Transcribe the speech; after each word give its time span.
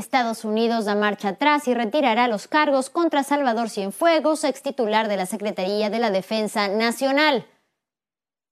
Estados 0.00 0.44
Unidos 0.44 0.86
da 0.86 0.96
marcha 0.96 1.28
atrás 1.28 1.68
y 1.68 1.74
retirará 1.74 2.26
los 2.26 2.48
cargos 2.48 2.90
contra 2.90 3.22
Salvador 3.22 3.70
Cienfuegos, 3.70 4.42
ex 4.42 4.62
titular 4.62 5.06
de 5.06 5.16
la 5.16 5.26
Secretaría 5.26 5.90
de 5.90 5.98
la 6.00 6.10
Defensa 6.10 6.66
Nacional. 6.66 7.46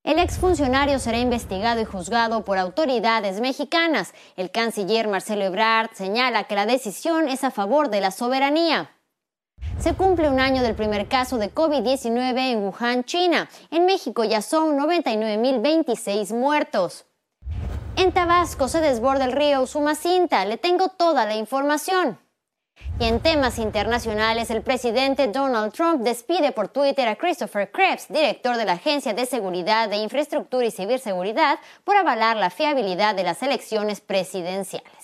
El 0.05 0.19
exfuncionario 0.19 0.99
será 0.99 1.19
investigado 1.19 1.81
y 1.81 1.85
juzgado 1.85 2.45
por 2.45 2.59
autoridades 2.59 3.41
mexicanas. 3.41 4.15
El 4.37 4.51
canciller 4.51 5.09
Marcelo 5.09 5.45
Ebrard 5.45 5.91
señala 5.95 6.45
que 6.45 6.55
la 6.55 6.67
decisión 6.67 7.29
es 7.29 7.43
a 7.43 7.51
favor 7.51 7.91
de 7.91 8.01
la 8.01 8.11
soberanía. 8.11 8.91
Se 9.79 9.95
cumple 9.95 10.29
un 10.29 10.41
año 10.41 10.62
del 10.62 10.75
primer 10.75 11.09
caso 11.09 11.39
de 11.39 11.53
COVID-19 11.53 12.53
en 12.53 12.59
Wuhan, 12.59 13.05
China. 13.05 13.49
En 13.71 13.87
México 13.87 14.23
ya 14.25 14.43
son 14.43 14.79
99.026 14.79 16.35
muertos. 16.35 17.07
En 17.99 18.12
Tabasco 18.12 18.69
se 18.69 18.80
desborda 18.80 19.25
el 19.25 19.33
río 19.33 19.61
Usumacinta. 19.61 20.45
Le 20.45 20.57
tengo 20.57 20.89
toda 20.89 21.27
la 21.27 21.35
información. 21.35 22.17
Y 23.01 23.07
en 23.07 23.18
temas 23.18 23.59
internacionales, 23.59 24.50
el 24.50 24.63
presidente 24.63 25.27
Donald 25.27 25.72
Trump 25.72 26.03
despide 26.05 26.53
por 26.53 26.69
Twitter 26.69 27.08
a 27.08 27.17
Christopher 27.17 27.72
Krebs, 27.72 28.07
director 28.08 28.57
de 28.57 28.67
la 28.67 28.75
Agencia 28.75 29.14
de 29.14 29.27
Seguridad 29.27 29.89
de 29.89 29.96
Infraestructura 29.96 30.64
y 30.64 30.71
Ciberseguridad, 30.71 31.58
por 31.82 31.96
avalar 31.96 32.36
la 32.36 32.50
fiabilidad 32.50 33.17
de 33.17 33.25
las 33.25 33.42
elecciones 33.42 34.00
presidenciales. 34.00 34.97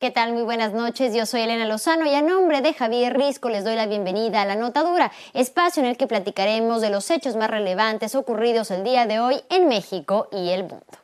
¿Qué 0.00 0.10
tal? 0.10 0.32
Muy 0.32 0.44
buenas 0.44 0.72
noches. 0.72 1.14
Yo 1.14 1.26
soy 1.26 1.42
Elena 1.42 1.66
Lozano 1.66 2.06
y 2.06 2.14
a 2.14 2.22
nombre 2.22 2.62
de 2.62 2.72
Javier 2.72 3.14
Risco 3.14 3.50
les 3.50 3.64
doy 3.64 3.76
la 3.76 3.84
bienvenida 3.84 4.40
a 4.40 4.46
La 4.46 4.56
Notadura, 4.56 5.12
espacio 5.34 5.82
en 5.82 5.90
el 5.90 5.98
que 5.98 6.06
platicaremos 6.06 6.80
de 6.80 6.88
los 6.88 7.10
hechos 7.10 7.36
más 7.36 7.50
relevantes 7.50 8.14
ocurridos 8.14 8.70
el 8.70 8.82
día 8.82 9.04
de 9.04 9.20
hoy 9.20 9.42
en 9.50 9.68
México 9.68 10.28
y 10.32 10.52
el 10.52 10.62
mundo. 10.62 10.99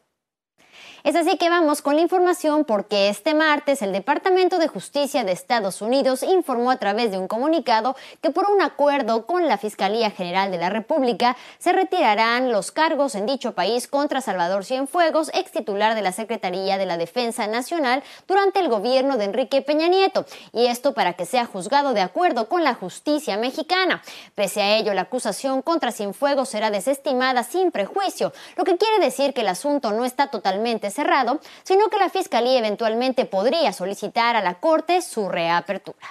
Es 1.07 1.15
así 1.15 1.37
que 1.37 1.49
vamos 1.49 1.83
con 1.83 1.95
la 1.95 2.03
información 2.03 2.65
porque 2.65 3.09
este 3.09 3.33
martes 3.33 3.81
el 3.81 3.93
Departamento 3.93 4.59
de 4.59 4.67
Justicia 4.67 5.23
de 5.23 5.31
Estados 5.31 5.81
Unidos 5.81 6.25
informó 6.25 6.73
a 6.73 6.79
través 6.79 7.13
de 7.13 7.19
un 7.19 7.29
comunicado 7.29 7.95
que 8.21 8.31
por 8.31 8.51
un 8.51 8.61
acuerdo 8.61 9.25
con 9.25 9.47
la 9.47 9.57
Fiscalía 9.57 10.11
General 10.11 10.51
de 10.51 10.59
la 10.59 10.69
República 10.69 11.37
se 11.61 11.73
retirarán 11.73 12.51
los 12.51 12.73
cargos 12.73 13.15
en 13.15 13.25
dicho 13.25 13.55
país 13.55 13.87
contra 13.87 14.21
Salvador 14.21 14.65
Cienfuegos, 14.65 15.31
ex 15.33 15.53
titular 15.53 15.95
de 15.95 16.03
la 16.03 16.11
Secretaría 16.11 16.77
de 16.77 16.87
la 16.87 16.97
Defensa 16.97 17.47
Nacional 17.47 18.03
durante 18.27 18.59
el 18.59 18.69
gobierno 18.69 19.17
de 19.17 19.27
Enrique 19.27 19.63
Peña 19.63 19.87
Nieto, 19.87 20.27
y 20.53 20.67
esto 20.67 20.93
para 20.93 21.13
que 21.13 21.25
sea 21.25 21.47
juzgado 21.47 21.95
de 21.95 22.01
acuerdo 22.01 22.49
con 22.49 22.65
la 22.65 22.75
justicia 22.75 23.37
mexicana. 23.37 24.03
Pese 24.35 24.61
a 24.61 24.77
ello, 24.77 24.93
la 24.93 25.03
acusación 25.03 25.63
contra 25.63 25.93
Cienfuegos 25.93 26.49
será 26.49 26.73
desestimada 26.73 27.45
sin 27.45 27.71
prejuicio, 27.71 28.33
lo 28.57 28.65
que 28.65 28.77
quiere 28.77 28.99
decir 28.99 29.35
que 29.35 29.43
el 29.43 29.49
asunto 29.49 29.93
no 29.93 30.05
está 30.05 30.33
totalmente 30.33 30.96
cerrado, 30.97 31.41
sino 31.63 31.89
que 31.89 31.99
la 31.99 32.11
Fiscalía 32.11 32.59
eventualmente 32.59 33.25
podría 33.25 33.73
solicitar 33.73 34.35
a 34.35 34.43
la 34.43 34.55
Corte 34.55 35.01
su 35.03 35.29
reapertura. 35.29 36.09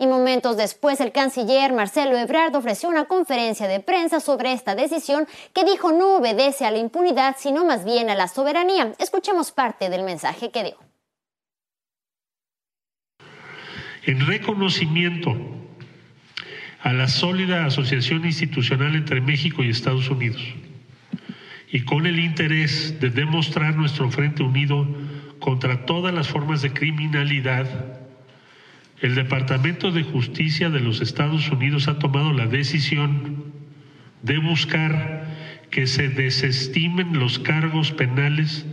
Y 0.00 0.06
momentos 0.06 0.56
después, 0.56 1.00
el 1.00 1.10
canciller 1.10 1.72
Marcelo 1.72 2.16
Ebrard 2.16 2.54
ofreció 2.54 2.88
una 2.88 3.06
conferencia 3.06 3.66
de 3.66 3.80
prensa 3.80 4.20
sobre 4.20 4.52
esta 4.52 4.76
decisión 4.76 5.26
que 5.52 5.64
dijo 5.64 5.90
no 5.90 6.16
obedece 6.16 6.64
a 6.64 6.70
la 6.70 6.78
impunidad, 6.78 7.34
sino 7.36 7.64
más 7.64 7.84
bien 7.84 8.08
a 8.08 8.14
la 8.14 8.28
soberanía. 8.28 8.92
Escuchemos 8.98 9.50
parte 9.50 9.90
del 9.90 10.04
mensaje 10.04 10.50
que 10.50 10.62
dio. 10.62 10.76
En 14.04 14.24
reconocimiento 14.24 15.36
a 16.80 16.92
la 16.92 17.08
sólida 17.08 17.66
asociación 17.66 18.24
institucional 18.24 18.94
entre 18.94 19.20
México 19.20 19.64
y 19.64 19.70
Estados 19.70 20.08
Unidos, 20.08 20.40
y 21.70 21.80
con 21.80 22.06
el 22.06 22.18
interés 22.18 22.98
de 23.00 23.10
demostrar 23.10 23.76
nuestro 23.76 24.10
frente 24.10 24.42
unido 24.42 24.88
contra 25.38 25.84
todas 25.84 26.14
las 26.14 26.28
formas 26.28 26.62
de 26.62 26.72
criminalidad, 26.72 27.66
el 29.00 29.14
Departamento 29.14 29.92
de 29.92 30.02
Justicia 30.02 30.70
de 30.70 30.80
los 30.80 31.00
Estados 31.00 31.50
Unidos 31.50 31.88
ha 31.88 31.98
tomado 31.98 32.32
la 32.32 32.46
decisión 32.46 33.52
de 34.22 34.38
buscar 34.38 35.28
que 35.70 35.86
se 35.86 36.08
desestimen 36.08 37.18
los 37.18 37.38
cargos 37.38 37.92
penales 37.92 38.66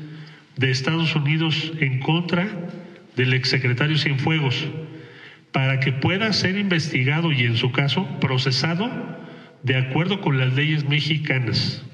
de 0.56 0.72
Estados 0.72 1.16
Unidos 1.16 1.74
en 1.80 2.00
contra 2.00 2.48
del 3.16 3.34
exsecretario 3.34 3.98
Cienfuegos 3.98 4.68
para 5.52 5.80
que 5.80 5.92
pueda 5.92 6.34
ser 6.34 6.58
investigado 6.58 7.32
y 7.32 7.44
en 7.44 7.58
su 7.58 7.72
caso 7.72 8.20
procesado 8.20 8.90
de 9.64 9.78
acuerdo 9.78 10.22
con 10.22 10.38
las 10.38 10.54
leyes 10.54 10.88
mexicanas 10.88 11.86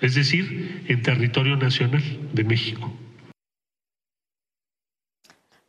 es 0.00 0.14
decir, 0.14 0.84
en 0.88 1.02
territorio 1.02 1.56
nacional 1.56 2.02
de 2.32 2.44
México. 2.44 2.92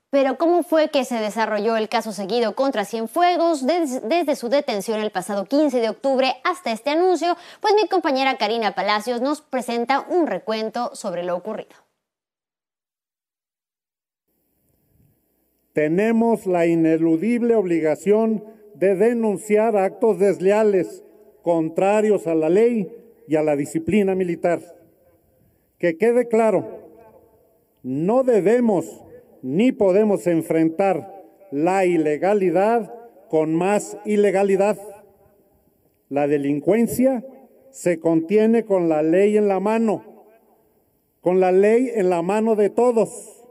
Pero 0.10 0.38
¿cómo 0.38 0.64
fue 0.64 0.90
que 0.90 1.04
se 1.04 1.16
desarrolló 1.16 1.76
el 1.76 1.90
caso 1.90 2.14
seguido 2.14 2.56
contra 2.56 2.86
Cienfuegos 2.86 3.66
desde, 3.66 4.36
su 4.36 4.48
detención 4.48 5.02
el 5.02 5.12
pasado 5.12 5.46
15 5.46 5.82
de 5.82 5.90
octubre 5.90 6.34
hasta 6.46 6.72
este 6.72 6.92
anuncio? 6.92 7.36
Pues 7.60 7.74
mi 7.76 7.90
compañera 7.90 8.38
Karina 8.38 8.74
Palacios 8.74 9.22
nos 9.22 9.42
presenta 9.42 10.06
un 10.10 10.28
recuento 10.28 10.96
sobre 10.96 11.24
lo 11.24 11.36
ocurrido. 11.36 11.76
Tenemos 15.74 16.48
la 16.48 16.66
ineludible 16.66 17.56
obligación 17.56 18.44
de 18.76 18.96
denunciar 18.96 19.76
actos 19.76 20.20
desleales 20.20 21.04
contrarios 21.44 22.28
a 22.28 22.34
la 22.34 22.50
ley 22.50 22.92
y 23.28 23.36
a 23.36 23.44
la 23.44 23.56
disciplina 23.56 24.16
militar. 24.16 24.62
Que 25.78 25.98
quede 25.98 26.28
claro, 26.28 26.66
no 27.84 28.24
debemos 28.24 29.04
ni 29.42 29.72
podemos 29.72 30.26
enfrentar 30.28 31.24
la 31.52 31.86
ilegalidad 31.86 32.94
con 33.30 33.54
más 33.54 33.98
ilegalidad. 34.06 34.78
La 36.10 36.28
delincuencia 36.28 37.26
se 37.70 38.00
contiene 38.00 38.66
con 38.66 38.90
la 38.90 39.04
ley 39.04 39.38
en 39.38 39.48
la 39.48 39.60
mano, 39.60 40.26
con 41.22 41.40
la 41.40 41.52
ley 41.52 41.92
en 41.94 42.10
la 42.10 42.22
mano 42.22 42.56
de 42.56 42.70
todos, 42.70 43.46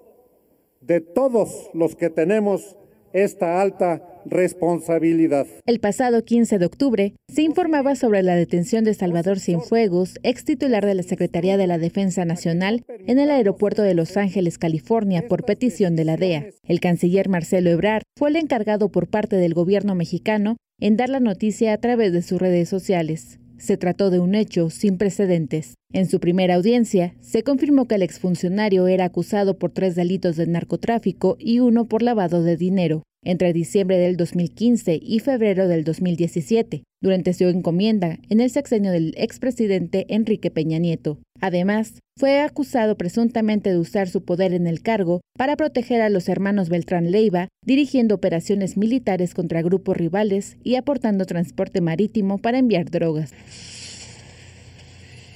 de 0.81 1.01
todos 1.01 1.71
los 1.75 1.97
que 1.97 2.11
tenemos 2.11 2.77
esta 3.13 3.61
alta 3.61 4.16
responsabilidad. 4.29 5.47
El 5.67 5.81
pasado 5.81 6.25
15 6.25 6.59
de 6.59 6.67
octubre 6.67 7.15
se 7.29 7.43
informaba 7.43 7.95
sobre 7.95 8.23
la 8.23 8.35
detención 8.35 8.85
de 8.85 8.95
Salvador 8.95 9.39
Cienfuegos, 9.39 10.19
ex 10.23 10.45
titular 10.45 10.85
de 10.85 10.95
la 10.95 11.03
Secretaría 11.03 11.57
de 11.57 11.67
la 11.67 11.79
Defensa 11.79 12.25
Nacional, 12.25 12.85
en 13.07 13.19
el 13.19 13.31
aeropuerto 13.31 13.83
de 13.83 13.95
Los 13.95 14.17
Ángeles, 14.17 14.59
California, 14.59 15.27
por 15.29 15.45
petición 15.45 15.97
de 15.97 16.05
la 16.05 16.17
DEA. 16.17 16.47
El 16.65 16.81
canciller 16.81 17.29
Marcelo 17.29 17.71
Ebrard 17.71 18.03
fue 18.17 18.31
el 18.31 18.37
encargado 18.37 18.91
por 18.91 19.09
parte 19.09 19.37
del 19.37 19.55
gobierno 19.55 19.95
mexicano 19.95 20.57
en 20.81 20.97
dar 20.97 21.09
la 21.09 21.21
noticia 21.21 21.73
a 21.73 21.79
través 21.79 22.13
de 22.13 22.23
sus 22.23 22.41
redes 22.41 22.69
sociales. 22.69 23.39
Se 23.59 23.79
trató 23.79 24.11
de 24.11 24.21
un 24.21 24.35
hecho 24.35 24.69
sin 24.69 24.99
precedentes. 24.99 25.75
En 25.93 26.07
su 26.07 26.21
primera 26.21 26.57
audiencia, 26.57 27.15
se 27.21 27.43
confirmó 27.43 27.87
que 27.87 27.95
el 27.95 28.03
exfuncionario 28.03 28.87
era 28.87 29.07
acusado 29.07 29.59
por 29.59 29.71
tres 29.71 29.95
delitos 29.95 30.37
de 30.37 30.47
narcotráfico 30.47 31.37
y 31.39 31.61
uno 31.61 31.87
por 31.87 32.03
lavado 32.03 32.43
de 32.43 32.57
dinero 32.59 33.03
entre 33.27 33.53
diciembre 33.53 33.99
del 33.99 34.17
2015 34.17 34.99
y 35.03 35.19
febrero 35.19 35.69
del 35.69 35.85
2017, 35.85 36.85
durante 37.03 37.35
su 37.35 37.45
encomienda 37.45 38.19
en 38.31 38.41
el 38.41 38.51
sexenio 38.51 38.93
del 38.93 39.15
expresidente 39.17 40.07
Enrique 40.09 40.51
Peña 40.51 40.79
Nieto. 40.79 41.19
Además, 41.41 42.01
fue 42.17 42.41
acusado 42.41 42.97
presuntamente 42.97 43.71
de 43.71 43.79
usar 43.79 44.09
su 44.09 44.25
poder 44.25 44.55
en 44.55 44.67
el 44.67 44.81
cargo 44.81 45.21
para 45.37 45.57
proteger 45.57 46.01
a 46.01 46.09
los 46.09 46.29
hermanos 46.29 46.69
Beltrán 46.69 47.11
Leiva, 47.11 47.49
dirigiendo 47.65 48.15
operaciones 48.15 48.77
militares 48.77 49.35
contra 49.35 49.61
grupos 49.61 49.97
rivales 49.97 50.57
y 50.63 50.77
aportando 50.77 51.27
transporte 51.27 51.81
marítimo 51.81 52.39
para 52.39 52.59
enviar 52.59 52.91
drogas. 52.91 53.33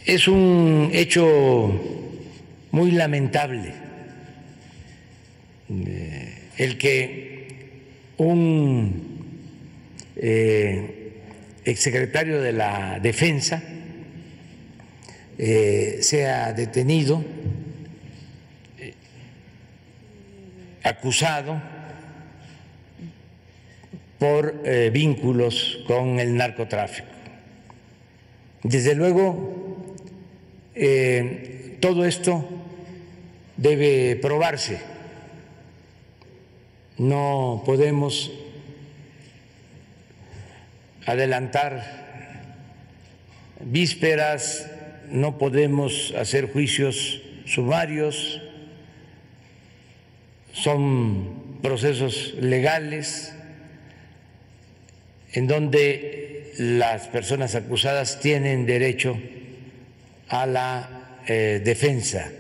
Es 0.07 0.29
un 0.29 0.89
hecho 0.93 1.71
muy 2.71 2.93
lamentable 2.93 3.75
eh, 5.69 6.35
el 6.57 6.79
que 6.79 7.30
un 8.21 9.19
eh, 10.17 11.23
exsecretario 11.65 12.43
de 12.43 12.53
la 12.53 12.99
Defensa 13.01 13.63
eh, 15.39 15.99
sea 16.03 16.53
detenido, 16.53 17.25
eh, 18.79 18.93
acusado 20.83 21.63
por 24.19 24.63
vínculos 24.93 25.79
con 25.87 26.21
el 26.21 26.37
narcotráfico. 26.37 27.09
Desde 28.63 28.95
luego, 28.95 29.97
todo 31.81 32.05
esto 32.05 32.47
debe 33.57 34.17
probarse 34.17 34.79
no 37.01 37.63
podemos 37.65 38.31
adelantar 41.07 41.83
vísperas, 43.65 44.71
no 45.09 45.39
podemos 45.39 46.13
hacer 46.15 46.53
juicios 46.53 47.23
sumarios, 47.47 48.43
son 50.53 51.59
procesos 51.63 52.35
legales 52.39 53.33
en 55.33 55.47
donde 55.47 56.53
las 56.59 57.09
personas 57.09 57.55
acusadas 57.55 58.21
tienen 58.21 58.67
derecho 58.67 59.19
a 60.29 60.45
la 60.45 61.19
eh, 61.27 61.63
defensa. 61.65 62.31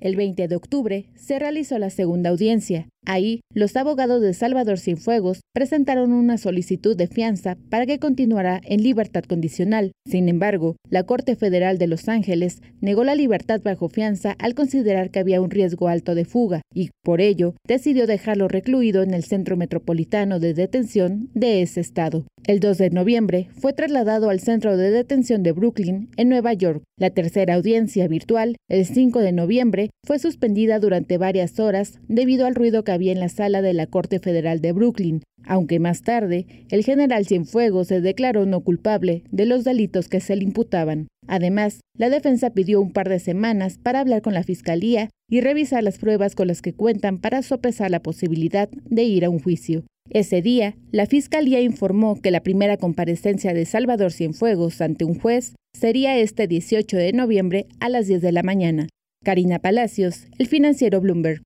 El 0.00 0.16
20 0.16 0.48
de 0.48 0.56
octubre 0.56 1.04
se 1.16 1.38
realizó 1.38 1.78
la 1.78 1.90
segunda 1.90 2.30
audiencia. 2.30 2.88
Ahí, 3.10 3.40
los 3.54 3.74
abogados 3.74 4.20
de 4.20 4.34
Salvador 4.34 4.78
Cienfuegos 4.78 5.40
presentaron 5.54 6.12
una 6.12 6.36
solicitud 6.36 6.94
de 6.94 7.06
fianza 7.06 7.56
para 7.70 7.86
que 7.86 7.98
continuara 7.98 8.60
en 8.64 8.82
libertad 8.82 9.24
condicional. 9.24 9.92
Sin 10.04 10.28
embargo, 10.28 10.76
la 10.90 11.04
Corte 11.04 11.34
Federal 11.34 11.78
de 11.78 11.86
Los 11.86 12.10
Ángeles 12.10 12.60
negó 12.82 13.04
la 13.04 13.14
libertad 13.14 13.62
bajo 13.64 13.88
fianza 13.88 14.36
al 14.38 14.54
considerar 14.54 15.10
que 15.10 15.20
había 15.20 15.40
un 15.40 15.48
riesgo 15.48 15.88
alto 15.88 16.14
de 16.14 16.26
fuga 16.26 16.60
y, 16.74 16.90
por 17.02 17.22
ello, 17.22 17.54
decidió 17.66 18.06
dejarlo 18.06 18.46
recluido 18.46 19.02
en 19.02 19.14
el 19.14 19.24
Centro 19.24 19.56
Metropolitano 19.56 20.38
de 20.38 20.52
Detención 20.52 21.30
de 21.32 21.62
ese 21.62 21.80
estado. 21.80 22.26
El 22.48 22.60
2 22.60 22.78
de 22.78 22.88
noviembre 22.88 23.50
fue 23.60 23.74
trasladado 23.74 24.30
al 24.30 24.40
Centro 24.40 24.78
de 24.78 24.90
Detención 24.90 25.42
de 25.42 25.52
Brooklyn, 25.52 26.08
en 26.16 26.30
Nueva 26.30 26.54
York. 26.54 26.82
La 26.98 27.10
tercera 27.10 27.52
audiencia 27.52 28.08
virtual, 28.08 28.56
el 28.70 28.86
5 28.86 29.18
de 29.18 29.32
noviembre, 29.32 29.90
fue 30.06 30.18
suspendida 30.18 30.78
durante 30.78 31.18
varias 31.18 31.60
horas 31.60 32.00
debido 32.08 32.46
al 32.46 32.54
ruido 32.54 32.84
que 32.84 32.92
había 32.92 33.12
en 33.12 33.20
la 33.20 33.28
sala 33.28 33.60
de 33.60 33.74
la 33.74 33.86
Corte 33.86 34.18
Federal 34.18 34.62
de 34.62 34.72
Brooklyn, 34.72 35.24
aunque 35.44 35.78
más 35.78 36.00
tarde 36.00 36.46
el 36.70 36.84
general 36.84 37.26
Cienfuegos 37.26 37.88
se 37.88 38.00
declaró 38.00 38.46
no 38.46 38.62
culpable 38.62 39.24
de 39.30 39.44
los 39.44 39.62
delitos 39.62 40.08
que 40.08 40.20
se 40.20 40.34
le 40.34 40.44
imputaban. 40.44 41.08
Además, 41.26 41.80
la 41.98 42.08
defensa 42.08 42.48
pidió 42.54 42.80
un 42.80 42.94
par 42.94 43.10
de 43.10 43.18
semanas 43.18 43.76
para 43.76 44.00
hablar 44.00 44.22
con 44.22 44.32
la 44.32 44.42
Fiscalía 44.42 45.10
y 45.28 45.42
revisar 45.42 45.82
las 45.82 45.98
pruebas 45.98 46.34
con 46.34 46.48
las 46.48 46.62
que 46.62 46.72
cuentan 46.72 47.18
para 47.18 47.42
sopesar 47.42 47.90
la 47.90 48.00
posibilidad 48.00 48.70
de 48.70 49.02
ir 49.02 49.26
a 49.26 49.28
un 49.28 49.38
juicio. 49.38 49.84
Ese 50.10 50.40
día, 50.40 50.74
la 50.90 51.06
Fiscalía 51.06 51.60
informó 51.60 52.20
que 52.20 52.30
la 52.30 52.40
primera 52.40 52.78
comparecencia 52.78 53.52
de 53.52 53.66
Salvador 53.66 54.12
Cienfuegos 54.12 54.80
ante 54.80 55.04
un 55.04 55.18
juez 55.18 55.54
sería 55.74 56.16
este 56.16 56.46
18 56.46 56.96
de 56.96 57.12
noviembre 57.12 57.66
a 57.78 57.88
las 57.88 58.06
10 58.06 58.22
de 58.22 58.32
la 58.32 58.42
mañana. 58.42 58.88
Karina 59.22 59.58
Palacios, 59.58 60.26
el 60.38 60.46
financiero 60.46 61.00
Bloomberg. 61.00 61.42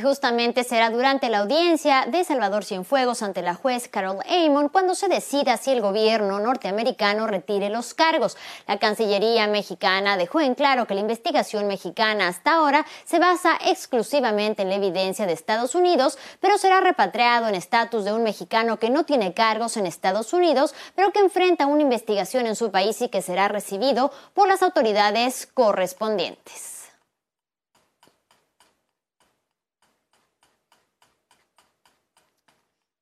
Justamente 0.00 0.62
será 0.62 0.90
durante 0.90 1.28
la 1.28 1.38
audiencia 1.38 2.06
de 2.06 2.22
Salvador 2.22 2.64
Cienfuegos 2.64 3.20
ante 3.22 3.42
la 3.42 3.54
juez 3.54 3.88
Carol 3.88 4.18
Amon 4.28 4.68
cuando 4.68 4.94
se 4.94 5.08
decida 5.08 5.56
si 5.56 5.72
el 5.72 5.80
gobierno 5.80 6.38
norteamericano 6.38 7.26
retire 7.26 7.68
los 7.68 7.94
cargos. 7.94 8.36
La 8.68 8.78
Cancillería 8.78 9.48
mexicana 9.48 10.16
dejó 10.16 10.40
en 10.40 10.54
claro 10.54 10.86
que 10.86 10.94
la 10.94 11.00
investigación 11.00 11.66
mexicana 11.66 12.28
hasta 12.28 12.54
ahora 12.54 12.86
se 13.04 13.18
basa 13.18 13.58
exclusivamente 13.66 14.62
en 14.62 14.68
la 14.68 14.76
evidencia 14.76 15.26
de 15.26 15.32
Estados 15.32 15.74
Unidos, 15.74 16.16
pero 16.38 16.58
será 16.58 16.80
repatriado 16.80 17.48
en 17.48 17.56
estatus 17.56 18.04
de 18.04 18.12
un 18.12 18.22
mexicano 18.22 18.78
que 18.78 18.90
no 18.90 19.04
tiene 19.04 19.34
cargos 19.34 19.76
en 19.76 19.86
Estados 19.86 20.32
Unidos, 20.32 20.76
pero 20.94 21.10
que 21.10 21.18
enfrenta 21.18 21.66
una 21.66 21.82
investigación 21.82 22.46
en 22.46 22.54
su 22.54 22.70
país 22.70 23.02
y 23.02 23.08
que 23.08 23.20
será 23.20 23.48
recibido 23.48 24.12
por 24.32 24.46
las 24.46 24.62
autoridades 24.62 25.48
correspondientes. 25.52 26.77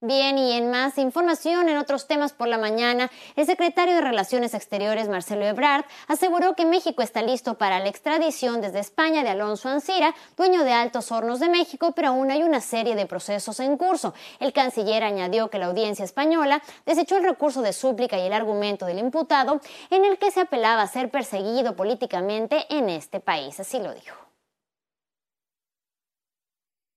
Bien, 0.03 0.37
y 0.37 0.53
en 0.53 0.71
más 0.71 0.99
información, 0.99 1.71
en 1.71 1.79
otros 1.79 2.07
temas 2.07 2.35
por 2.35 2.49
la 2.49 2.59
mañana, 2.59 3.11
el 3.35 3.47
secretario 3.47 3.95
de 3.95 4.03
Relaciones 4.03 4.53
Exteriores, 4.53 5.09
Marcelo 5.09 5.47
Ebrard, 5.47 5.87
aseguró 6.07 6.55
que 6.55 6.67
México 6.67 7.01
está 7.01 7.23
listo 7.23 7.57
para 7.57 7.79
la 7.79 7.89
extradición 7.89 8.61
desde 8.61 8.81
España 8.81 9.23
de 9.23 9.31
Alonso 9.31 9.71
Ancira, 9.71 10.15
dueño 10.37 10.65
de 10.65 10.75
Altos 10.75 11.11
Hornos 11.11 11.41
de 11.41 11.49
México, 11.49 11.93
pero 11.97 12.09
aún 12.09 12.31
hay 12.31 12.43
una 12.43 12.61
serie 12.61 12.95
de 12.95 13.07
procesos 13.07 13.59
en 13.59 13.79
curso. 13.79 14.13
El 14.39 14.53
canciller 14.53 15.03
añadió 15.03 15.49
que 15.49 15.59
la 15.59 15.67
audiencia 15.67 16.05
española 16.05 16.63
desechó 16.85 17.17
el 17.17 17.25
recurso 17.25 17.63
de 17.63 17.73
súplica 17.73 18.19
y 18.19 18.27
el 18.27 18.35
argumento 18.35 18.85
del 18.85 18.99
imputado 18.99 19.63
en 19.89 20.05
el 20.05 20.19
que 20.19 20.31
se 20.31 20.41
apelaba 20.41 20.83
a 20.83 20.89
ser 20.89 21.11
perseguido 21.11 21.75
políticamente 21.75 22.67
en 22.69 22.91
este 22.91 23.19
país. 23.19 23.59
Así 23.61 23.79
lo 23.79 23.95
dijo. 23.95 24.15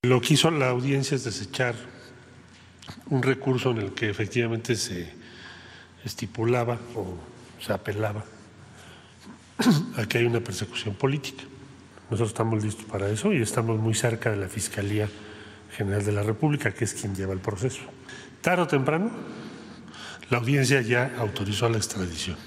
Lo 0.04 0.20
que 0.20 0.34
hizo 0.34 0.52
la 0.52 0.68
audiencia 0.68 1.16
es 1.16 1.24
desechar 1.24 1.76
un 3.10 3.24
recurso 3.24 3.72
en 3.72 3.80
el 3.80 3.94
que 3.94 4.10
efectivamente 4.10 4.76
se 4.76 5.12
estipulaba 6.06 6.78
o 6.96 7.16
se 7.62 7.74
apelaba 7.74 8.24
a 9.98 10.06
que 10.06 10.20
hay 10.20 10.26
una 10.26 10.40
persecución 10.40 10.96
política. 10.96 11.44
Nosotros 12.10 12.30
estamos 12.30 12.64
listos 12.64 12.86
para 12.86 13.10
eso 13.10 13.34
y 13.34 13.42
estamos 13.42 13.78
muy 13.80 13.94
cerca 13.94 14.32
de 14.32 14.38
la 14.38 14.48
Fiscalía 14.48 15.10
General 15.76 16.04
de 16.04 16.12
la 16.12 16.24
República, 16.24 16.72
que 16.72 16.86
es 16.86 16.94
quien 16.94 17.16
lleva 17.16 17.34
el 17.34 17.40
proceso. 17.40 17.82
Tarde 18.42 18.64
o 18.64 18.68
temprano, 18.68 19.12
la 20.30 20.38
audiencia 20.38 20.82
ya 20.82 21.14
autorizó 21.18 21.70
la 21.70 21.78
extradición. 21.78 22.38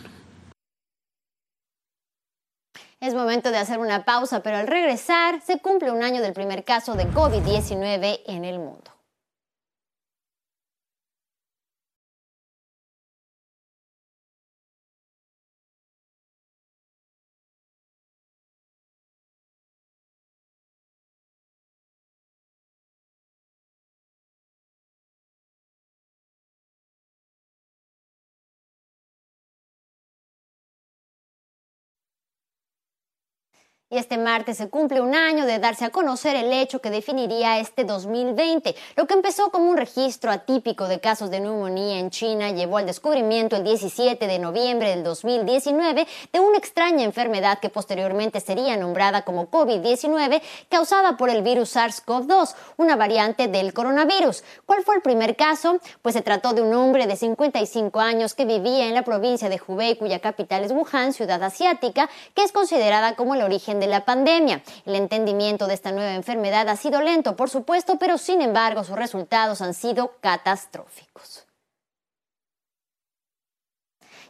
Es 3.00 3.15
momento 3.15 3.50
de 3.50 3.58
hacer 3.58 3.79
una 3.79 4.05
pausa, 4.05 4.44
pero 4.44 4.58
al 4.58 4.69
regresar 4.69 5.41
se 5.44 5.58
cumple 5.58 5.91
un 5.91 6.05
año 6.05 6.23
del 6.23 6.32
primer 6.32 6.65
caso 6.65 6.94
de 6.94 7.08
COVID-19 7.08 8.20
en 8.26 8.44
el 8.44 8.61
mundo. 8.61 8.92
Y 33.93 33.99
este 33.99 34.17
martes 34.17 34.56
se 34.56 34.71
cumple 34.71 35.03
un 35.03 35.15
año 35.15 35.44
de 35.44 35.59
darse 35.59 35.85
a 35.85 35.91
conocer 35.91 36.35
el 36.35 36.50
hecho 36.50 36.81
que 36.81 36.89
definiría 36.89 37.59
este 37.59 37.85
2020. 37.85 38.75
Lo 38.97 39.06
que 39.06 39.12
empezó 39.12 39.50
como 39.50 39.69
un 39.69 39.77
registro 39.77 40.31
atípico 40.31 40.89
de 40.89 40.99
casos 40.99 41.31
de 41.31 41.41
neumonía 41.41 41.99
en 41.99 42.08
China 42.08 42.53
llevó 42.53 42.79
al 42.79 42.87
descubrimiento 42.87 43.55
el 43.55 43.65
17 43.65 44.27
de 44.27 44.39
noviembre 44.39 44.89
del 44.89 45.05
2019 45.05 46.06
de 46.32 46.41
una 46.41 46.56
extraña 46.56 47.05
enfermedad 47.05 47.58
que 47.58 47.69
posteriormente 47.69 48.41
sería 48.41 48.79
nombrada 48.79 49.27
como 49.27 49.51
COVID-19 49.51 50.41
causada 50.70 51.19
por 51.19 51.29
el 51.29 51.43
virus 51.43 51.77
SARS-CoV-2, 51.77 52.55
una 52.79 52.96
variante 52.96 53.46
del 53.49 53.75
coronavirus. 53.75 54.43
¿Cuál 54.65 54.84
fue 54.84 54.94
el 54.94 55.03
primer 55.03 55.37
caso? 55.37 55.81
Pues 56.01 56.15
se 56.15 56.22
trató 56.22 56.55
de 56.55 56.63
un 56.63 56.72
hombre 56.72 57.06
de 57.06 57.17
55 57.17 58.01
años 58.01 58.32
que 58.32 58.46
vivía 58.46 58.87
en 58.87 58.94
la 58.94 59.05
provincia 59.05 59.51
de 59.51 59.61
Hubei, 59.61 59.99
cuya 59.99 60.19
capital 60.20 60.65
es 60.65 60.72
Wuhan, 60.72 61.13
ciudad 61.13 61.43
asiática, 61.43 62.08
que 62.32 62.43
es 62.43 62.53
considerada 62.53 63.17
como 63.17 63.34
el 63.34 63.43
origen 63.43 63.81
de 63.82 63.89
la 63.89 64.05
pandemia. 64.05 64.62
El 64.86 64.94
entendimiento 64.94 65.67
de 65.67 65.74
esta 65.74 65.91
nueva 65.91 66.15
enfermedad 66.15 66.69
ha 66.69 66.77
sido 66.77 67.03
lento, 67.03 67.34
por 67.34 67.51
supuesto, 67.51 67.98
pero 67.98 68.17
sin 68.17 68.41
embargo 68.41 68.84
sus 68.84 68.94
resultados 68.94 69.60
han 69.60 69.74
sido 69.74 70.12
catastróficos. 70.20 71.46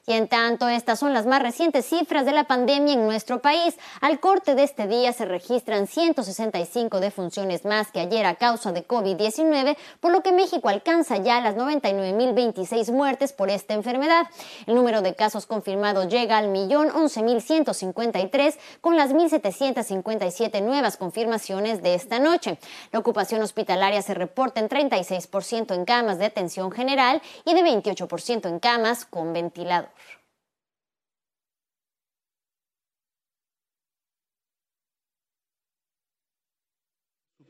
Y 0.04 0.14
en 0.14 0.26
tanto, 0.26 0.68
estas 0.68 0.98
son 0.98 1.12
las 1.12 1.26
más 1.26 1.40
recientes 1.40 1.86
cifras 1.86 2.26
de 2.26 2.32
la 2.32 2.42
pandemia 2.42 2.94
en 2.94 3.04
nuestro 3.04 3.40
país. 3.40 3.78
Al 4.00 4.18
corte 4.18 4.56
de 4.56 4.64
este 4.64 4.88
día 4.88 5.12
se 5.12 5.26
registran 5.26 5.86
165 5.86 6.98
defunciones 6.98 7.64
más 7.64 7.92
que 7.92 8.00
ayer 8.00 8.26
a 8.26 8.34
causa 8.34 8.72
de 8.72 8.84
COVID-19, 8.84 9.76
por 10.00 10.10
lo 10.10 10.24
que 10.24 10.32
México 10.32 10.68
alcanza 10.68 11.18
ya 11.18 11.40
las 11.40 11.54
99.026 11.54 12.90
muertes 12.90 13.32
por 13.32 13.48
esta 13.48 13.74
enfermedad. 13.74 14.26
El 14.66 14.74
número 14.74 15.02
de 15.02 15.14
casos 15.14 15.46
confirmados 15.46 16.08
llega 16.08 16.36
al 16.36 16.48
millón 16.48 16.88
11.153 16.88 18.56
con 18.80 18.96
las 18.96 19.12
1.757 19.12 20.62
nuevas 20.62 20.96
confirmaciones 20.96 21.80
de 21.80 21.94
esta 21.94 22.18
noche. 22.18 22.58
La 22.90 22.98
ocupación 22.98 23.40
hospitalaria 23.40 24.02
se 24.02 24.14
reporta 24.14 24.58
en 24.58 24.68
36% 24.68 25.76
en 25.76 25.84
camas 25.84 26.18
de 26.18 26.24
atención 26.24 26.72
general 26.72 27.22
y 27.44 27.54
de 27.54 27.62
28% 27.62 28.48
en 28.48 28.58
camas 28.58 29.04
con 29.04 29.32
ventilador. 29.32 29.92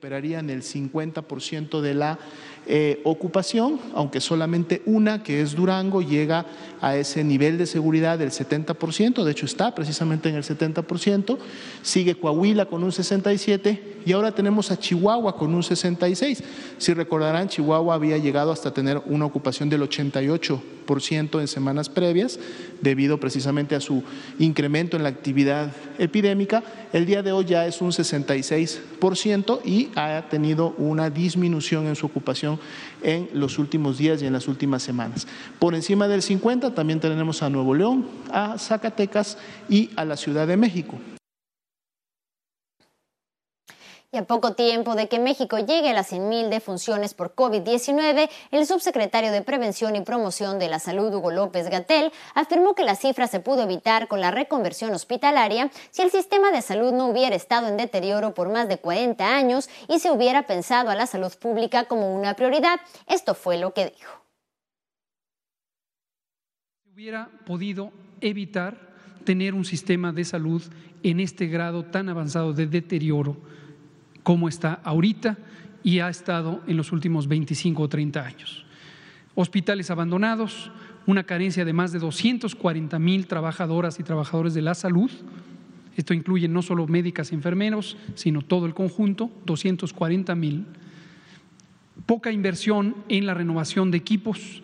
Superarían 0.03 0.51
el 0.51 0.63
50% 0.63 1.81
de 1.81 1.95
la 1.95 2.19
eh, 2.67 3.01
ocupación, 3.05 3.79
aunque 3.95 4.21
solamente 4.21 4.83
una, 4.85 5.23
que 5.23 5.41
es 5.41 5.55
Durango, 5.55 6.03
llega 6.03 6.45
a 6.81 6.97
ese 6.97 7.23
nivel 7.23 7.57
de 7.57 7.67
seguridad 7.67 8.19
del 8.19 8.33
70%, 8.33 9.23
de 9.23 9.31
hecho 9.31 9.47
está 9.47 9.73
precisamente 9.77 10.29
en 10.29 10.35
el 10.35 10.43
70%, 10.43 11.39
sigue 11.83 12.17
Coahuila 12.17 12.67
con 12.67 12.83
un 12.83 12.91
67% 12.91 13.79
y 14.05 14.11
ahora 14.11 14.33
tenemos 14.33 14.73
a 14.73 14.77
Chihuahua 14.77 15.37
con 15.37 15.55
un 15.55 15.63
66%. 15.63 16.43
Si 16.79 16.95
recordarán, 16.95 17.47
Chihuahua 17.47 17.95
había 17.95 18.19
llegado 18.19 18.51
hasta 18.51 18.75
tener 18.75 19.01
una 19.07 19.27
ocupación 19.27 19.69
del 19.69 19.83
88% 19.83 20.61
en 21.41 21.49
semanas 21.49 21.89
previas, 21.89 22.39
debido 22.81 23.19
precisamente 23.19 23.75
a 23.75 23.81
su 23.81 24.03
incremento 24.39 24.97
en 24.97 25.03
la 25.03 25.09
actividad 25.09 25.73
epidémica. 25.99 26.63
El 26.93 27.07
día 27.07 27.23
de 27.23 27.33
hoy 27.33 27.47
ya 27.47 27.67
es 27.67 27.81
un 27.81 27.91
66% 27.91 29.61
y 29.65 29.89
ha 29.97 30.27
tenido 30.29 30.75
una 30.79 31.11
disminución 31.11 31.87
en 31.87 31.97
su 31.97 32.07
ocupación 32.07 32.59
en 33.03 33.29
los 33.33 33.59
últimos 33.59 33.99
días 33.99 34.23
y 34.23 34.27
en 34.27 34.33
las 34.33 34.49
últimas 34.49 34.83
semanas. 34.83 35.27
Por 35.59 35.75
encima 35.75 36.09
del 36.09 36.23
50 36.23 36.75
también 36.75 37.01
tenemos 37.01 37.43
a 37.43 37.51
Nuevo 37.51 37.75
León, 37.75 38.07
a 38.31 38.59
Zacatecas 38.59 39.39
y 39.69 39.91
a 39.97 40.05
la 40.05 40.17
Ciudad 40.17 40.47
de 40.47 40.57
México. 40.57 40.99
Y 44.15 44.19
a 44.19 44.27
poco 44.27 44.53
tiempo 44.53 44.95
de 44.95 45.09
que 45.09 45.19
México 45.19 45.59
llegue 45.59 45.89
a 45.89 45.95
las 45.95 46.13
100.000 46.13 46.51
defunciones 46.51 47.15
por 47.15 47.35
COVID-19, 47.35 48.29
el 48.51 48.67
subsecretario 48.67 49.33
de 49.33 49.41
Prevención 49.41 49.97
y 49.97 50.03
Promoción 50.03 50.59
de 50.59 50.69
la 50.69 50.81
Salud, 50.81 51.15
Hugo 51.15 51.31
López 51.31 51.71
Gatel, 51.71 52.13
afirmó 52.35 52.75
que 52.75 52.85
la 52.85 52.95
cifra 52.95 53.27
se 53.27 53.41
pudo 53.41 53.63
evitar 53.63 54.09
con 54.09 54.21
la 54.21 54.31
reconversión 54.31 54.93
hospitalaria 54.93 55.71
si 55.91 56.03
el 56.03 56.11
sistema 56.11 56.51
de 56.51 56.61
salud 56.61 56.93
no 56.93 57.07
hubiera 57.07 57.35
estado 57.35 57.69
en 57.69 57.79
deterioro 57.79 58.35
por 58.35 58.51
más 58.51 58.69
de 58.69 58.77
40 58.77 59.35
años 59.35 59.71
y 59.89 59.99
se 59.99 60.11
hubiera 60.11 60.47
pensado 60.47 60.91
a 60.91 60.95
la 60.95 61.07
salud 61.07 61.33
pública 61.41 61.85
como 61.85 62.15
una 62.15 62.35
prioridad. 62.35 62.81
Esto 63.07 63.35
fue 63.35 63.57
lo 63.57 63.73
que 63.73 63.95
dijo. 63.97 64.13
Hubiera 66.93 67.31
podido 67.47 67.93
evitar 68.21 68.77
tener 69.25 69.55
un 69.55 69.65
sistema 69.65 70.13
de 70.13 70.27
salud 70.27 70.63
en 71.03 71.19
este 71.19 71.47
grado 71.47 71.87
tan 71.87 72.11
avanzado 72.11 72.53
de 72.53 72.67
deterioro 72.67 73.52
como 74.23 74.49
está 74.49 74.81
ahorita 74.85 75.39
y 75.83 75.99
ha 75.99 76.09
estado 76.09 76.61
en 76.67 76.77
los 76.77 76.93
últimos 76.93 77.29
25 77.29 77.83
o 77.83 77.89
30 77.89 78.25
años. 78.25 78.65
Hospitales 79.35 79.91
abandonados, 79.91 80.71
una 81.07 81.25
carencia 81.25 81.65
de 81.65 81.73
más 81.73 81.93
de 81.93 81.99
240 81.99 82.99
mil 82.99 83.27
trabajadoras 83.27 83.99
y 83.99 84.03
trabajadores 84.03 84.55
de 84.55 84.63
la 84.63 84.75
salud. 84.75 85.11
Esto 85.97 86.15
incluye 86.15 86.49
no 86.49 86.63
solo 86.63 86.87
médicas 86.87 87.33
y 87.33 87.35
enfermeros, 87.35 87.97
sino 88.15 88.43
todo 88.43 88.67
el 88.67 88.75
conjunto, 88.75 89.31
240 89.47 90.35
mil. 90.35 90.67
Poca 92.07 92.31
inversión 92.31 92.97
en 93.09 93.27
la 93.27 93.35
renovación 93.35 93.91
de 93.91 93.99
equipos, 93.99 94.63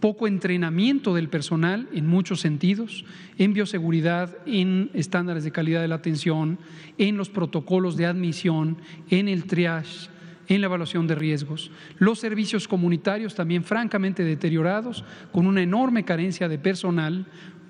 poco 0.00 0.26
entrenamiento 0.26 1.14
del 1.14 1.28
personal 1.28 1.88
en 1.92 2.06
muchos 2.06 2.40
sentidos, 2.40 3.04
en 3.38 3.52
bioseguridad, 3.52 4.36
en 4.46 4.90
estándares 4.94 5.44
de 5.44 5.52
calidad 5.52 5.82
de 5.82 5.88
la 5.88 5.96
atención, 5.96 6.58
en 6.98 7.16
los 7.16 7.28
protocolos 7.28 7.96
de 7.96 8.06
admisión, 8.06 8.78
en 9.10 9.28
el 9.28 9.44
triage, 9.44 10.08
en 10.48 10.60
la 10.60 10.66
evaluación 10.66 11.06
de 11.06 11.14
riesgos. 11.14 11.70
Los 11.98 12.18
servicios 12.18 12.66
comunitarios 12.66 13.34
también 13.34 13.62
francamente 13.62 14.24
deteriorados, 14.24 15.04
con 15.32 15.46
una 15.46 15.62
enorme 15.62 16.04
carencia 16.04 16.48
de 16.48 16.58
personal, 16.58 17.26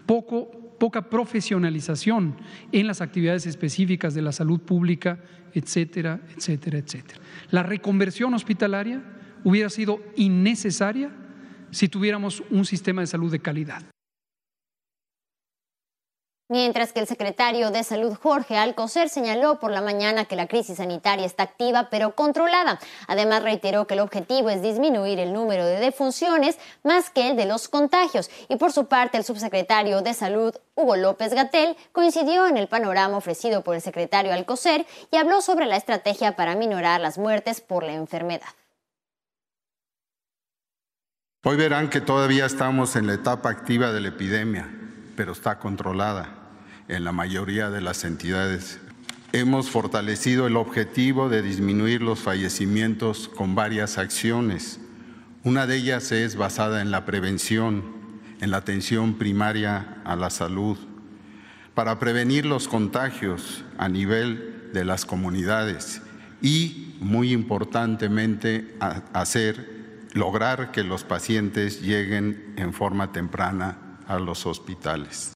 poco, 0.06 0.50
poca 0.78 1.10
profesionalización 1.10 2.36
en 2.72 2.86
las 2.86 3.00
actividades 3.00 3.44
específicas 3.46 4.14
de 4.14 4.22
la 4.22 4.32
salud 4.32 4.60
pública, 4.60 5.18
etcétera, 5.52 6.20
etcétera, 6.34 6.78
etcétera. 6.78 7.20
La 7.50 7.64
reconversión 7.64 8.32
hospitalaria 8.34 9.02
hubiera 9.44 9.68
sido 9.68 10.00
innecesaria 10.16 11.10
si 11.70 11.88
tuviéramos 11.88 12.42
un 12.50 12.64
sistema 12.64 13.00
de 13.00 13.06
salud 13.06 13.30
de 13.30 13.40
calidad. 13.40 13.82
Mientras 16.50 16.92
que 16.92 16.98
el 16.98 17.06
secretario 17.06 17.70
de 17.70 17.84
Salud 17.84 18.12
Jorge 18.20 18.56
Alcocer 18.56 19.08
señaló 19.08 19.60
por 19.60 19.70
la 19.70 19.82
mañana 19.82 20.24
que 20.24 20.34
la 20.34 20.48
crisis 20.48 20.78
sanitaria 20.78 21.24
está 21.24 21.44
activa 21.44 21.86
pero 21.92 22.16
controlada. 22.16 22.80
Además 23.06 23.44
reiteró 23.44 23.86
que 23.86 23.94
el 23.94 24.00
objetivo 24.00 24.50
es 24.50 24.60
disminuir 24.60 25.20
el 25.20 25.32
número 25.32 25.64
de 25.64 25.78
defunciones 25.78 26.58
más 26.82 27.08
que 27.08 27.30
el 27.30 27.36
de 27.36 27.46
los 27.46 27.68
contagios. 27.68 28.32
Y 28.48 28.56
por 28.56 28.72
su 28.72 28.86
parte 28.86 29.16
el 29.16 29.22
subsecretario 29.22 30.00
de 30.00 30.12
Salud 30.12 30.52
Hugo 30.74 30.96
López 30.96 31.34
Gatel 31.34 31.76
coincidió 31.92 32.48
en 32.48 32.56
el 32.56 32.66
panorama 32.66 33.18
ofrecido 33.18 33.62
por 33.62 33.76
el 33.76 33.80
secretario 33.80 34.32
Alcocer 34.32 34.86
y 35.12 35.18
habló 35.18 35.42
sobre 35.42 35.66
la 35.66 35.76
estrategia 35.76 36.34
para 36.34 36.56
minorar 36.56 37.00
las 37.00 37.16
muertes 37.16 37.60
por 37.60 37.84
la 37.84 37.92
enfermedad. 37.92 38.59
Hoy 41.42 41.56
verán 41.56 41.88
que 41.88 42.02
todavía 42.02 42.44
estamos 42.44 42.96
en 42.96 43.06
la 43.06 43.14
etapa 43.14 43.48
activa 43.48 43.92
de 43.92 44.02
la 44.02 44.08
epidemia, 44.08 44.68
pero 45.16 45.32
está 45.32 45.58
controlada 45.58 46.28
en 46.86 47.02
la 47.02 47.12
mayoría 47.12 47.70
de 47.70 47.80
las 47.80 48.04
entidades. 48.04 48.78
Hemos 49.32 49.70
fortalecido 49.70 50.46
el 50.46 50.58
objetivo 50.58 51.30
de 51.30 51.40
disminuir 51.40 52.02
los 52.02 52.18
fallecimientos 52.18 53.30
con 53.30 53.54
varias 53.54 53.96
acciones. 53.96 54.80
Una 55.42 55.66
de 55.66 55.76
ellas 55.76 56.12
es 56.12 56.36
basada 56.36 56.82
en 56.82 56.90
la 56.90 57.06
prevención, 57.06 57.84
en 58.42 58.50
la 58.50 58.58
atención 58.58 59.14
primaria 59.14 59.96
a 60.04 60.16
la 60.16 60.28
salud, 60.28 60.76
para 61.72 61.98
prevenir 61.98 62.44
los 62.44 62.68
contagios 62.68 63.64
a 63.78 63.88
nivel 63.88 64.68
de 64.74 64.84
las 64.84 65.06
comunidades 65.06 66.02
y, 66.42 66.96
muy 67.00 67.32
importantemente, 67.32 68.76
hacer 69.14 69.79
lograr 70.14 70.72
que 70.72 70.84
los 70.84 71.04
pacientes 71.04 71.82
lleguen 71.82 72.54
en 72.56 72.72
forma 72.72 73.12
temprana 73.12 73.98
a 74.06 74.18
los 74.18 74.46
hospitales. 74.46 75.32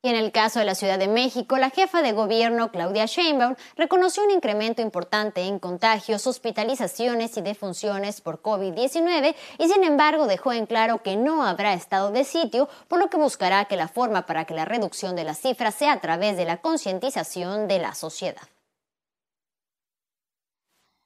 Y 0.00 0.10
en 0.10 0.14
el 0.14 0.30
caso 0.30 0.60
de 0.60 0.64
la 0.64 0.76
Ciudad 0.76 0.96
de 0.96 1.08
México, 1.08 1.58
la 1.58 1.70
jefa 1.70 2.02
de 2.02 2.12
gobierno, 2.12 2.70
Claudia 2.70 3.06
Sheinbaum, 3.06 3.56
reconoció 3.76 4.22
un 4.22 4.30
incremento 4.30 4.80
importante 4.80 5.42
en 5.42 5.58
contagios, 5.58 6.28
hospitalizaciones 6.28 7.36
y 7.36 7.40
defunciones 7.40 8.20
por 8.20 8.40
COVID-19 8.40 9.34
y 9.58 9.68
sin 9.68 9.82
embargo 9.82 10.28
dejó 10.28 10.52
en 10.52 10.66
claro 10.66 11.02
que 11.02 11.16
no 11.16 11.42
habrá 11.42 11.74
estado 11.74 12.12
de 12.12 12.22
sitio, 12.22 12.68
por 12.86 13.00
lo 13.00 13.10
que 13.10 13.16
buscará 13.16 13.64
que 13.64 13.76
la 13.76 13.88
forma 13.88 14.24
para 14.24 14.44
que 14.44 14.54
la 14.54 14.64
reducción 14.64 15.16
de 15.16 15.24
las 15.24 15.40
cifras 15.40 15.74
sea 15.74 15.94
a 15.94 16.00
través 16.00 16.36
de 16.36 16.44
la 16.44 16.58
concientización 16.58 17.66
de 17.66 17.80
la 17.80 17.94
sociedad 17.94 18.42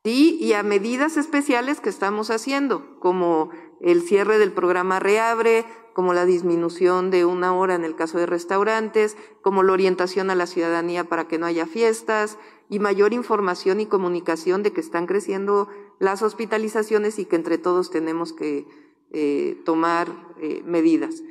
y 0.05 0.53
a 0.53 0.63
medidas 0.65 1.17
especiales 1.17 1.81
que 1.81 1.89
estamos 1.89 2.31
haciendo, 2.31 2.99
como 2.99 3.51
el 3.81 4.03
cierre 4.03 4.39
del 4.39 4.53
programa 4.53 4.99
Reabre, 4.99 5.65
como 5.93 6.15
la 6.15 6.25
disminución 6.25 7.11
de 7.11 7.25
una 7.25 7.55
hora 7.55 7.75
en 7.75 7.85
el 7.85 7.95
caso 7.95 8.19
de 8.19 8.27
restaurantes, 8.27 9.17
como 9.43 9.63
la 9.63 9.73
orientación 9.73 10.31
a 10.31 10.35
la 10.35 10.47
ciudadanía 10.47 11.05
para 11.05 11.29
que 11.29 11.39
no 11.39 11.47
haya 11.47 11.67
fiestas 11.67 12.39
y 12.69 12.79
mayor 12.79 13.13
información 13.13 13.81
y 13.81 13.87
comunicación 13.87 14.63
de 14.63 14.73
que 14.73 14.81
están 14.81 15.07
creciendo 15.07 15.69
las 15.99 16.23
hospitalizaciones 16.23 17.19
y 17.19 17.27
que 17.27 17.37
entre 17.37 17.59
todos 17.59 17.91
tenemos 17.91 18.33
que 18.33 18.67
eh, 19.11 19.61
tomar 19.65 20.09
eh, 20.41 20.63
medidas. 20.65 21.23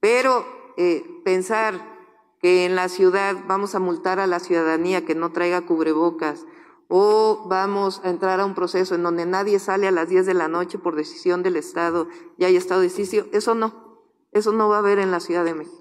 Pero 0.00 0.46
eh, 0.76 1.04
pensar 1.24 1.98
que 2.40 2.64
en 2.64 2.74
la 2.74 2.88
ciudad 2.88 3.36
vamos 3.46 3.74
a 3.74 3.80
multar 3.80 4.20
a 4.20 4.26
la 4.26 4.40
ciudadanía 4.40 5.04
que 5.04 5.14
no 5.14 5.32
traiga 5.32 5.62
cubrebocas, 5.62 6.46
o 6.90 7.44
vamos 7.46 8.00
a 8.04 8.10
entrar 8.10 8.40
a 8.40 8.44
un 8.44 8.54
proceso 8.54 8.94
en 8.94 9.04
donde 9.04 9.24
nadie 9.24 9.58
sale 9.58 9.86
a 9.86 9.92
las 9.92 10.08
10 10.08 10.26
de 10.26 10.34
la 10.34 10.48
noche 10.48 10.78
por 10.78 10.96
decisión 10.96 11.42
del 11.42 11.56
Estado 11.56 12.08
y 12.36 12.44
hay 12.44 12.56
estado 12.56 12.80
de 12.80 12.90
sitio, 12.90 13.26
eso 13.32 13.54
no, 13.54 14.02
eso 14.32 14.52
no 14.52 14.68
va 14.68 14.76
a 14.76 14.80
haber 14.80 14.98
en 14.98 15.10
la 15.10 15.20
Ciudad 15.20 15.44
de 15.44 15.54
México. 15.54 15.80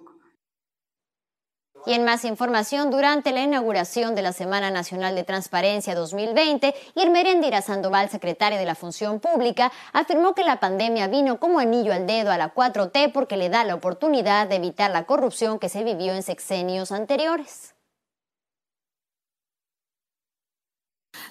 Y 1.86 1.94
en 1.94 2.04
más 2.04 2.25
información, 2.25 2.92
durante 2.92 3.32
la 3.32 3.42
inauguración 3.42 4.13
de 4.13 4.22
la 4.22 4.34
Semana 4.34 4.70
Nacional 4.70 5.16
de 5.16 5.24
Transparencia 5.24 5.96
2020, 5.96 6.75
Irmerendira 6.96 7.62
Sandoval, 7.62 8.10
secretaria 8.10 8.60
de 8.60 8.66
la 8.66 8.75
Función 8.75 9.20
Pública, 9.20 9.72
afirmó 9.94 10.36
que 10.36 10.44
la 10.44 10.60
pandemia 10.60 11.08
vino 11.08 11.39
como 11.39 11.60
anillo 11.60 11.94
al 11.94 12.06
dedo 12.06 12.32
a 12.32 12.38
la 12.38 12.54
4T 12.54 13.13
porque 13.13 13.38
le 13.38 13.50
da 13.50 13.63
la 13.63 13.75
oportunidad 13.75 14.48
de 14.48 14.58
evitar 14.58 14.92
la 14.92 15.06
corrupción 15.06 15.58
que 15.58 15.70
se 15.70 15.84
vivió 15.84 16.13
en 16.13 16.22
sexenios 16.22 16.92
anteriores. 16.92 17.74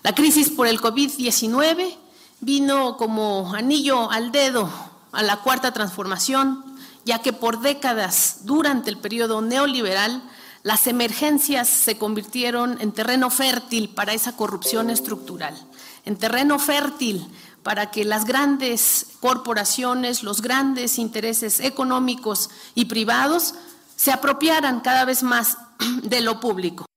La 0.03 0.15
crisis 0.15 0.51
por 0.51 0.67
el 0.67 0.81
COVID-19 0.81 1.97
vino 2.41 2.97
como 2.97 3.53
anillo 3.55 4.11
al 4.11 4.31
dedo 4.31 4.71
a 5.13 5.23
la 5.23 5.39
cuarta 5.39 5.73
transformación, 5.73 6.65
ya 7.05 7.21
que 7.21 7.33
por 7.33 7.61
décadas 7.61 8.41
durante 8.45 8.91
el 8.91 8.99
periodo 8.99 9.41
neoliberal 9.43 10.23
las 10.63 10.87
emergencias 10.87 11.69
se 11.69 11.99
convirtieron 11.99 12.81
en 12.81 12.93
terreno 12.93 13.31
fértil 13.31 13.89
para 13.89 14.13
esa 14.13 14.37
corrupción 14.37 14.91
estructural, 14.91 15.57
en 16.05 16.17
terreno 16.17 16.59
fértil 16.59 17.27
para 17.63 17.91
que 17.91 18.05
las 18.05 18.25
grandes 18.25 19.07
corporaciones, 19.21 20.23
los 20.23 20.43
grandes 20.43 20.99
intereses 20.99 21.61
económicos 21.61 22.51
y 22.75 22.87
privados 22.87 23.55
se 23.97 24.13
apropiaran 24.13 24.81
cada 24.81 25.05
vez 25.05 25.23
más 25.23 25.59
de 26.03 26.21
lo 26.21 26.41
público. 26.41 26.88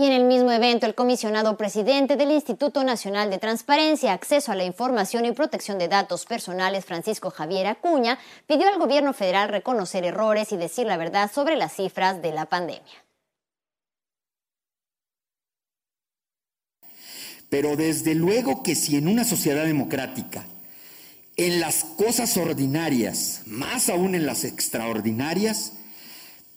Y 0.00 0.06
en 0.06 0.12
el 0.12 0.24
mismo 0.24 0.50
evento, 0.50 0.86
el 0.86 0.94
comisionado 0.94 1.58
presidente 1.58 2.16
del 2.16 2.30
Instituto 2.30 2.82
Nacional 2.84 3.28
de 3.28 3.36
Transparencia, 3.36 4.14
Acceso 4.14 4.50
a 4.50 4.54
la 4.54 4.64
Información 4.64 5.26
y 5.26 5.32
Protección 5.32 5.78
de 5.78 5.88
Datos 5.88 6.24
Personales, 6.24 6.86
Francisco 6.86 7.30
Javier 7.30 7.66
Acuña, 7.66 8.18
pidió 8.46 8.66
al 8.68 8.78
gobierno 8.78 9.12
federal 9.12 9.50
reconocer 9.50 10.06
errores 10.06 10.52
y 10.52 10.56
decir 10.56 10.86
la 10.86 10.96
verdad 10.96 11.30
sobre 11.30 11.56
las 11.56 11.74
cifras 11.74 12.22
de 12.22 12.32
la 12.32 12.46
pandemia. 12.46 13.04
Pero 17.50 17.76
desde 17.76 18.14
luego 18.14 18.62
que 18.62 18.76
si 18.76 18.96
en 18.96 19.06
una 19.06 19.24
sociedad 19.24 19.66
democrática, 19.66 20.46
en 21.36 21.60
las 21.60 21.84
cosas 21.84 22.38
ordinarias, 22.38 23.42
más 23.44 23.90
aún 23.90 24.14
en 24.14 24.24
las 24.24 24.44
extraordinarias, 24.44 25.74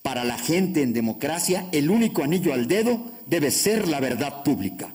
para 0.04 0.26
la 0.26 0.38
gente 0.38 0.84
en 0.84 0.94
democracia, 0.94 1.66
el 1.72 1.90
único 1.90 2.24
anillo 2.24 2.54
al 2.54 2.68
dedo 2.68 3.02
debe 3.26 3.50
ser 3.50 3.88
la 3.88 4.00
verdad 4.00 4.44
pública. 4.44 4.94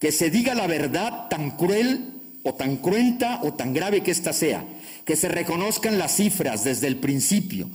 Que 0.00 0.10
se 0.10 0.30
diga 0.30 0.54
la 0.54 0.66
verdad 0.66 1.28
tan 1.28 1.52
cruel 1.52 2.14
o 2.42 2.54
tan 2.54 2.78
cruenta 2.78 3.40
o 3.42 3.52
tan 3.52 3.74
grave 3.74 4.02
que 4.02 4.10
ésta 4.10 4.32
sea. 4.32 4.64
Que 5.04 5.16
se 5.16 5.28
reconozcan 5.28 5.98
las 5.98 6.16
cifras 6.16 6.64
desde 6.64 6.86
el 6.86 6.96
principio. 6.96 7.68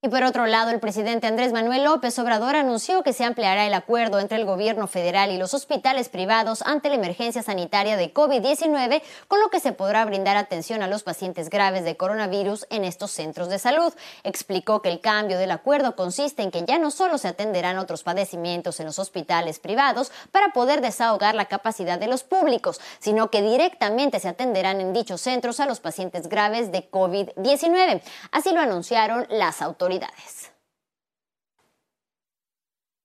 Y 0.00 0.10
por 0.10 0.22
otro 0.22 0.46
lado, 0.46 0.70
el 0.70 0.78
presidente 0.78 1.26
Andrés 1.26 1.52
Manuel 1.52 1.82
López 1.82 2.16
Obrador 2.20 2.54
anunció 2.54 3.02
que 3.02 3.12
se 3.12 3.24
ampliará 3.24 3.66
el 3.66 3.74
acuerdo 3.74 4.20
entre 4.20 4.38
el 4.38 4.44
gobierno 4.44 4.86
federal 4.86 5.32
y 5.32 5.38
los 5.38 5.54
hospitales 5.54 6.08
privados 6.08 6.62
ante 6.62 6.88
la 6.88 6.94
emergencia 6.94 7.42
sanitaria 7.42 7.96
de 7.96 8.14
COVID-19, 8.14 9.02
con 9.26 9.40
lo 9.40 9.48
que 9.50 9.58
se 9.58 9.72
podrá 9.72 10.04
brindar 10.04 10.36
atención 10.36 10.82
a 10.82 10.86
los 10.86 11.02
pacientes 11.02 11.50
graves 11.50 11.82
de 11.82 11.96
coronavirus 11.96 12.68
en 12.70 12.84
estos 12.84 13.10
centros 13.10 13.48
de 13.48 13.58
salud. 13.58 13.92
Explicó 14.22 14.82
que 14.82 14.88
el 14.88 15.00
cambio 15.00 15.36
del 15.36 15.50
acuerdo 15.50 15.96
consiste 15.96 16.44
en 16.44 16.52
que 16.52 16.64
ya 16.64 16.78
no 16.78 16.92
solo 16.92 17.18
se 17.18 17.26
atenderán 17.26 17.76
otros 17.78 18.04
padecimientos 18.04 18.78
en 18.78 18.86
los 18.86 19.00
hospitales 19.00 19.58
privados 19.58 20.12
para 20.30 20.52
poder 20.52 20.80
desahogar 20.80 21.34
la 21.34 21.46
capacidad 21.46 21.98
de 21.98 22.06
los 22.06 22.22
públicos, 22.22 22.80
sino 23.00 23.32
que 23.32 23.42
directamente 23.42 24.20
se 24.20 24.28
atenderán 24.28 24.80
en 24.80 24.92
dichos 24.92 25.22
centros 25.22 25.58
a 25.58 25.66
los 25.66 25.80
pacientes 25.80 26.28
graves 26.28 26.70
de 26.70 26.88
COVID-19. 26.88 28.00
Así 28.30 28.52
lo 28.52 28.60
anunciaron 28.60 29.26
las 29.28 29.60
autoridades. 29.60 29.87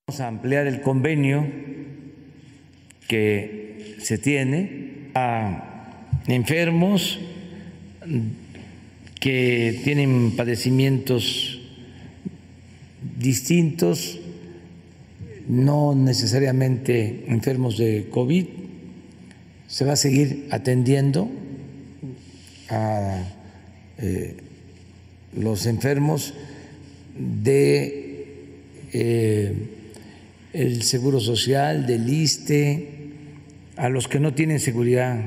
Vamos 0.07 0.19
a 0.19 0.27
ampliar 0.27 0.67
el 0.67 0.81
convenio 0.81 1.47
que 3.07 3.95
se 3.99 4.17
tiene 4.17 5.09
a 5.15 6.01
enfermos 6.27 7.19
que 9.19 9.79
tienen 9.85 10.35
padecimientos 10.35 11.61
distintos, 13.17 14.19
no 15.47 15.95
necesariamente 15.95 17.23
enfermos 17.29 17.77
de 17.77 18.09
COVID. 18.09 18.45
Se 19.67 19.85
va 19.85 19.93
a 19.93 19.95
seguir 19.95 20.47
atendiendo 20.51 21.31
a 22.69 23.23
eh, 23.99 24.35
los 25.33 25.65
enfermos 25.65 26.33
de 27.17 28.25
eh, 28.93 29.53
el 30.53 30.83
Seguro 30.83 31.19
Social, 31.19 31.85
del 31.85 32.09
ISTE, 32.09 32.89
a 33.75 33.89
los 33.89 34.07
que 34.07 34.19
no 34.19 34.33
tienen 34.33 34.59
seguridad 34.59 35.19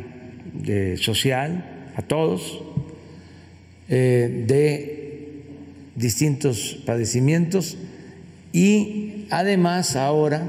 social, 0.96 1.64
a 1.96 2.02
todos, 2.02 2.62
eh, 3.88 4.44
de 4.46 5.42
distintos 5.94 6.78
padecimientos. 6.86 7.76
Y 8.52 9.26
además 9.30 9.96
ahora 9.96 10.48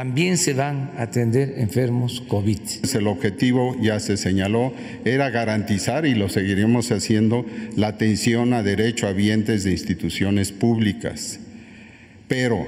también 0.00 0.38
se 0.38 0.54
van 0.54 0.92
a 0.96 1.02
atender 1.02 1.56
enfermos 1.58 2.22
COVID. 2.26 2.58
El 2.94 3.06
objetivo, 3.06 3.76
ya 3.82 4.00
se 4.00 4.16
señaló, 4.16 4.72
era 5.04 5.28
garantizar, 5.28 6.06
y 6.06 6.14
lo 6.14 6.30
seguiremos 6.30 6.90
haciendo, 6.90 7.44
la 7.76 7.88
atención 7.88 8.54
a 8.54 8.62
derecho 8.62 9.08
habientes 9.08 9.62
de 9.62 9.72
instituciones 9.72 10.52
públicas. 10.52 11.38
Pero 12.28 12.66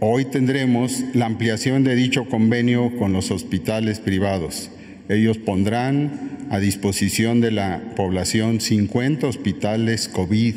hoy 0.00 0.26
tendremos 0.26 1.04
la 1.14 1.24
ampliación 1.24 1.84
de 1.84 1.94
dicho 1.94 2.26
convenio 2.26 2.94
con 2.98 3.14
los 3.14 3.30
hospitales 3.30 3.98
privados. 3.98 4.70
Ellos 5.08 5.38
pondrán 5.38 6.48
a 6.50 6.58
disposición 6.58 7.40
de 7.40 7.50
la 7.50 7.80
población 7.96 8.60
50 8.60 9.26
hospitales 9.26 10.06
COVID 10.06 10.54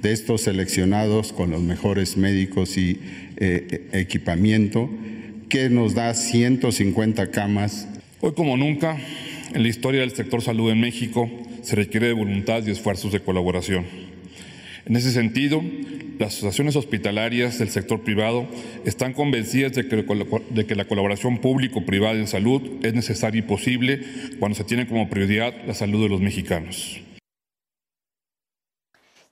de 0.00 0.12
estos 0.12 0.40
seleccionados 0.40 1.34
con 1.34 1.50
los 1.50 1.60
mejores 1.60 2.16
médicos 2.16 2.78
y 2.78 2.98
eh, 3.36 3.90
equipamiento 3.92 4.88
que 5.50 5.68
nos 5.68 5.94
da 5.94 6.14
150 6.14 7.30
camas. 7.32 7.88
Hoy 8.20 8.32
como 8.34 8.56
nunca, 8.56 8.96
en 9.52 9.62
la 9.62 9.68
historia 9.68 10.00
del 10.00 10.12
sector 10.12 10.40
salud 10.42 10.70
en 10.70 10.80
México, 10.80 11.28
se 11.62 11.74
requiere 11.74 12.06
de 12.06 12.12
voluntad 12.12 12.64
y 12.64 12.70
esfuerzos 12.70 13.10
de 13.10 13.20
colaboración. 13.20 13.84
En 14.86 14.94
ese 14.94 15.10
sentido, 15.10 15.60
las 16.20 16.34
asociaciones 16.34 16.76
hospitalarias 16.76 17.58
del 17.58 17.68
sector 17.68 18.02
privado 18.02 18.46
están 18.84 19.12
convencidas 19.12 19.72
de 19.72 19.88
que, 19.88 20.04
de 20.50 20.66
que 20.66 20.74
la 20.76 20.84
colaboración 20.86 21.38
público-privada 21.38 22.14
en 22.14 22.28
salud 22.28 22.62
es 22.82 22.94
necesaria 22.94 23.40
y 23.40 23.42
posible 23.42 24.02
cuando 24.38 24.56
se 24.56 24.64
tiene 24.64 24.86
como 24.86 25.10
prioridad 25.10 25.52
la 25.66 25.74
salud 25.74 26.02
de 26.02 26.10
los 26.10 26.20
mexicanos. 26.20 27.00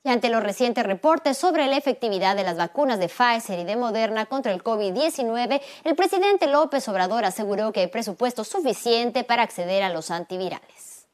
Ante 0.08 0.30
los 0.30 0.42
recientes 0.42 0.86
reportes 0.86 1.36
sobre 1.36 1.66
la 1.66 1.76
efectividad 1.76 2.34
de 2.34 2.42
las 2.42 2.56
vacunas 2.56 2.98
de 2.98 3.08
Pfizer 3.08 3.58
y 3.58 3.64
de 3.64 3.76
Moderna 3.76 4.24
contra 4.24 4.52
el 4.54 4.62
COVID-19, 4.62 5.60
el 5.84 5.94
presidente 5.96 6.46
López 6.46 6.88
Obrador 6.88 7.26
aseguró 7.26 7.72
que 7.72 7.80
hay 7.80 7.86
presupuesto 7.88 8.42
suficiente 8.42 9.22
para 9.22 9.42
acceder 9.42 9.82
a 9.82 9.90
los 9.90 10.10
antivirales. 10.10 11.06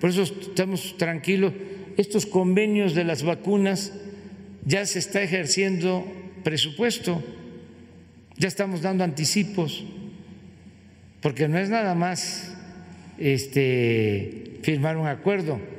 Por 0.00 0.10
eso 0.10 0.22
estamos 0.22 0.96
tranquilos. 0.96 1.52
Estos 1.96 2.26
convenios 2.26 2.94
de 2.94 3.02
las 3.02 3.24
vacunas 3.24 3.92
ya 4.64 4.86
se 4.86 5.00
está 5.00 5.22
ejerciendo 5.22 6.04
presupuesto, 6.44 7.24
ya 8.36 8.46
estamos 8.46 8.82
dando 8.82 9.02
anticipos, 9.02 9.84
porque 11.20 11.48
no 11.48 11.58
es 11.58 11.70
nada 11.70 11.96
más 11.96 12.56
este, 13.18 14.60
firmar 14.62 14.96
un 14.96 15.08
acuerdo 15.08 15.75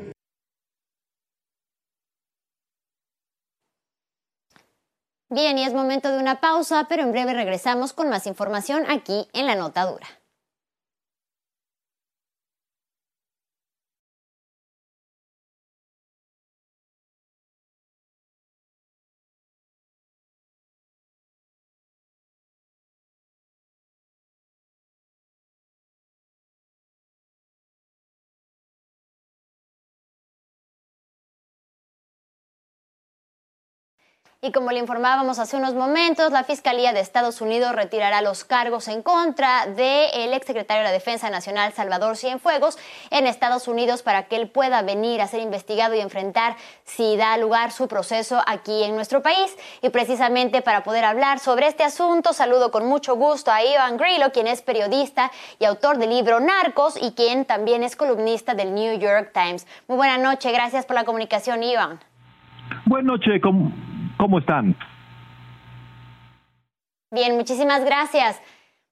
Bien, 5.30 5.58
y 5.58 5.64
es 5.66 5.74
momento 5.74 6.10
de 6.10 6.20
una 6.20 6.40
pausa, 6.40 6.86
pero 6.88 7.04
en 7.04 7.12
breve 7.12 7.34
regresamos 7.34 7.92
con 7.92 8.10
más 8.10 8.28
información 8.28 8.90
aquí 8.90 9.28
en 9.34 9.46
la 9.46 9.56
Nota 9.56 9.86
Dura. 9.86 10.08
Y 34.40 34.52
como 34.52 34.70
le 34.70 34.78
informábamos 34.78 35.40
hace 35.40 35.58
unos 35.58 35.74
momentos, 35.74 36.32
la 36.32 36.44
Fiscalía 36.44 36.94
de 36.94 37.00
Estados 37.00 37.42
Unidos 37.42 37.74
retirará 37.74 38.22
los 38.22 38.44
cargos 38.44 38.88
en 38.88 39.02
contra 39.02 39.66
del 39.66 40.32
exsecretario 40.32 40.84
de 40.84 40.90
la 40.90 40.92
Defensa 40.92 41.32
Nacional, 41.32 41.74
Salvador 41.74 42.16
Cienfuegos, 42.16 42.78
en 43.10 43.26
Estados 43.26 43.68
Unidos 43.68 44.04
para 44.04 44.28
que 44.28 44.36
él 44.36 44.48
pueda 44.48 44.84
venir 44.84 45.22
a 45.22 45.28
ser 45.28 45.42
investigado 45.42 45.96
y 45.96 46.02
enfrentar 46.02 46.56
si 46.84 47.18
da 47.18 47.36
lugar 47.40 47.72
su 47.72 47.88
proceso 47.88 48.40
aquí 48.46 48.84
en 48.84 48.94
nuestro 48.94 49.24
país. 49.24 49.58
Y 49.82 49.90
precisamente 49.90 50.62
para 50.62 50.84
poder 50.84 51.04
hablar 51.04 51.40
sobre 51.40 51.66
este 51.66 51.84
asunto, 51.84 52.32
saludo 52.32 52.70
con 52.70 52.86
mucho 52.86 53.16
gusto 53.16 53.52
a 53.52 53.64
Iván 53.64 53.98
Grillo, 53.98 54.32
quien 54.32 54.46
es 54.46 54.62
periodista 54.62 55.32
y 55.58 55.66
autor 55.66 55.98
del 55.98 56.12
libro 56.12 56.40
Narcos 56.40 56.96
y 57.02 57.14
quien 57.14 57.46
también 57.46 57.82
es 57.82 57.96
columnista 57.96 58.54
del 58.54 58.76
New 58.76 59.00
York 59.00 59.32
Times. 59.34 59.66
Muy 59.88 59.98
buena 59.98 60.20
noche, 60.20 60.52
gracias 60.52 60.86
por 60.86 60.96
la 60.96 61.06
comunicación, 61.06 61.64
Iván. 61.64 62.00
Buenas 62.86 63.08
noches, 63.08 63.42
¿Cómo 64.18 64.40
están? 64.40 64.76
Bien, 67.12 67.36
muchísimas 67.36 67.86
gracias. 67.86 68.42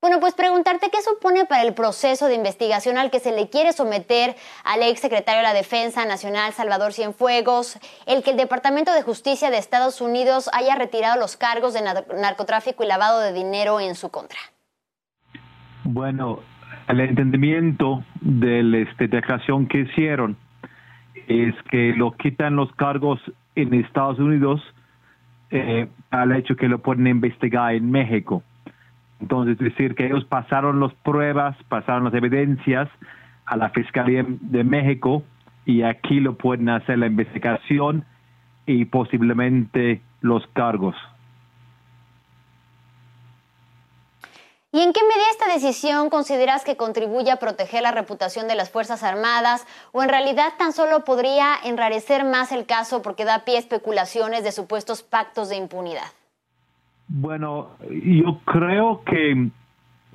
Bueno, 0.01 0.19
pues 0.19 0.35
preguntarte 0.35 0.91
qué 0.91 1.01
supone 1.01 1.45
para 1.45 1.63
el 1.63 1.73
proceso 1.73 2.27
de 2.27 2.35
investigación 2.35 2.97
al 2.97 3.09
que 3.09 3.19
se 3.19 3.35
le 3.35 3.49
quiere 3.49 3.73
someter 3.73 4.35
al 4.63 4.83
ex 4.83 4.99
secretario 4.99 5.39
de 5.39 5.47
la 5.47 5.53
Defensa 5.53 6.05
Nacional, 6.05 6.53
Salvador 6.53 6.93
Cienfuegos, 6.93 7.79
el 8.05 8.21
que 8.21 8.31
el 8.31 8.37
Departamento 8.37 8.93
de 8.93 9.01
Justicia 9.01 9.49
de 9.49 9.57
Estados 9.57 10.01
Unidos 10.01 10.47
haya 10.53 10.75
retirado 10.75 11.19
los 11.19 11.37
cargos 11.37 11.73
de 11.73 11.81
narcotráfico 12.21 12.83
y 12.83 12.87
lavado 12.87 13.19
de 13.19 13.33
dinero 13.33 13.79
en 13.79 13.95
su 13.95 14.11
contra. 14.11 14.37
Bueno, 15.83 16.39
el 16.87 16.99
entendimiento 16.99 18.03
de 18.21 18.61
la 18.61 18.77
este, 18.77 19.07
declaración 19.07 19.67
que 19.67 19.79
hicieron 19.79 20.37
es 21.27 21.55
que 21.71 21.93
lo 21.95 22.11
quitan 22.11 22.55
los 22.55 22.71
cargos 22.75 23.19
en 23.55 23.73
Estados 23.73 24.19
Unidos 24.19 24.61
eh, 25.51 25.87
al 26.11 26.31
hecho 26.33 26.55
que 26.55 26.67
lo 26.67 26.79
pueden 26.79 27.07
investigar 27.07 27.75
en 27.75 27.91
México. 27.91 28.43
Entonces, 29.21 29.53
es 29.53 29.59
decir, 29.59 29.95
que 29.95 30.07
ellos 30.07 30.25
pasaron 30.25 30.79
las 30.79 30.93
pruebas, 30.95 31.55
pasaron 31.69 32.05
las 32.05 32.13
evidencias 32.13 32.89
a 33.45 33.57
la 33.57 33.69
Fiscalía 33.69 34.25
de 34.27 34.63
México 34.63 35.23
y 35.65 35.83
aquí 35.83 36.19
lo 36.19 36.35
pueden 36.35 36.69
hacer 36.69 36.99
la 36.99 37.07
investigación 37.07 38.05
y 38.65 38.85
posiblemente 38.85 40.01
los 40.21 40.45
cargos. 40.47 40.95
¿Y 44.75 44.81
en 44.81 44.91
qué 44.91 44.99
medida 45.03 45.29
esta 45.31 45.53
decisión 45.53 46.09
consideras 46.09 46.65
que 46.65 46.75
contribuye 46.75 47.31
a 47.31 47.37
proteger 47.37 47.81
la 47.81 47.93
reputación 47.93 48.49
de 48.49 48.55
las 48.55 48.69
Fuerzas 48.69 49.03
Armadas 49.03 49.65
o 49.93 50.03
en 50.03 50.09
realidad 50.09 50.49
tan 50.59 50.73
solo 50.73 51.05
podría 51.05 51.53
enrarecer 51.63 52.25
más 52.25 52.51
el 52.51 52.65
caso 52.65 53.01
porque 53.01 53.23
da 53.23 53.45
pie 53.45 53.55
a 53.55 53.59
especulaciones 53.59 54.43
de 54.43 54.51
supuestos 54.51 55.01
pactos 55.01 55.47
de 55.47 55.55
impunidad? 55.55 56.11
Bueno, 57.07 57.69
yo 57.89 58.41
creo 58.43 59.01
que 59.05 59.47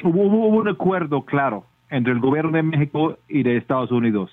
hubo, 0.05 0.49
un 0.49 0.69
acuerdo 0.69 1.25
claro 1.25 1.65
entre 1.89 2.13
el 2.13 2.21
gobierno 2.21 2.51
de 2.51 2.63
México 2.63 3.17
y 3.31 3.43
de 3.43 3.57
Estados 3.57 3.91
Unidos. 3.91 4.31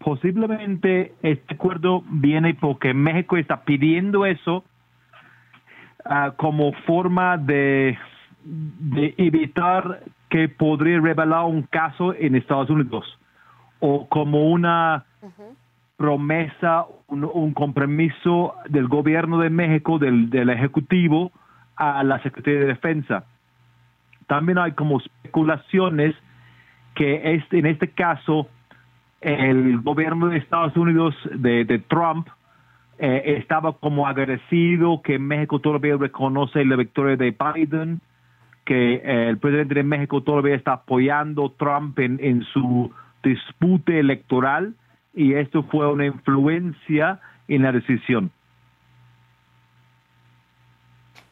Posiblemente 0.00 1.14
este 1.22 1.54
acuerdo 1.54 2.02
viene 2.10 2.52
porque 2.52 2.92
México 2.92 3.38
está 3.38 3.62
pidiendo 3.62 4.26
eso 4.26 4.64
ah, 6.04 6.34
como 6.36 6.74
forma 6.84 7.38
de 7.38 7.96
de 8.44 9.14
evitar 9.18 10.02
que 10.28 10.48
podría 10.48 11.00
revelar 11.00 11.44
un 11.44 11.62
caso 11.62 12.14
en 12.14 12.36
Estados 12.36 12.70
Unidos 12.70 13.18
o 13.80 14.08
como 14.08 14.50
una 14.50 15.04
promesa, 15.96 16.86
un, 17.08 17.52
compromiso 17.52 18.54
del 18.68 18.88
gobierno 18.88 19.38
de 19.38 19.50
México, 19.50 19.98
del, 19.98 20.30
del 20.30 20.48
Ejecutivo, 20.50 21.32
a 21.76 22.02
la 22.04 22.22
Secretaría 22.22 22.60
de 22.60 22.66
Defensa. 22.66 23.24
También 24.26 24.58
hay 24.58 24.72
como 24.72 25.00
especulaciones 25.00 26.14
que 26.94 27.34
este, 27.34 27.58
en 27.58 27.66
este 27.66 27.88
caso 27.90 28.48
el 29.20 29.80
gobierno 29.80 30.28
de 30.28 30.38
Estados 30.38 30.76
Unidos 30.76 31.14
de, 31.32 31.64
de 31.64 31.78
Trump 31.78 32.28
eh, 32.98 33.36
estaba 33.38 33.72
como 33.72 34.06
agradecido 34.06 35.02
que 35.02 35.18
México 35.18 35.58
todavía 35.58 35.96
reconoce 35.96 36.64
la 36.64 36.76
victoria 36.76 37.16
de 37.16 37.30
Biden 37.30 38.00
que 38.70 38.94
eh, 38.94 39.28
el 39.28 39.36
presidente 39.38 39.74
de 39.74 39.82
México 39.82 40.22
todavía 40.22 40.54
está 40.54 40.74
apoyando 40.74 41.50
Trump 41.58 41.98
en, 41.98 42.44
su 42.52 42.94
disputa 43.20 43.92
electoral 43.94 44.76
y 45.12 45.34
esto 45.34 45.64
fue 45.64 45.90
una 45.90 46.06
influencia 46.06 47.18
en 47.48 47.64
la 47.64 47.72
decisión. 47.72 48.30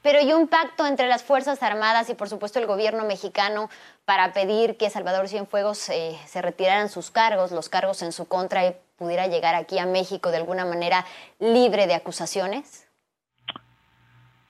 Pero 0.03 0.19
hay 0.19 0.33
un 0.33 0.49
pacto 0.49 0.85
entre 0.85 1.07
las 1.07 1.23
Fuerzas 1.23 1.63
Armadas 1.63 2.11
y 2.11 2.15
por 2.15 2.29
supuesto 2.29 2.59
el 2.59 2.67
gobierno 2.67 3.05
mexicano 3.05 3.71
para 4.05 4.33
pedir 4.33 4.77
que 4.77 4.91
Salvador 4.91 5.29
Cienfuegos 5.29 5.91
eh, 5.91 6.17
se 6.27 6.43
retiraran 6.43 6.89
sus 6.89 7.13
cargos, 7.13 7.53
los 7.53 7.69
cargos 7.69 8.03
en 8.03 8.11
su 8.11 8.27
contra 8.27 8.67
y 8.67 8.75
pudiera 8.97 9.29
llegar 9.29 9.55
aquí 9.55 9.79
a 9.79 9.87
México 9.87 10.33
de 10.33 10.39
alguna 10.39 10.65
manera 10.65 11.07
libre 11.39 11.87
de 11.87 11.95
acusaciones? 11.95 12.88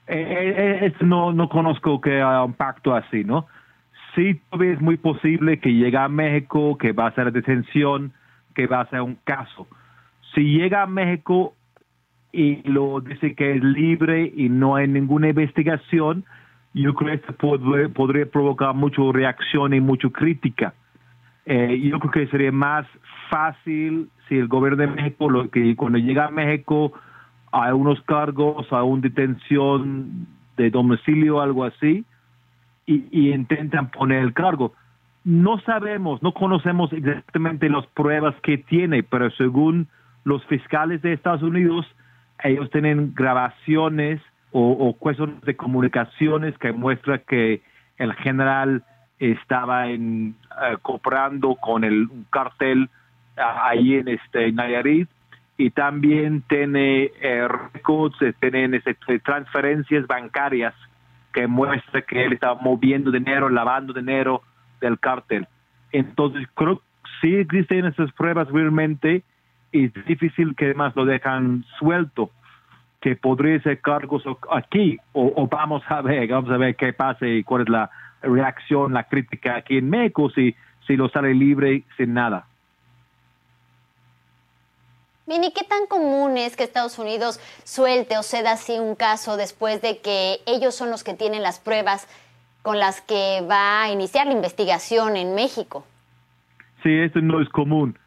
Eh, 0.08 0.86
eh 0.86 0.92
no, 1.00 1.32
no 1.32 1.48
conozco 1.48 2.00
que 2.00 2.16
haya 2.16 2.42
un 2.42 2.54
pacto 2.54 2.94
así, 2.94 3.24
¿no? 3.24 3.46
Sí, 4.14 4.40
es 4.60 4.80
muy 4.80 4.96
posible 4.96 5.60
que 5.60 5.72
llegue 5.72 5.96
a 5.96 6.08
México, 6.08 6.76
que 6.78 6.92
va 6.92 7.06
a 7.06 7.14
ser 7.14 7.30
detención, 7.30 8.12
que 8.54 8.66
va 8.66 8.80
a 8.80 8.90
ser 8.90 9.02
un 9.02 9.16
caso. 9.24 9.68
Si 10.34 10.42
llega 10.42 10.82
a 10.82 10.86
México 10.86 11.54
y 12.32 12.62
lo 12.68 13.00
dice 13.00 13.34
que 13.34 13.52
es 13.52 13.62
libre 13.62 14.32
y 14.34 14.48
no 14.48 14.76
hay 14.76 14.88
ninguna 14.88 15.28
investigación, 15.28 16.24
yo 16.74 16.94
creo 16.94 17.20
que 17.20 17.32
podría, 17.32 17.88
podría 17.88 18.26
provocar 18.26 18.74
mucha 18.74 19.02
reacción 19.12 19.74
y 19.74 19.80
mucha 19.80 20.08
crítica. 20.10 20.74
Eh, 21.46 21.80
yo 21.80 21.98
creo 21.98 22.12
que 22.12 22.26
sería 22.26 22.52
más 22.52 22.86
fácil 23.30 24.10
si 24.28 24.36
el 24.36 24.48
gobierno 24.48 24.82
de 24.82 24.88
México, 24.88 25.30
lo 25.30 25.48
que 25.48 25.74
cuando 25.76 25.98
llega 25.98 26.26
a 26.26 26.30
México, 26.30 26.92
a 27.52 27.74
unos 27.74 28.00
cargos, 28.02 28.72
a 28.72 28.82
una 28.82 29.02
detención 29.02 30.26
de 30.56 30.70
domicilio, 30.70 31.40
algo 31.40 31.64
así, 31.64 32.04
y, 32.86 33.30
intentan 33.32 33.90
poner 33.90 34.22
el 34.22 34.32
cargo. 34.32 34.72
No 35.24 35.58
sabemos, 35.60 36.22
no 36.22 36.32
conocemos 36.32 36.92
exactamente 36.92 37.68
las 37.68 37.86
pruebas 37.88 38.34
que 38.42 38.58
tiene, 38.58 39.02
pero 39.02 39.30
según 39.32 39.88
los 40.24 40.44
fiscales 40.46 41.02
de 41.02 41.12
Estados 41.12 41.42
Unidos, 41.42 41.86
ellos 42.42 42.70
tienen 42.70 43.12
grabaciones 43.14 44.20
o, 44.52 44.94
cuestiones 44.98 45.40
de 45.42 45.56
comunicaciones 45.56 46.56
que 46.58 46.72
muestran 46.72 47.20
que 47.28 47.60
el 47.98 48.14
general 48.14 48.82
estaba 49.18 49.88
en, 49.88 50.34
comprando 50.80 51.56
con 51.56 51.84
el 51.84 52.08
cartel 52.30 52.88
ah, 53.36 53.68
ahí 53.68 53.94
en 53.94 54.08
este 54.08 54.50
Nayarit 54.52 55.08
y 55.58 55.70
también 55.70 56.42
tiene 56.42 57.10
eh, 57.20 57.48
records, 57.74 58.22
eh, 58.22 58.32
tienen 58.40 58.74
este, 58.74 58.94
transferencias 59.18 60.06
bancarias 60.06 60.72
que 61.32 61.48
muestra 61.48 62.00
que 62.02 62.24
él 62.24 62.32
estaba 62.32 62.60
moviendo 62.62 63.10
dinero, 63.10 63.48
lavando 63.48 63.92
dinero 63.92 64.42
del 64.80 65.00
cártel. 65.00 65.48
Entonces, 65.90 66.46
creo 66.54 66.76
que 66.76 66.82
sí 67.20 67.34
existen 67.34 67.86
esas 67.86 68.12
pruebas 68.12 68.48
realmente 68.52 69.24
y 69.72 69.86
es 69.86 70.06
difícil 70.06 70.54
que 70.54 70.72
más 70.74 70.94
lo 70.94 71.04
dejan 71.04 71.64
suelto, 71.80 72.30
que 73.00 73.16
podría 73.16 73.60
ser 73.60 73.80
cargos 73.80 74.22
aquí 74.52 74.96
o, 75.12 75.48
vamos 75.48 75.82
a 75.88 76.00
ver, 76.02 76.28
vamos 76.28 76.50
a 76.50 76.56
ver 76.56 76.76
qué 76.76 76.92
pasa 76.92 77.26
y 77.26 77.42
cuál 77.42 77.62
es 77.62 77.68
la 77.68 77.90
reacción, 78.22 78.92
la 78.92 79.04
crítica 79.04 79.56
aquí 79.56 79.78
en 79.78 79.90
México 79.90 80.30
si, 80.30 80.54
si 80.86 80.96
lo 80.96 81.08
sale 81.08 81.34
libre 81.34 81.82
sin 81.96 82.14
nada. 82.14 82.46
Bien, 85.28 85.44
¿y 85.44 85.52
qué 85.52 85.62
tan 85.62 85.86
común 85.90 86.38
es 86.38 86.56
que 86.56 86.64
Estados 86.64 86.98
Unidos 86.98 87.38
suelte 87.62 88.16
o 88.16 88.22
ceda 88.22 88.52
así 88.52 88.78
un 88.78 88.94
caso 88.94 89.36
después 89.36 89.82
de 89.82 89.98
que 89.98 90.38
ellos 90.46 90.74
son 90.74 90.88
los 90.88 91.04
que 91.04 91.12
tienen 91.12 91.42
las 91.42 91.60
pruebas 91.60 92.08
con 92.62 92.78
las 92.78 93.02
que 93.02 93.42
va 93.42 93.82
a 93.82 93.92
iniciar 93.92 94.26
la 94.26 94.32
investigación 94.32 95.18
en 95.18 95.34
México? 95.34 95.84
Sí, 96.82 96.88
eso 96.90 97.20
no 97.20 97.42
es 97.42 97.48
común. 97.50 97.98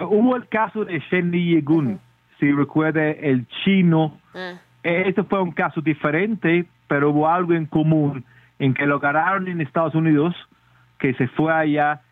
Hubo 0.00 0.36
el 0.36 0.48
caso 0.48 0.84
de 0.84 0.98
Shen 1.10 1.32
Yegun, 1.32 1.98
si 2.38 2.52
recuerda, 2.52 3.08
el 3.08 3.46
chino. 3.64 4.20
Ah. 4.34 4.60
Este 4.82 5.22
fue 5.22 5.40
un 5.40 5.52
caso 5.52 5.80
diferente, 5.80 6.66
pero 6.88 7.08
hubo 7.08 7.26
algo 7.26 7.54
en 7.54 7.64
común 7.64 8.22
en 8.58 8.74
que 8.74 8.84
lo 8.84 8.96
agarraron 8.96 9.48
en 9.48 9.62
Estados 9.62 9.94
Unidos, 9.94 10.34
que 10.98 11.14
se 11.14 11.26
fue 11.28 11.54
allá 11.54 12.02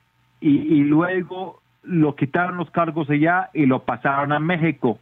y, 0.41 0.57
y 0.57 0.85
luego 0.85 1.61
lo 1.89 2.15
quitaron 2.15 2.59
los 2.59 2.71
cargos 2.71 3.09
allá 3.11 3.51
y 3.55 3.67
lo 3.67 3.81
pasaron 3.85 4.33
a 4.33 4.39
México. 4.39 4.99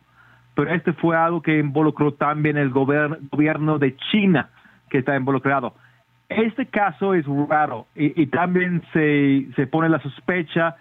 Pero 0.55 0.71
este 0.71 0.93
fue 0.95 1.17
algo 1.17 1.43
que 1.43 1.59
involucró 1.59 2.15
también 2.15 2.57
el 2.57 2.71
gobierno 2.71 3.79
de 3.79 3.97
China, 4.11 4.49
que 4.89 4.99
está 4.99 5.17
involucrado. 5.17 5.75
Este 6.29 6.67
caso 6.67 7.15
es 7.15 7.25
raro 7.49 7.87
y, 7.95 8.27
también 8.27 8.83
se, 8.93 9.47
se 9.55 9.67
pone 9.67 9.89
la 9.89 10.01
sospecha 10.01 10.77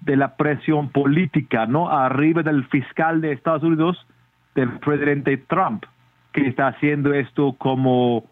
de 0.00 0.16
la 0.16 0.36
presión 0.36 0.90
política, 0.90 1.66
¿no? 1.66 1.90
Arriba 1.90 2.42
del 2.42 2.64
fiscal 2.66 3.20
de 3.20 3.32
Estados 3.32 3.62
Unidos, 3.62 4.06
del 4.54 4.70
presidente 4.78 5.36
Trump, 5.36 5.84
que 6.32 6.46
está 6.46 6.68
haciendo 6.68 7.12
esto 7.12 7.54
como 7.58 8.24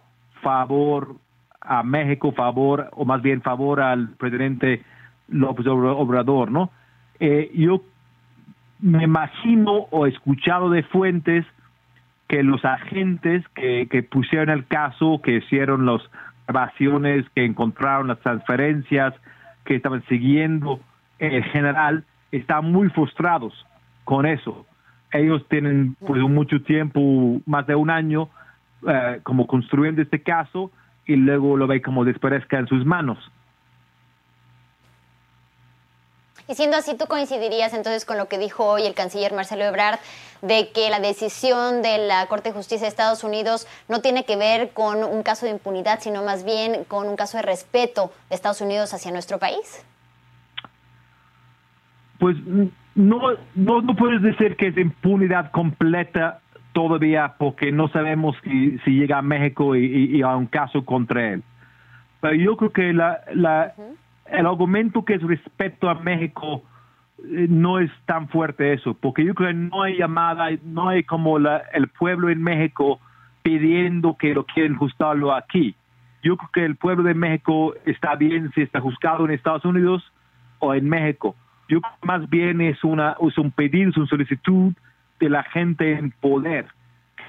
favor 0.42 1.16
a 1.60 1.82
México, 1.82 2.32
favor, 2.32 2.88
o 2.92 3.04
más 3.04 3.20
bien 3.20 3.42
favor 3.42 3.80
al 3.80 4.10
presidente 4.10 4.82
López 5.28 5.66
Obrador, 5.66 6.50
¿no? 6.50 6.70
Eh, 7.20 7.50
yo 7.54 7.82
me 8.80 9.04
imagino 9.04 9.86
o 9.90 10.06
he 10.06 10.10
escuchado 10.10 10.70
de 10.70 10.82
fuentes 10.82 11.46
que 12.28 12.42
los 12.42 12.64
agentes 12.64 13.46
que, 13.54 13.86
que 13.90 14.02
pusieron 14.02 14.50
el 14.50 14.66
caso, 14.66 15.20
que 15.22 15.36
hicieron 15.36 15.86
las 15.86 16.02
grabaciones, 16.46 17.26
que 17.34 17.44
encontraron 17.44 18.08
las 18.08 18.20
transferencias, 18.20 19.14
que 19.64 19.76
estaban 19.76 20.02
siguiendo 20.08 20.80
en 21.18 21.42
general, 21.44 22.04
están 22.32 22.70
muy 22.70 22.88
frustrados 22.90 23.54
con 24.04 24.26
eso. 24.26 24.66
Ellos 25.12 25.46
tienen 25.48 25.96
pues 26.00 26.20
mucho 26.22 26.60
tiempo, 26.62 27.40
más 27.46 27.66
de 27.66 27.74
un 27.74 27.90
año, 27.90 28.28
eh, 28.86 29.20
como 29.22 29.46
construyendo 29.46 30.02
este 30.02 30.22
caso 30.22 30.70
y 31.06 31.16
luego 31.16 31.56
lo 31.56 31.66
ve 31.66 31.80
como 31.82 32.04
desperezca 32.04 32.58
en 32.58 32.66
sus 32.66 32.84
manos. 32.84 33.18
Y 36.46 36.54
siendo 36.54 36.76
así, 36.76 36.94
¿tú 36.96 37.06
coincidirías 37.06 37.72
entonces 37.72 38.04
con 38.04 38.18
lo 38.18 38.28
que 38.28 38.38
dijo 38.38 38.66
hoy 38.66 38.82
el 38.82 38.94
canciller 38.94 39.32
Marcelo 39.32 39.64
Ebrard 39.64 39.98
de 40.42 40.70
que 40.74 40.90
la 40.90 41.00
decisión 41.00 41.80
de 41.80 42.06
la 42.06 42.26
Corte 42.26 42.50
de 42.50 42.54
Justicia 42.54 42.84
de 42.84 42.88
Estados 42.88 43.24
Unidos 43.24 43.66
no 43.88 44.00
tiene 44.00 44.24
que 44.24 44.36
ver 44.36 44.70
con 44.74 45.02
un 45.02 45.22
caso 45.22 45.46
de 45.46 45.52
impunidad, 45.52 46.00
sino 46.00 46.22
más 46.22 46.44
bien 46.44 46.84
con 46.84 47.08
un 47.08 47.16
caso 47.16 47.38
de 47.38 47.44
respeto 47.44 48.12
de 48.28 48.34
Estados 48.34 48.60
Unidos 48.60 48.92
hacia 48.92 49.10
nuestro 49.10 49.38
país? 49.38 49.86
Pues 52.18 52.36
no, 52.94 53.20
no, 53.54 53.80
no 53.80 53.96
puedes 53.96 54.20
decir 54.20 54.56
que 54.56 54.68
es 54.68 54.76
impunidad 54.76 55.50
completa 55.50 56.40
todavía 56.74 57.36
porque 57.38 57.72
no 57.72 57.88
sabemos 57.88 58.36
si, 58.44 58.78
si 58.80 58.90
llega 58.90 59.18
a 59.18 59.22
México 59.22 59.74
y, 59.76 60.16
y, 60.16 60.22
a 60.22 60.36
un 60.36 60.46
caso 60.46 60.84
contra 60.84 61.32
él. 61.32 61.42
Pero 62.20 62.34
yo 62.34 62.56
creo 62.56 62.72
que 62.72 62.92
la, 62.92 63.20
la, 63.32 63.74
el 64.26 64.46
argumento 64.46 65.04
que 65.04 65.14
es 65.14 65.22
respecto 65.22 65.88
a 65.88 65.94
México 65.94 66.62
eh, 67.18 67.46
no 67.48 67.78
es 67.78 67.90
tan 68.06 68.28
fuerte 68.28 68.72
eso, 68.72 68.94
porque 68.94 69.24
yo 69.24 69.34
creo 69.34 69.48
que 69.48 69.54
no 69.54 69.82
hay 69.82 69.98
llamada, 69.98 70.48
no 70.64 70.88
hay 70.88 71.04
como 71.04 71.38
la, 71.38 71.58
el 71.72 71.88
pueblo 71.88 72.28
en 72.28 72.42
México 72.42 73.00
pidiendo 73.42 74.16
que 74.16 74.34
lo 74.34 74.44
quieren 74.44 74.76
juzgarlo 74.76 75.34
aquí. 75.34 75.76
Yo 76.22 76.36
creo 76.36 76.50
que 76.52 76.64
el 76.64 76.76
pueblo 76.76 77.02
de 77.04 77.14
México 77.14 77.74
está 77.84 78.14
bien 78.16 78.50
si 78.54 78.62
está 78.62 78.80
juzgado 78.80 79.26
en 79.26 79.32
Estados 79.32 79.64
Unidos 79.64 80.02
o 80.58 80.74
en 80.74 80.88
México. 80.88 81.36
Yo 81.68 81.80
creo 81.80 81.92
que 82.00 82.06
más 82.06 82.30
bien 82.30 82.60
es, 82.60 82.82
una, 82.82 83.16
es 83.20 83.38
un 83.38 83.50
pedido, 83.50 83.90
es 83.90 83.96
una 83.96 84.06
solicitud 84.06 84.72
de 85.20 85.28
la 85.28 85.42
gente 85.42 85.92
en 85.92 86.10
poder 86.10 86.66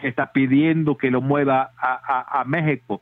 que 0.02 0.08
está 0.08 0.32
pidiendo 0.32 0.98
que 0.98 1.12
lo 1.12 1.22
mueva 1.22 1.72
a, 1.78 2.40
a, 2.40 2.44
México. 2.46 3.02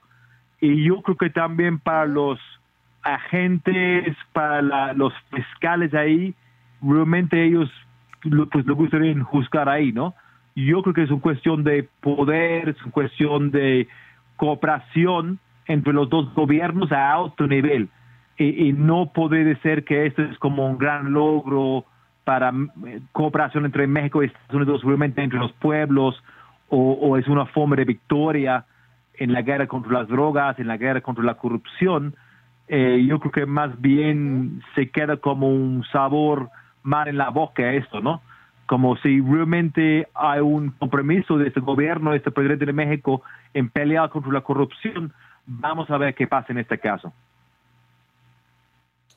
Y 0.59 0.83
yo 0.83 1.01
creo 1.01 1.17
que 1.17 1.29
también 1.29 1.79
para 1.79 2.05
los 2.05 2.39
agentes, 3.03 4.15
para 4.31 4.93
los 4.93 5.13
fiscales 5.31 5.93
ahí, 5.93 6.33
realmente 6.81 7.43
ellos 7.43 7.69
pues 8.51 8.65
lo 8.65 8.75
gustaría 8.75 9.21
juzgar 9.23 9.67
ahí, 9.67 9.91
¿no? 9.91 10.13
Yo 10.55 10.81
creo 10.81 10.93
que 10.93 11.03
es 11.03 11.11
una 11.11 11.21
cuestión 11.21 11.63
de 11.63 11.89
poder, 11.99 12.69
es 12.69 12.81
una 12.83 12.91
cuestión 12.91 13.51
de 13.51 13.87
cooperación 14.37 15.39
entre 15.67 15.93
los 15.93 16.09
dos 16.09 16.33
gobiernos 16.33 16.91
a 16.91 17.13
alto 17.13 17.47
nivel. 17.47 17.89
Y, 18.37 18.73
no 18.73 19.11
puede 19.13 19.55
ser 19.57 19.83
que 19.83 20.07
esto 20.07 20.23
es 20.23 20.37
como 20.39 20.67
un 20.67 20.77
gran 20.77 21.13
logro 21.13 21.85
para 22.23 22.51
eh, 22.87 22.99
cooperación 23.11 23.65
entre 23.65 23.85
México 23.85 24.23
y 24.23 24.27
Estados 24.27 24.55
Unidos, 24.55 24.83
realmente 24.83 25.21
entre 25.21 25.39
los 25.39 25.51
pueblos, 25.53 26.21
o, 26.69 27.17
es 27.17 27.27
una 27.27 27.45
forma 27.45 27.75
de 27.75 27.85
victoria 27.85 28.65
en 29.13 29.31
la 29.31 29.43
guerra 29.43 29.67
contra 29.67 29.91
las 29.91 30.07
drogas, 30.07 30.57
en 30.57 30.65
la 30.67 30.77
guerra 30.77 31.01
contra 31.01 31.23
la 31.23 31.35
corrupción. 31.35 32.15
Eh, 32.67 33.05
yo 33.07 33.19
creo 33.19 33.31
que 33.31 33.45
más 33.45 33.79
bien 33.81 34.61
se 34.75 34.89
queda 34.89 35.17
como 35.17 35.49
un 35.49 35.83
sabor 35.91 36.49
mal 36.81 37.07
en 37.07 37.17
la 37.17 37.29
boca 37.29 37.73
esto, 37.73 38.01
¿no? 38.01 38.21
Como 38.65 38.95
si 38.97 39.19
realmente 39.19 40.07
hay 40.13 40.39
un 40.39 40.71
compromiso 40.71 41.37
de 41.37 41.47
este 41.47 41.59
gobierno, 41.59 42.11
de 42.11 42.17
este 42.17 42.31
presidente 42.31 42.65
de 42.65 42.73
México 42.73 43.21
en 43.53 43.69
pelear 43.69 44.09
contra 44.09 44.31
la 44.31 44.41
corrupción, 44.41 45.13
vamos 45.45 45.89
a 45.89 45.97
ver 45.97 46.15
qué 46.15 46.27
pasa 46.27 46.51
en 46.51 46.59
este 46.59 46.77
caso. 46.79 47.13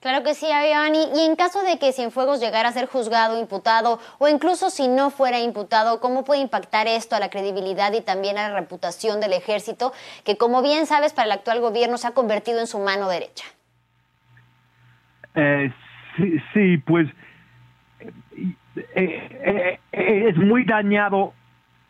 Claro 0.01 0.23
que 0.23 0.35
sí, 0.35 0.47
Aviani. 0.51 1.09
Y 1.15 1.27
en 1.27 1.37
caso 1.37 1.63
de 1.63 1.79
que 1.79 1.93
Cienfuegos 1.93 2.41
llegara 2.41 2.69
a 2.69 2.73
ser 2.73 2.87
juzgado, 2.87 3.41
imputado 3.41 3.99
o 4.19 4.29
incluso 4.29 4.71
si 4.71 4.89
no 4.89 5.11
fuera 5.11 5.41
imputado, 5.41 6.01
¿cómo 6.01 6.25
puede 6.25 6.41
impactar 6.41 6.87
esto 6.87 7.17
a 7.17 7.21
la 7.21 7.31
credibilidad 7.31 7.93
y 7.93 8.03
también 8.03 8.39
a 8.39 8.49
la 8.49 8.61
reputación 8.61 9.21
del 9.21 9.33
ejército, 9.33 9.93
que 10.25 10.37
como 10.37 10.63
bien 10.63 10.87
sabes, 10.87 11.13
para 11.13 11.27
el 11.27 11.33
actual 11.33 11.61
gobierno 11.61 11.99
se 11.99 12.07
ha 12.07 12.13
convertido 12.13 12.61
en 12.61 12.67
su 12.67 12.79
mano 12.79 13.09
derecha? 13.09 13.45
Eh, 15.35 15.73
sí, 16.17 16.37
sí, 16.53 16.79
pues 16.79 17.09
eh, 18.01 18.19
eh, 18.95 19.79
es 19.93 20.37
muy 20.37 20.65
dañado 20.65 21.33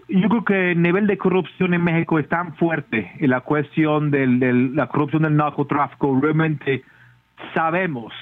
yo 0.09 0.29
creo 0.29 0.45
que 0.45 0.73
el 0.73 0.83
nivel 0.83 1.07
de 1.07 1.19
corrupción 1.19 1.75
en 1.75 1.83
México 1.83 2.19
es 2.19 2.29
tan 2.29 2.55
fuerte 2.57 3.13
y 3.19 3.27
la 3.27 3.41
cuestión 3.41 4.11
de 4.11 4.27
la 4.27 4.87
corrupción 4.87 5.23
del 5.23 5.37
narcotráfico 5.37 6.17
realmente 6.21 6.85
sabemos, 7.55 8.13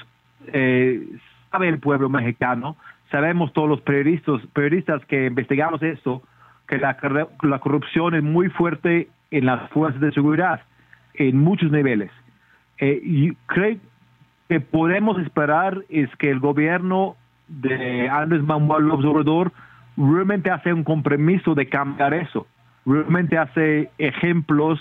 eh, 0.47 1.07
sabe 1.51 1.69
el 1.69 1.79
pueblo 1.79 2.09
mexicano, 2.09 2.75
sabemos 3.11 3.53
todos 3.53 3.69
los 3.69 3.81
periodistas, 3.81 4.41
periodistas 4.53 5.05
que 5.05 5.27
investigamos 5.27 5.81
esto, 5.83 6.21
que 6.67 6.77
la, 6.77 6.97
la 7.43 7.59
corrupción 7.59 8.15
es 8.15 8.23
muy 8.23 8.49
fuerte 8.49 9.09
en 9.31 9.45
las 9.45 9.69
fuerzas 9.69 10.01
de 10.01 10.11
seguridad, 10.11 10.61
en 11.13 11.37
muchos 11.37 11.71
niveles. 11.71 12.11
Eh, 12.77 12.99
y 13.03 13.33
creo 13.45 13.77
que 14.49 14.59
podemos 14.59 15.19
esperar 15.19 15.83
es 15.89 16.13
que 16.17 16.29
el 16.29 16.39
gobierno 16.39 17.15
de 17.47 18.09
Andrés 18.09 18.43
Manuel 18.43 18.87
López 18.87 19.05
Obrador 19.05 19.51
realmente 19.97 20.49
hace 20.49 20.73
un 20.73 20.83
compromiso 20.83 21.55
de 21.55 21.67
cambiar 21.67 22.13
eso, 22.13 22.47
realmente 22.85 23.37
hace 23.37 23.89
ejemplos 23.97 24.79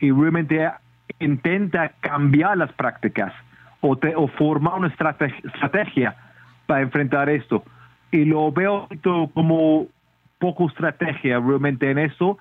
y 0.00 0.10
realmente 0.10 0.70
intenta 1.18 1.90
cambiar 2.00 2.56
las 2.56 2.72
prácticas 2.72 3.32
o, 3.80 3.96
o 4.16 4.28
formar 4.28 4.74
una 4.74 4.88
estrategia 4.88 6.16
para 6.66 6.82
enfrentar 6.82 7.28
esto. 7.28 7.64
Y 8.10 8.24
lo 8.24 8.52
veo 8.52 8.88
como 9.34 9.86
poco 10.38 10.68
estrategia 10.68 11.38
realmente 11.40 11.90
en 11.90 11.98
eso. 11.98 12.38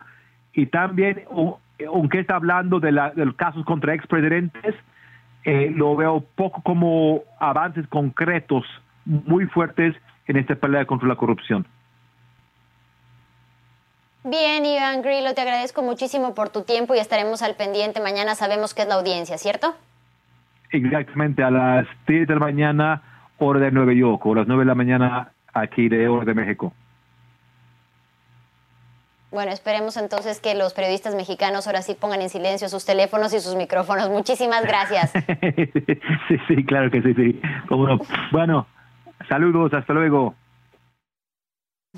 Y 0.53 0.67
también, 0.67 1.23
aunque 1.87 2.19
está 2.19 2.35
hablando 2.35 2.79
de, 2.79 2.91
la, 2.91 3.11
de 3.11 3.25
los 3.25 3.35
casos 3.35 3.65
contra 3.65 3.93
expresidentes, 3.93 4.75
eh, 5.43 5.71
lo 5.75 5.95
veo 5.95 6.21
poco 6.35 6.61
como 6.61 7.21
avances 7.39 7.87
concretos 7.87 8.65
muy 9.05 9.45
fuertes 9.45 9.95
en 10.27 10.37
esta 10.37 10.55
pelea 10.55 10.85
contra 10.85 11.07
la 11.07 11.15
corrupción. 11.15 11.67
Bien, 14.23 14.65
Iván 14.65 15.03
Grillo, 15.03 15.35
te 15.35 15.41
agradezco 15.41 15.83
muchísimo 15.83 16.33
por 16.33 16.49
tu 16.49 16.63
tiempo 16.63 16.95
y 16.95 16.97
estaremos 16.97 17.43
al 17.43 17.55
pendiente. 17.55 18.01
Mañana 18.01 18.33
sabemos 18.33 18.73
qué 18.73 18.81
es 18.81 18.87
la 18.87 18.95
audiencia, 18.95 19.37
¿cierto? 19.37 19.75
Exactamente, 20.71 21.43
a 21.43 21.51
las 21.51 21.87
10 22.07 22.27
de 22.27 22.33
la 22.33 22.39
mañana, 22.39 23.01
hora 23.37 23.59
de 23.59 23.71
Nueva 23.71 23.93
York, 23.93 24.25
o 24.25 24.35
las 24.35 24.47
9 24.47 24.63
de 24.63 24.67
la 24.67 24.75
mañana 24.75 25.31
aquí 25.53 25.89
de 25.89 26.07
hora 26.07 26.25
de 26.25 26.33
México. 26.33 26.73
Bueno, 29.31 29.51
esperemos 29.51 29.97
entonces 29.97 30.39
que 30.39 30.55
los 30.55 30.73
periodistas 30.73 31.13
mexicanos 31.13 31.67
ahora 31.67 31.81
sí 31.81 31.93
pongan 31.93 32.21
en 32.21 32.29
silencio 32.29 32.69
sus 32.69 32.85
teléfonos 32.85 33.33
y 33.33 33.41
sus 33.41 33.55
micrófonos. 33.55 34.09
Muchísimas 34.09 34.63
gracias. 34.63 35.11
sí, 36.27 36.37
sí, 36.47 36.63
claro 36.63 36.89
que 36.89 37.01
sí, 37.01 37.13
sí. 37.13 37.41
Bueno, 38.31 38.65
saludos, 39.27 39.73
hasta 39.73 39.93
luego. 39.93 40.35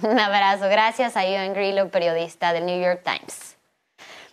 Un 0.02 0.20
abrazo. 0.20 0.66
Gracias 0.70 1.18
a 1.18 1.28
Ivan 1.28 1.54
Grillo, 1.54 1.90
periodista 1.90 2.54
del 2.54 2.66
New 2.66 2.82
York 2.82 3.02
Times. 3.04 3.57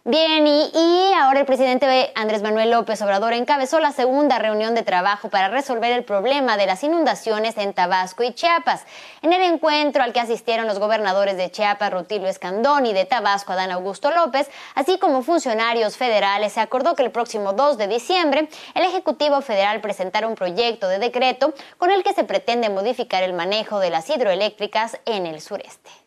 Bien, 0.07 0.47
y, 0.47 1.15
ahora 1.19 1.41
el 1.41 1.47
presidente 1.47 2.13
Andrés 2.15 2.43
Manuel 2.43 2.71
López 2.71 3.01
Obrador 3.01 3.33
encabezó 3.33 3.81
la 3.81 3.91
segunda 3.91 4.39
reunión 4.39 4.75
de 4.75 4.83
trabajo 4.83 5.31
para 5.31 5.49
resolver 5.49 5.93
el 5.93 6.05
problema 6.05 6.59
de 6.59 6.67
las 6.67 6.85
inundaciones 6.85 7.57
en 7.57 7.73
Tabasco 7.73 8.23
y 8.23 8.35
Chiapas. 8.35 8.85
En 9.23 9.33
el 9.33 9.41
encuentro 9.41 10.03
al 10.03 10.13
que 10.13 10.21
asistieron 10.21 10.67
los 10.67 10.79
gobernadores 10.79 11.39
de 11.39 11.51
Chiapas, 11.51 11.91
Rutilio 11.91 12.29
Escandón, 12.29 12.85
y 12.85 12.93
de 12.93 13.07
Tabasco, 13.07 13.55
Adán 13.55 13.71
Augusto 13.71 14.11
López, 14.11 14.51
así 14.75 14.99
como 14.99 15.23
funcionarios 15.23 15.97
federales, 15.97 16.53
se 16.53 16.61
acordó 16.61 16.95
que 16.95 17.03
el 17.03 17.11
próximo 17.11 17.55
2 17.55 17.79
de 17.79 17.89
diciembre 17.89 18.51
el 18.75 18.85
Ejecutivo 18.85 19.41
Federal 19.41 19.81
presentará 19.81 20.29
un 20.29 20.35
proyecto 20.35 20.87
de 20.87 20.99
decreto 20.99 21.55
con 21.79 21.91
el 21.91 22.03
que 22.03 22.13
se 22.13 22.25
pretende 22.25 22.69
modificar 22.69 23.23
el 23.23 23.33
manejo 23.33 23.79
de 23.79 23.89
las 23.89 24.11
hidroeléctricas 24.11 25.01
en 25.07 25.25
el 25.25 25.41
sureste. 25.41 26.04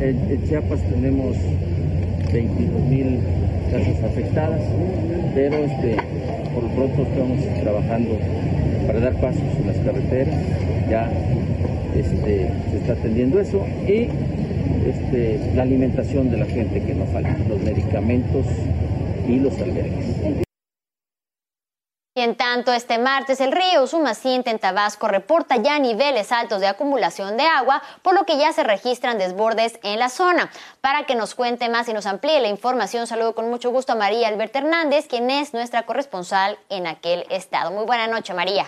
En, 0.00 0.42
Chiapas 0.44 0.80
tenemos 0.82 1.36
22 2.32 2.82
mil 2.84 3.18
casas 3.70 4.04
afectadas, 4.04 4.60
pero 5.34 5.56
este, 5.56 5.96
por 6.54 6.62
lo 6.62 6.68
pronto 6.70 7.02
estamos 7.02 7.62
trabajando 7.62 8.18
para 8.86 9.00
dar 9.00 9.14
pasos 9.14 9.42
en 9.60 9.66
las 9.66 9.76
carreteras, 9.78 10.34
ya 10.88 11.10
este, 11.96 12.50
se 12.70 12.76
está 12.76 12.92
atendiendo 12.92 13.40
eso 13.40 13.64
y 13.86 14.08
este, 14.88 15.52
la 15.56 15.62
alimentación 15.62 16.30
de 16.30 16.36
la 16.38 16.46
gente 16.46 16.80
que 16.80 16.94
no 16.94 17.04
falta, 17.06 17.36
los 17.48 17.60
medicamentos 17.60 18.46
y 19.28 19.40
los 19.40 19.52
albergues. 19.60 20.47
Y 22.18 22.20
en 22.20 22.34
tanto, 22.34 22.72
este 22.72 22.98
martes 22.98 23.40
el 23.40 23.52
río 23.52 23.84
Usumacinta 23.84 24.50
en 24.50 24.58
Tabasco 24.58 25.06
reporta 25.06 25.54
ya 25.62 25.78
niveles 25.78 26.32
altos 26.32 26.60
de 26.60 26.66
acumulación 26.66 27.36
de 27.36 27.44
agua, 27.44 27.80
por 28.02 28.12
lo 28.12 28.24
que 28.24 28.36
ya 28.36 28.50
se 28.50 28.64
registran 28.64 29.18
desbordes 29.18 29.78
en 29.84 30.00
la 30.00 30.08
zona. 30.08 30.50
Para 30.80 31.04
que 31.04 31.14
nos 31.14 31.36
cuente 31.36 31.68
más 31.68 31.88
y 31.88 31.92
nos 31.92 32.06
amplíe 32.06 32.40
la 32.40 32.48
información, 32.48 33.06
saludo 33.06 33.36
con 33.36 33.48
mucho 33.48 33.70
gusto 33.70 33.92
a 33.92 33.94
María 33.94 34.26
Alberto 34.26 34.58
Hernández, 34.58 35.06
quien 35.06 35.30
es 35.30 35.54
nuestra 35.54 35.84
corresponsal 35.84 36.56
en 36.70 36.88
aquel 36.88 37.22
estado. 37.30 37.70
Muy 37.70 37.86
buena 37.86 38.08
noche, 38.08 38.34
María. 38.34 38.64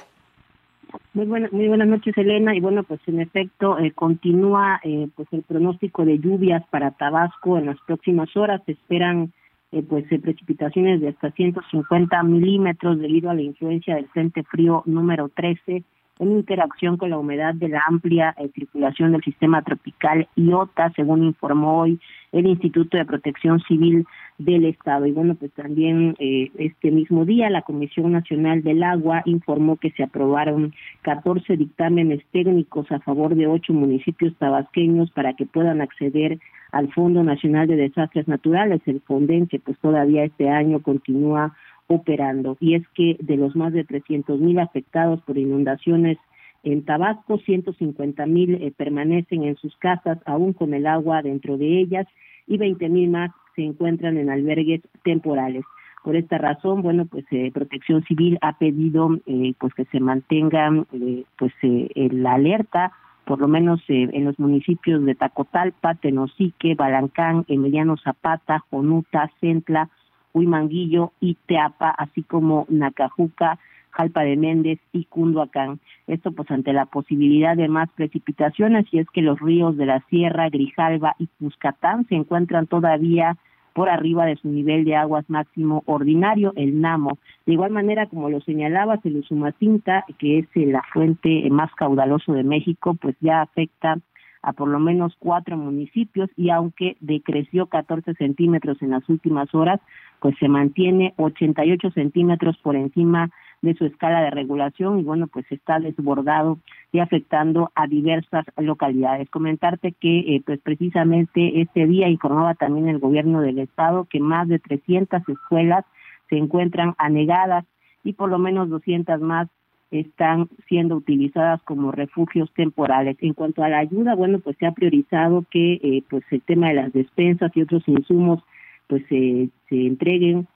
Muy, 1.12 1.26
buena, 1.26 1.48
muy 1.50 1.66
buenas 1.66 1.88
noches, 1.88 2.16
Elena. 2.16 2.54
Y 2.54 2.60
bueno, 2.60 2.84
pues 2.84 3.00
en 3.08 3.20
efecto, 3.20 3.80
eh, 3.80 3.90
continúa 3.90 4.78
eh, 4.84 5.08
pues 5.16 5.26
el 5.32 5.42
pronóstico 5.42 6.04
de 6.04 6.20
lluvias 6.20 6.62
para 6.70 6.92
Tabasco 6.92 7.58
en 7.58 7.66
las 7.66 7.80
próximas 7.84 8.28
horas. 8.36 8.62
Se 8.64 8.72
esperan 8.72 9.32
eh, 9.72 9.82
pues 9.82 10.10
eh, 10.10 10.18
precipitaciones 10.18 11.00
de 11.00 11.08
hasta 11.08 11.30
150 11.30 12.22
milímetros 12.24 12.98
debido 12.98 13.30
a 13.30 13.34
la 13.34 13.42
influencia 13.42 13.94
del 13.94 14.08
frente 14.08 14.42
frío 14.42 14.82
número 14.86 15.28
13 15.28 15.84
en 16.18 16.32
interacción 16.32 16.96
con 16.96 17.10
la 17.10 17.18
humedad 17.18 17.54
de 17.54 17.68
la 17.68 17.82
amplia 17.86 18.34
eh, 18.38 18.50
circulación 18.54 19.12
del 19.12 19.22
sistema 19.22 19.62
tropical 19.62 20.28
IOTA, 20.36 20.92
según 20.94 21.24
informó 21.24 21.80
hoy 21.80 22.00
el 22.32 22.46
Instituto 22.46 22.96
de 22.96 23.04
Protección 23.04 23.60
Civil 23.60 24.06
del 24.38 24.64
Estado. 24.64 25.06
Y 25.06 25.12
bueno, 25.12 25.34
pues 25.34 25.52
también 25.52 26.16
eh, 26.18 26.50
este 26.58 26.90
mismo 26.90 27.24
día 27.24 27.50
la 27.50 27.62
Comisión 27.62 28.12
Nacional 28.12 28.62
del 28.62 28.82
Agua 28.82 29.22
informó 29.24 29.76
que 29.76 29.90
se 29.92 30.02
aprobaron 30.02 30.72
14 31.02 31.56
dictámenes 31.56 32.24
técnicos 32.32 32.90
a 32.92 33.00
favor 33.00 33.34
de 33.34 33.46
ocho 33.46 33.72
municipios 33.72 34.34
tabasqueños 34.36 35.10
para 35.10 35.34
que 35.34 35.46
puedan 35.46 35.80
acceder 35.80 36.38
al 36.72 36.92
Fondo 36.92 37.22
Nacional 37.24 37.66
de 37.66 37.76
Desastres 37.76 38.28
Naturales, 38.28 38.80
el 38.86 39.00
FONDEN, 39.00 39.46
que 39.46 39.58
pues 39.58 39.76
todavía 39.78 40.24
este 40.24 40.48
año 40.48 40.80
continúa 40.80 41.56
operando. 41.88 42.56
Y 42.60 42.74
es 42.76 42.86
que 42.94 43.16
de 43.18 43.36
los 43.36 43.56
más 43.56 43.72
de 43.72 43.84
300 43.84 44.40
mil 44.40 44.60
afectados 44.60 45.20
por 45.22 45.36
inundaciones 45.36 46.18
en 46.62 46.84
Tabasco, 46.84 47.38
150 47.38 48.26
mil 48.26 48.54
eh, 48.54 48.72
permanecen 48.76 49.44
en 49.44 49.56
sus 49.56 49.76
casas 49.76 50.18
aún 50.26 50.52
con 50.52 50.74
el 50.74 50.86
agua 50.86 51.22
dentro 51.22 51.56
de 51.56 51.80
ellas 51.80 52.06
y 52.46 52.58
20 52.58 52.88
mil 52.88 53.10
más 53.10 53.30
se 53.54 53.62
encuentran 53.62 54.16
en 54.16 54.30
albergues 54.30 54.82
temporales. 55.02 55.64
Por 56.02 56.16
esta 56.16 56.38
razón, 56.38 56.82
bueno, 56.82 57.04
pues 57.04 57.24
eh, 57.30 57.50
Protección 57.52 58.02
Civil 58.04 58.38
ha 58.40 58.56
pedido 58.56 59.18
eh, 59.26 59.52
pues 59.58 59.74
que 59.74 59.84
se 59.86 60.00
mantenga 60.00 60.70
eh, 60.92 61.24
pues 61.38 61.52
la 61.62 62.34
alerta 62.34 62.92
por 63.26 63.38
lo 63.38 63.46
menos 63.46 63.80
en 63.86 64.24
los 64.24 64.36
municipios 64.40 65.04
de 65.04 65.14
Tacotalpa, 65.14 65.94
Tenosique, 65.94 66.74
Balancán, 66.74 67.44
Emiliano 67.46 67.96
Zapata, 67.96 68.64
Jonuta, 68.70 69.30
Centla, 69.40 69.88
Huimanguillo 70.32 71.12
y 71.20 71.36
Teapa, 71.46 71.90
así 71.90 72.24
como 72.24 72.66
Nacajuca, 72.68 73.60
Jalpa 73.90 74.22
de 74.22 74.36
Méndez 74.36 74.78
y 74.92 75.04
Cunduacán. 75.04 75.80
Esto 76.06 76.32
pues 76.32 76.50
ante 76.50 76.72
la 76.72 76.86
posibilidad 76.86 77.56
de 77.56 77.68
más 77.68 77.88
precipitaciones 77.90 78.86
y 78.92 78.98
es 78.98 79.08
que 79.10 79.22
los 79.22 79.40
ríos 79.40 79.76
de 79.76 79.86
la 79.86 80.00
Sierra, 80.08 80.48
Grijalva 80.48 81.14
y 81.18 81.28
Cuscatán 81.38 82.06
se 82.08 82.14
encuentran 82.14 82.66
todavía 82.66 83.36
por 83.72 83.88
arriba 83.88 84.26
de 84.26 84.36
su 84.36 84.48
nivel 84.48 84.84
de 84.84 84.96
aguas 84.96 85.28
máximo 85.28 85.82
ordinario, 85.86 86.52
el 86.56 86.80
Namo. 86.80 87.18
De 87.46 87.52
igual 87.52 87.70
manera, 87.70 88.06
como 88.06 88.28
lo 88.28 88.40
señalaba, 88.40 88.98
el 89.04 89.16
Usumacinta, 89.16 90.04
que 90.18 90.40
es 90.40 90.46
la 90.54 90.82
fuente 90.92 91.48
más 91.50 91.72
caudaloso 91.74 92.32
de 92.32 92.42
México, 92.42 92.96
pues 93.00 93.16
ya 93.20 93.42
afecta 93.42 93.98
a 94.42 94.52
por 94.52 94.68
lo 94.68 94.78
menos 94.78 95.14
cuatro 95.18 95.56
municipios 95.56 96.30
y 96.36 96.50
aunque 96.50 96.96
decreció 97.00 97.66
14 97.66 98.14
centímetros 98.14 98.80
en 98.82 98.90
las 98.90 99.06
últimas 99.08 99.54
horas, 99.54 99.80
pues 100.20 100.34
se 100.38 100.48
mantiene 100.48 101.14
88 101.16 101.90
centímetros 101.90 102.56
por 102.58 102.76
encima 102.76 103.30
de 103.62 103.74
su 103.74 103.84
escala 103.84 104.22
de 104.22 104.30
regulación 104.30 104.98
y 104.98 105.02
bueno, 105.02 105.26
pues 105.26 105.44
está 105.50 105.78
desbordado 105.78 106.58
y 106.92 107.00
afectando 107.00 107.70
a 107.74 107.86
diversas 107.86 108.46
localidades. 108.56 109.28
Comentarte 109.30 109.92
que 109.92 110.20
eh, 110.20 110.42
pues 110.44 110.60
precisamente 110.60 111.60
este 111.60 111.86
día 111.86 112.08
informaba 112.08 112.54
también 112.54 112.88
el 112.88 112.98
gobierno 112.98 113.40
del 113.42 113.58
estado 113.58 114.04
que 114.04 114.20
más 114.20 114.48
de 114.48 114.58
300 114.58 115.28
escuelas 115.28 115.84
se 116.30 116.38
encuentran 116.38 116.94
anegadas 116.96 117.64
y 118.02 118.14
por 118.14 118.30
lo 118.30 118.38
menos 118.38 118.70
200 118.70 119.20
más 119.20 119.48
están 119.90 120.48
siendo 120.68 120.96
utilizadas 120.96 121.60
como 121.62 121.90
refugios 121.90 122.50
temporales. 122.54 123.16
En 123.20 123.34
cuanto 123.34 123.62
a 123.62 123.68
la 123.68 123.78
ayuda, 123.78 124.14
bueno, 124.14 124.38
pues 124.38 124.56
se 124.58 124.66
ha 124.66 124.72
priorizado 124.72 125.44
que 125.50 125.74
eh, 125.82 126.02
pues 126.08 126.22
el 126.30 126.40
tema 126.42 126.68
de 126.68 126.74
las 126.74 126.92
despensas 126.92 127.50
y 127.54 127.62
otros 127.62 127.82
insumos 127.88 128.42
pues 128.86 129.04
se 129.08 129.50
entreguen 129.70 130.48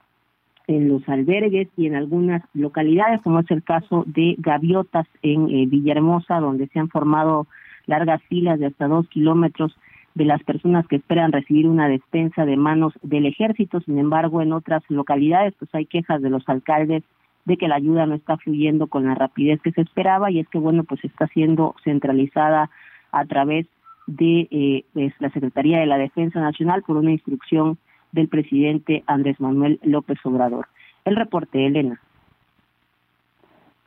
en 0.67 0.89
los 0.89 1.07
albergues 1.07 1.67
y 1.77 1.87
en 1.87 1.95
algunas 1.95 2.41
localidades, 2.53 3.21
como 3.21 3.39
es 3.39 3.51
el 3.51 3.63
caso 3.63 4.03
de 4.07 4.35
Gaviotas 4.39 5.07
en 5.21 5.49
eh, 5.49 5.65
Villahermosa, 5.67 6.39
donde 6.39 6.67
se 6.67 6.79
han 6.79 6.89
formado 6.89 7.47
largas 7.85 8.21
filas 8.23 8.59
de 8.59 8.67
hasta 8.67 8.87
dos 8.87 9.07
kilómetros 9.09 9.75
de 10.15 10.25
las 10.25 10.41
personas 10.43 10.87
que 10.87 10.95
esperan 10.95 11.31
recibir 11.31 11.67
una 11.67 11.89
despensa 11.89 12.45
de 12.45 12.55
manos 12.55 12.93
del 13.03 13.25
ejército. 13.25 13.81
Sin 13.81 13.99
embargo, 13.99 14.41
en 14.41 14.53
otras 14.53 14.81
localidades, 14.89 15.53
pues 15.59 15.73
hay 15.75 15.85
quejas 15.85 16.21
de 16.21 16.29
los 16.29 16.47
alcaldes 16.47 17.03
de 17.43 17.57
que 17.57 17.67
la 17.67 17.75
ayuda 17.75 18.05
no 18.05 18.15
está 18.15 18.37
fluyendo 18.37 18.87
con 18.87 19.05
la 19.05 19.13
rapidez 19.13 19.61
que 19.61 19.71
se 19.71 19.81
esperaba 19.81 20.31
y 20.31 20.39
es 20.39 20.47
que, 20.49 20.57
bueno, 20.57 20.83
pues 20.83 21.03
está 21.03 21.27
siendo 21.27 21.75
centralizada 21.83 22.71
a 23.11 23.25
través 23.25 23.67
de 24.07 24.47
eh, 24.51 24.85
pues, 24.93 25.13
la 25.19 25.29
Secretaría 25.29 25.79
de 25.79 25.85
la 25.85 25.97
Defensa 25.97 26.39
Nacional 26.39 26.81
por 26.83 26.97
una 26.97 27.11
instrucción 27.11 27.77
del 28.15 28.29
presidente 28.29 29.03
Andrés 29.05 29.39
Manuel 29.39 29.79
López 29.83 30.17
Obrador. 30.23 30.67
El 31.03 31.15
reporte, 31.15 31.65
Elena. 31.65 32.01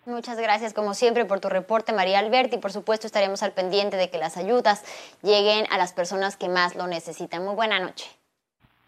Muchas 0.06 0.38
gracias, 0.38 0.72
como 0.72 0.94
siempre, 0.94 1.24
por 1.24 1.40
tu 1.40 1.48
reporte, 1.48 1.92
María 1.92 2.18
Alberti. 2.18 2.56
Por 2.58 2.72
supuesto, 2.72 3.06
estaremos 3.06 3.42
al 3.42 3.52
pendiente 3.52 3.96
de 3.96 4.08
que 4.08 4.18
las 4.18 4.36
ayudas 4.36 4.84
lleguen 5.22 5.66
a 5.70 5.76
las 5.76 5.92
personas 5.92 6.36
que 6.36 6.48
más 6.48 6.76
lo 6.76 6.86
necesitan. 6.86 7.44
Muy 7.44 7.54
buena 7.54 7.80
noche. 7.80 8.06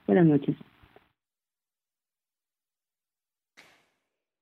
Buenas 0.06 0.26
noches. 0.26 0.56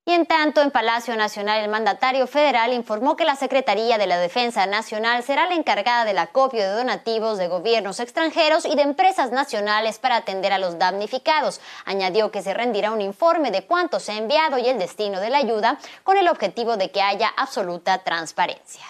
Y 0.08 0.12
en 0.12 0.24
tanto, 0.24 0.62
en 0.62 0.70
Palacio 0.70 1.14
Nacional, 1.16 1.62
el 1.62 1.70
mandatario 1.70 2.26
federal 2.26 2.72
informó 2.72 3.14
que 3.14 3.26
la 3.26 3.36
Secretaría 3.36 3.98
de 3.98 4.06
la 4.06 4.18
Defensa 4.18 4.64
Nacional 4.64 5.22
será 5.22 5.46
la 5.46 5.54
encargada 5.54 6.06
del 6.06 6.16
acopio 6.16 6.62
de 6.62 6.70
donativos 6.70 7.36
de 7.36 7.46
gobiernos 7.46 8.00
extranjeros 8.00 8.64
y 8.64 8.74
de 8.74 8.80
empresas 8.80 9.32
nacionales 9.32 9.98
para 9.98 10.16
atender 10.16 10.50
a 10.50 10.58
los 10.58 10.78
damnificados. 10.78 11.60
Añadió 11.84 12.30
que 12.30 12.40
se 12.40 12.54
rendirá 12.54 12.90
un 12.90 13.02
informe 13.02 13.50
de 13.50 13.66
cuánto 13.66 14.00
se 14.00 14.12
ha 14.12 14.16
enviado 14.16 14.56
y 14.56 14.66
el 14.66 14.78
destino 14.78 15.20
de 15.20 15.28
la 15.28 15.36
ayuda 15.36 15.78
con 16.04 16.16
el 16.16 16.28
objetivo 16.28 16.78
de 16.78 16.90
que 16.90 17.02
haya 17.02 17.28
absoluta 17.36 18.02
transparencia. 18.02 18.86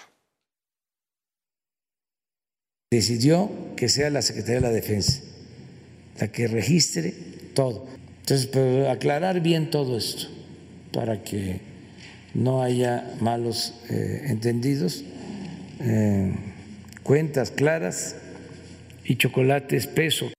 Decidió 2.92 3.50
que 3.76 3.88
sea 3.88 4.10
la 4.10 4.22
Secretaría 4.22 4.60
de 4.60 4.66
la 4.68 4.72
Defensa 4.72 5.20
la 6.20 6.28
que 6.28 6.46
registre 6.46 7.10
todo. 7.54 7.88
Entonces, 8.20 8.86
aclarar 8.88 9.40
bien 9.40 9.72
todo 9.72 9.98
esto 9.98 10.37
para 10.92 11.22
que 11.22 11.60
no 12.34 12.62
haya 12.62 13.04
malos 13.20 13.74
eh, 13.90 14.26
entendidos, 14.26 15.04
eh, 15.80 16.34
cuentas 17.02 17.50
claras 17.50 18.16
y 19.04 19.16
chocolate 19.16 19.76
espeso. 19.76 20.30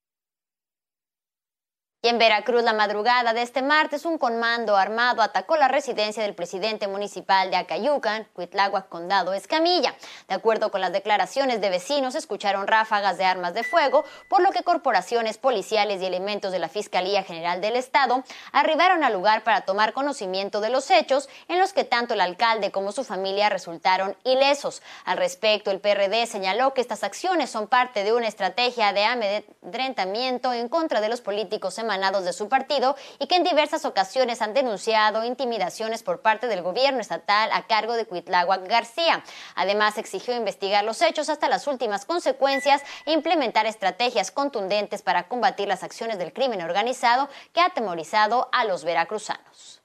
Y 2.02 2.08
en 2.08 2.16
Veracruz, 2.16 2.62
la 2.62 2.72
madrugada 2.72 3.34
de 3.34 3.42
este 3.42 3.60
martes, 3.60 4.06
un 4.06 4.16
comando 4.16 4.74
armado 4.74 5.20
atacó 5.20 5.58
la 5.58 5.68
residencia 5.68 6.22
del 6.22 6.34
presidente 6.34 6.88
municipal 6.88 7.50
de 7.50 7.58
Acayucan, 7.58 8.26
Cuitláhuac, 8.32 8.88
Condado 8.88 9.34
Escamilla. 9.34 9.94
De 10.26 10.34
acuerdo 10.34 10.70
con 10.70 10.80
las 10.80 10.92
declaraciones 10.92 11.60
de 11.60 11.68
vecinos, 11.68 12.14
escucharon 12.14 12.66
ráfagas 12.66 13.18
de 13.18 13.26
armas 13.26 13.52
de 13.52 13.64
fuego, 13.64 14.06
por 14.30 14.40
lo 14.40 14.50
que 14.50 14.62
corporaciones 14.62 15.36
policiales 15.36 16.00
y 16.00 16.06
elementos 16.06 16.52
de 16.52 16.58
la 16.58 16.70
Fiscalía 16.70 17.22
General 17.22 17.60
del 17.60 17.76
Estado 17.76 18.24
arribaron 18.50 19.04
al 19.04 19.12
lugar 19.12 19.44
para 19.44 19.60
tomar 19.66 19.92
conocimiento 19.92 20.62
de 20.62 20.70
los 20.70 20.90
hechos 20.90 21.28
en 21.48 21.58
los 21.58 21.74
que 21.74 21.84
tanto 21.84 22.14
el 22.14 22.22
alcalde 22.22 22.70
como 22.70 22.92
su 22.92 23.04
familia 23.04 23.50
resultaron 23.50 24.16
ilesos. 24.24 24.80
Al 25.04 25.18
respecto, 25.18 25.70
el 25.70 25.80
PRD 25.80 26.26
señaló 26.26 26.72
que 26.72 26.80
estas 26.80 27.04
acciones 27.04 27.50
son 27.50 27.68
parte 27.68 28.04
de 28.04 28.14
una 28.14 28.26
estrategia 28.26 28.94
de 28.94 29.04
amedrentamiento 29.04 30.54
en 30.54 30.70
contra 30.70 31.02
de 31.02 31.10
los 31.10 31.20
políticos 31.20 31.74
emanados 31.90 32.24
de 32.24 32.32
su 32.32 32.48
partido 32.48 32.94
y 33.18 33.26
que 33.26 33.34
en 33.34 33.42
diversas 33.42 33.84
ocasiones 33.84 34.42
han 34.42 34.54
denunciado 34.54 35.24
intimidaciones 35.24 36.04
por 36.04 36.22
parte 36.22 36.46
del 36.46 36.62
gobierno 36.62 37.00
estatal 37.00 37.50
a 37.52 37.66
cargo 37.66 37.94
de 37.94 38.06
Cuitláhuac 38.06 38.68
García. 38.68 39.24
Además, 39.56 39.98
exigió 39.98 40.36
investigar 40.36 40.84
los 40.84 41.02
hechos 41.02 41.28
hasta 41.28 41.48
las 41.48 41.66
últimas 41.66 42.04
consecuencias 42.04 42.82
e 43.06 43.12
implementar 43.12 43.66
estrategias 43.66 44.30
contundentes 44.30 45.02
para 45.02 45.26
combatir 45.26 45.66
las 45.66 45.82
acciones 45.82 46.18
del 46.18 46.32
crimen 46.32 46.62
organizado 46.62 47.28
que 47.52 47.60
ha 47.60 47.66
atemorizado 47.66 48.48
a 48.52 48.64
los 48.64 48.84
veracruzanos. 48.84 49.82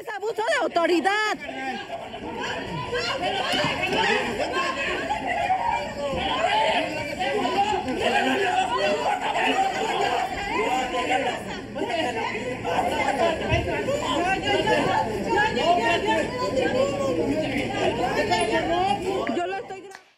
Es 0.00 0.08
abuso 0.08 0.42
de 0.42 0.54
autoridad. 0.62 1.38
Thank 13.54 13.68
you. 16.98 17.03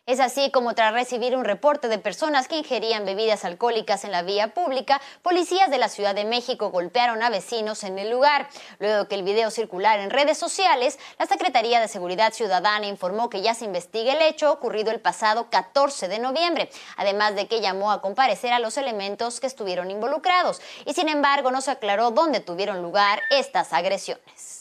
Es 0.06 0.20
así 0.20 0.52
como 0.52 0.76
tras 0.76 0.92
recibir 0.92 1.36
un 1.36 1.44
reporte 1.44 1.88
de 1.88 1.98
personas 1.98 2.46
que 2.46 2.58
ingerían 2.58 3.04
bebidas 3.04 3.44
alcohólicas 3.44 4.04
en 4.04 4.12
la 4.12 4.22
vía 4.22 4.54
pública, 4.54 5.00
policías 5.22 5.68
de 5.68 5.78
la 5.78 5.88
Ciudad 5.88 6.14
de 6.14 6.24
México 6.24 6.70
golpearon 6.70 7.24
a 7.24 7.28
vecinos 7.28 7.82
en 7.82 7.98
el 7.98 8.10
lugar. 8.10 8.48
Luego 8.78 9.08
que 9.08 9.16
el 9.16 9.24
video 9.24 9.50
circular 9.50 9.98
en 9.98 10.10
redes 10.10 10.38
sociales, 10.38 11.00
la 11.18 11.26
Secretaría 11.26 11.80
de 11.80 11.88
Seguridad 11.88 12.32
Ciudadana 12.32 12.86
informó 12.86 13.28
que 13.28 13.42
ya 13.42 13.54
se 13.54 13.64
investiga 13.64 14.12
el 14.12 14.22
hecho 14.22 14.52
ocurrido 14.52 14.92
el 14.92 15.00
pasado 15.00 15.50
14 15.50 16.06
de 16.06 16.20
noviembre, 16.20 16.70
además 16.96 17.34
de 17.34 17.48
que 17.48 17.60
llamó 17.60 17.90
a 17.90 18.00
comparecer 18.00 18.52
a 18.52 18.60
los 18.60 18.76
elementos 18.76 19.40
que 19.40 19.48
estuvieron 19.48 19.90
involucrados. 19.90 20.62
Y 20.84 20.94
sin 20.94 21.08
embargo, 21.08 21.50
no 21.50 21.60
se 21.60 21.72
aclaró 21.72 22.12
dónde 22.12 22.38
tuvieron 22.38 22.80
lugar 22.80 23.22
estas 23.30 23.72
agresiones. 23.72 24.55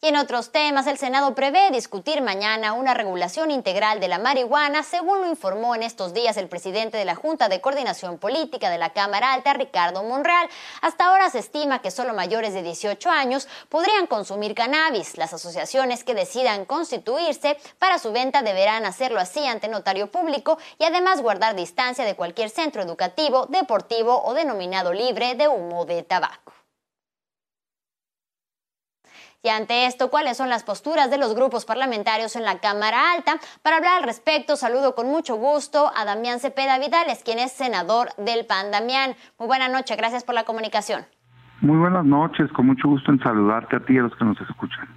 Y 0.00 0.06
en 0.06 0.16
otros 0.16 0.52
temas, 0.52 0.86
el 0.86 0.96
Senado 0.96 1.34
prevé 1.34 1.72
discutir 1.72 2.22
mañana 2.22 2.72
una 2.72 2.94
regulación 2.94 3.50
integral 3.50 3.98
de 3.98 4.06
la 4.06 4.20
marihuana, 4.20 4.84
según 4.84 5.22
lo 5.22 5.28
informó 5.28 5.74
en 5.74 5.82
estos 5.82 6.14
días 6.14 6.36
el 6.36 6.48
presidente 6.48 6.96
de 6.96 7.04
la 7.04 7.16
Junta 7.16 7.48
de 7.48 7.60
Coordinación 7.60 8.16
Política 8.16 8.70
de 8.70 8.78
la 8.78 8.92
Cámara 8.92 9.32
Alta, 9.32 9.54
Ricardo 9.54 10.04
Monreal. 10.04 10.48
Hasta 10.82 11.06
ahora 11.06 11.30
se 11.30 11.40
estima 11.40 11.82
que 11.82 11.90
solo 11.90 12.14
mayores 12.14 12.54
de 12.54 12.62
18 12.62 13.10
años 13.10 13.48
podrían 13.68 14.06
consumir 14.06 14.54
cannabis. 14.54 15.18
Las 15.18 15.34
asociaciones 15.34 16.04
que 16.04 16.14
decidan 16.14 16.64
constituirse 16.64 17.58
para 17.80 17.98
su 17.98 18.12
venta 18.12 18.42
deberán 18.42 18.86
hacerlo 18.86 19.18
así 19.18 19.44
ante 19.48 19.66
notario 19.66 20.12
público 20.12 20.58
y 20.78 20.84
además 20.84 21.22
guardar 21.22 21.56
distancia 21.56 22.04
de 22.04 22.14
cualquier 22.14 22.50
centro 22.50 22.82
educativo, 22.82 23.46
deportivo 23.46 24.22
o 24.22 24.32
denominado 24.34 24.92
libre 24.92 25.34
de 25.34 25.48
humo 25.48 25.86
de 25.86 26.04
tabaco. 26.04 26.57
Y 29.42 29.50
ante 29.50 29.86
esto, 29.86 30.10
¿cuáles 30.10 30.36
son 30.36 30.48
las 30.48 30.64
posturas 30.64 31.10
de 31.10 31.18
los 31.18 31.34
grupos 31.34 31.64
parlamentarios 31.64 32.34
en 32.34 32.44
la 32.44 32.58
Cámara 32.58 33.12
Alta? 33.12 33.38
Para 33.62 33.76
hablar 33.76 33.98
al 33.98 34.02
respecto, 34.02 34.56
saludo 34.56 34.96
con 34.96 35.06
mucho 35.06 35.36
gusto 35.36 35.92
a 35.94 36.04
Damián 36.04 36.40
Cepeda 36.40 36.78
Vidales, 36.80 37.22
quien 37.22 37.38
es 37.38 37.52
senador 37.52 38.08
del 38.16 38.46
PAN. 38.46 38.72
Damián, 38.72 39.14
muy 39.38 39.46
buena 39.46 39.68
noche, 39.68 39.94
gracias 39.94 40.24
por 40.24 40.34
la 40.34 40.42
comunicación. 40.42 41.06
Muy 41.60 41.76
buenas 41.76 42.04
noches, 42.04 42.50
con 42.52 42.66
mucho 42.66 42.88
gusto 42.88 43.12
en 43.12 43.20
saludarte 43.20 43.76
a 43.76 43.80
ti 43.80 43.94
y 43.94 43.98
a 43.98 44.02
los 44.02 44.16
que 44.16 44.24
nos 44.24 44.40
escuchan. 44.40 44.88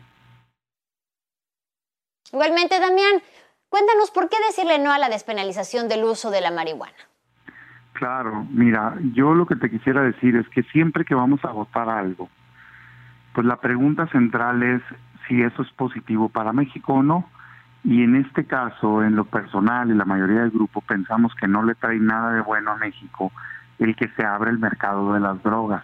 Igualmente, 2.34 2.80
Damián, 2.80 3.22
cuéntanos 3.70 4.10
por 4.10 4.28
qué 4.28 4.38
decirle 4.48 4.80
no 4.80 4.92
a 4.92 4.98
la 4.98 5.10
despenalización 5.10 5.88
del 5.88 6.04
uso 6.04 6.32
de 6.32 6.42
la 6.42 6.50
marihuana. 6.50 6.98
Claro, 7.94 8.48
mira, 8.50 8.96
yo 9.14 9.36
lo 9.36 9.46
que 9.46 9.56
te 9.56 9.70
quisiera 9.70 10.02
decir 10.02 10.36
es 10.36 10.50
que 10.50 10.64
siempre 10.64 11.06
que 11.06 11.14
vamos 11.14 11.42
a 11.44 11.52
votar 11.52 11.90
algo, 11.90 12.30
pues 13.34 13.46
la 13.48 13.58
pregunta 13.58 14.08
central 14.08 14.64
es 14.64 14.82
si 15.28 15.42
eso 15.42 15.62
es 15.62 15.72
positivo 15.72 16.30
para 16.30 16.54
México 16.54 16.96
o 16.96 17.04
no. 17.04 17.30
Y 17.84 18.04
en 18.04 18.16
este 18.16 18.46
caso, 18.46 19.04
en 19.04 19.16
lo 19.16 19.26
personal 19.26 19.90
y 19.90 19.96
la 19.96 20.06
mayoría 20.06 20.42
del 20.42 20.52
grupo 20.52 20.82
pensamos 20.82 21.34
que 21.36 21.48
no 21.48 21.64
le 21.64 21.74
trae 21.76 22.00
nada 22.00 22.34
de 22.34 22.42
bueno 22.42 22.72
a 22.72 22.78
México 22.78 23.32
el 23.80 23.96
que 23.96 24.10
se 24.10 24.24
abra 24.24 24.52
el 24.52 24.60
mercado 24.60 25.14
de 25.14 25.20
las 25.20 25.42
drogas, 25.42 25.84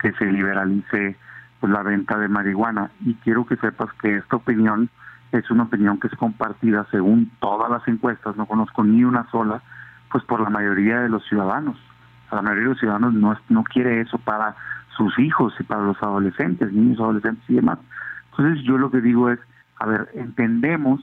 que 0.00 0.12
se 0.12 0.24
liberalice 0.24 1.16
pues, 1.60 1.70
la 1.72 1.82
venta 1.82 2.18
de 2.18 2.28
marihuana. 2.28 2.90
Y 3.00 3.14
quiero 3.16 3.44
que 3.44 3.56
sepas 3.56 3.92
que 4.00 4.16
esta 4.16 4.36
opinión 4.36 4.88
es 5.32 5.50
una 5.50 5.64
opinión 5.64 5.98
que 6.00 6.06
es 6.06 6.14
compartida 6.14 6.86
según 6.90 7.30
todas 7.40 7.70
las 7.70 7.86
encuestas, 7.88 8.36
no 8.36 8.46
conozco 8.46 8.84
ni 8.84 9.04
una 9.04 9.28
sola, 9.30 9.62
pues 10.10 10.24
por 10.24 10.40
la 10.40 10.48
mayoría 10.48 11.00
de 11.00 11.08
los 11.08 11.26
ciudadanos. 11.26 11.76
la 12.30 12.40
mayoría 12.40 12.64
de 12.64 12.70
los 12.70 12.78
ciudadanos 12.78 13.14
no, 13.14 13.36
no 13.48 13.64
quiere 13.64 14.00
eso 14.00 14.18
para 14.18 14.54
sus 14.96 15.18
hijos 15.18 15.54
y 15.58 15.64
para 15.64 15.82
los 15.82 16.02
adolescentes, 16.02 16.72
niños, 16.72 17.00
adolescentes 17.00 17.44
y 17.48 17.54
demás. 17.54 17.78
Entonces 18.30 18.64
yo 18.64 18.78
lo 18.78 18.90
que 18.90 19.00
digo 19.00 19.30
es, 19.30 19.38
a 19.78 19.86
ver, 19.86 20.08
entendemos 20.14 21.00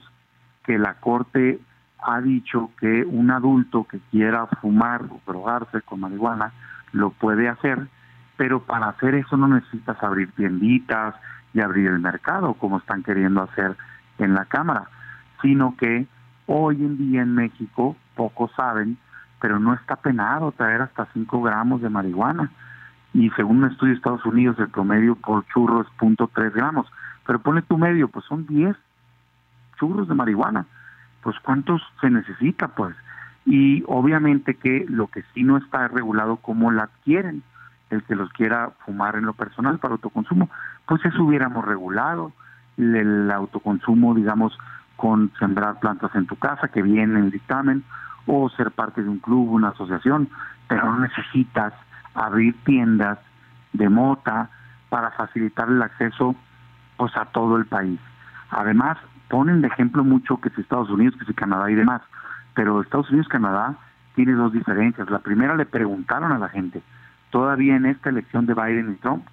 que 0.64 0.78
la 0.78 0.94
Corte 0.94 1.60
ha 2.04 2.20
dicho 2.20 2.70
que 2.78 3.04
un 3.04 3.30
adulto 3.30 3.84
que 3.84 4.00
quiera 4.10 4.46
fumar 4.60 5.02
o 5.02 5.20
drogarse 5.26 5.82
con 5.82 6.00
marihuana 6.00 6.52
lo 6.92 7.10
puede 7.10 7.48
hacer, 7.48 7.86
pero 8.36 8.60
para 8.60 8.88
hacer 8.88 9.14
eso 9.14 9.36
no 9.36 9.48
necesitas 9.48 10.02
abrir 10.02 10.32
tienditas 10.32 11.14
y 11.54 11.60
abrir 11.60 11.88
el 11.88 12.00
mercado 12.00 12.54
como 12.54 12.78
están 12.78 13.02
queriendo 13.02 13.42
hacer 13.42 13.76
en 14.18 14.34
la 14.34 14.46
Cámara, 14.46 14.84
sino 15.42 15.76
que 15.76 16.06
hoy 16.46 16.76
en 16.76 16.98
día 16.98 17.22
en 17.22 17.34
México, 17.34 17.96
pocos 18.16 18.50
saben, 18.56 18.98
pero 19.40 19.58
no 19.58 19.74
está 19.74 19.96
penado 19.96 20.52
traer 20.52 20.82
hasta 20.82 21.06
5 21.12 21.42
gramos 21.42 21.82
de 21.82 21.88
marihuana 21.88 22.50
y 23.14 23.30
según 23.30 23.58
un 23.58 23.70
estudio 23.70 23.92
de 23.92 23.96
Estados 23.98 24.24
Unidos 24.24 24.58
el 24.58 24.68
promedio 24.68 25.16
por 25.16 25.46
churro 25.46 25.82
es 25.82 25.88
0.3 25.98 26.52
gramos, 26.52 26.86
pero 27.26 27.40
pone 27.40 27.62
tu 27.62 27.78
medio, 27.78 28.08
pues 28.08 28.24
son 28.24 28.46
10 28.46 28.76
churros 29.78 30.08
de 30.08 30.14
marihuana, 30.14 30.66
pues 31.22 31.36
cuántos 31.40 31.82
se 32.00 32.10
necesita 32.10 32.68
pues, 32.68 32.96
y 33.44 33.82
obviamente 33.86 34.54
que 34.54 34.86
lo 34.88 35.08
que 35.08 35.24
sí 35.34 35.42
no 35.42 35.56
está 35.56 35.88
regulado 35.88 36.36
como 36.36 36.70
la 36.70 36.84
adquieren, 36.84 37.42
el 37.90 38.02
que 38.04 38.14
los 38.14 38.32
quiera 38.32 38.70
fumar 38.86 39.16
en 39.16 39.26
lo 39.26 39.34
personal 39.34 39.78
para 39.78 39.94
autoconsumo, 39.94 40.48
pues 40.86 41.04
eso 41.04 41.22
hubiéramos 41.22 41.64
regulado, 41.64 42.32
el, 42.78 43.30
autoconsumo 43.30 44.14
digamos 44.14 44.58
con 44.96 45.30
sembrar 45.38 45.80
plantas 45.80 46.14
en 46.14 46.26
tu 46.26 46.36
casa 46.36 46.68
que 46.68 46.80
viene 46.80 47.18
en 47.18 47.24
el 47.24 47.30
dictamen, 47.30 47.84
o 48.26 48.48
ser 48.50 48.70
parte 48.70 49.02
de 49.02 49.08
un 49.08 49.18
club, 49.18 49.50
una 49.50 49.70
asociación, 49.70 50.28
pero 50.68 50.86
no 50.86 51.00
necesitas 51.00 51.74
abrir 52.14 52.54
tiendas 52.64 53.18
de 53.72 53.88
mota 53.88 54.50
para 54.88 55.10
facilitar 55.12 55.68
el 55.68 55.82
acceso 55.82 56.34
pues 56.96 57.16
a 57.16 57.26
todo 57.26 57.56
el 57.56 57.66
país. 57.66 57.98
Además, 58.50 58.98
ponen 59.28 59.62
de 59.62 59.68
ejemplo 59.68 60.04
mucho 60.04 60.40
que 60.40 60.50
si 60.50 60.60
Estados 60.60 60.90
Unidos, 60.90 61.16
que 61.18 61.24
si 61.24 61.34
Canadá 61.34 61.70
y 61.70 61.74
demás, 61.74 62.02
pero 62.54 62.82
Estados 62.82 63.08
Unidos 63.08 63.28
Canadá 63.28 63.76
tiene 64.14 64.32
dos 64.32 64.52
diferencias. 64.52 65.08
La 65.10 65.20
primera 65.20 65.56
le 65.56 65.64
preguntaron 65.64 66.32
a 66.32 66.38
la 66.38 66.48
gente, 66.48 66.82
todavía 67.30 67.76
en 67.76 67.86
esta 67.86 68.10
elección 68.10 68.46
de 68.46 68.54
Biden 68.54 68.92
y 68.92 68.96
Trump, 68.96 69.24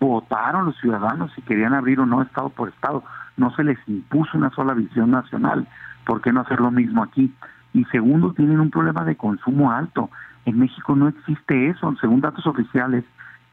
votaron 0.00 0.66
los 0.66 0.76
ciudadanos 0.78 1.32
si 1.34 1.42
querían 1.42 1.74
abrir 1.74 2.00
o 2.00 2.06
no 2.06 2.22
estado 2.22 2.48
por 2.50 2.68
estado. 2.68 3.04
No 3.36 3.54
se 3.54 3.62
les 3.62 3.78
impuso 3.86 4.36
una 4.36 4.50
sola 4.50 4.74
visión 4.74 5.10
nacional. 5.10 5.68
¿Por 6.04 6.20
qué 6.20 6.32
no 6.32 6.40
hacer 6.40 6.60
lo 6.60 6.70
mismo 6.70 7.02
aquí? 7.02 7.32
Y 7.72 7.84
segundo, 7.86 8.32
tienen 8.32 8.60
un 8.60 8.70
problema 8.70 9.04
de 9.04 9.16
consumo 9.16 9.70
alto. 9.70 10.10
En 10.46 10.60
México 10.60 10.94
no 10.94 11.08
existe 11.08 11.68
eso. 11.68 11.94
Según 12.00 12.20
datos 12.20 12.46
oficiales 12.46 13.04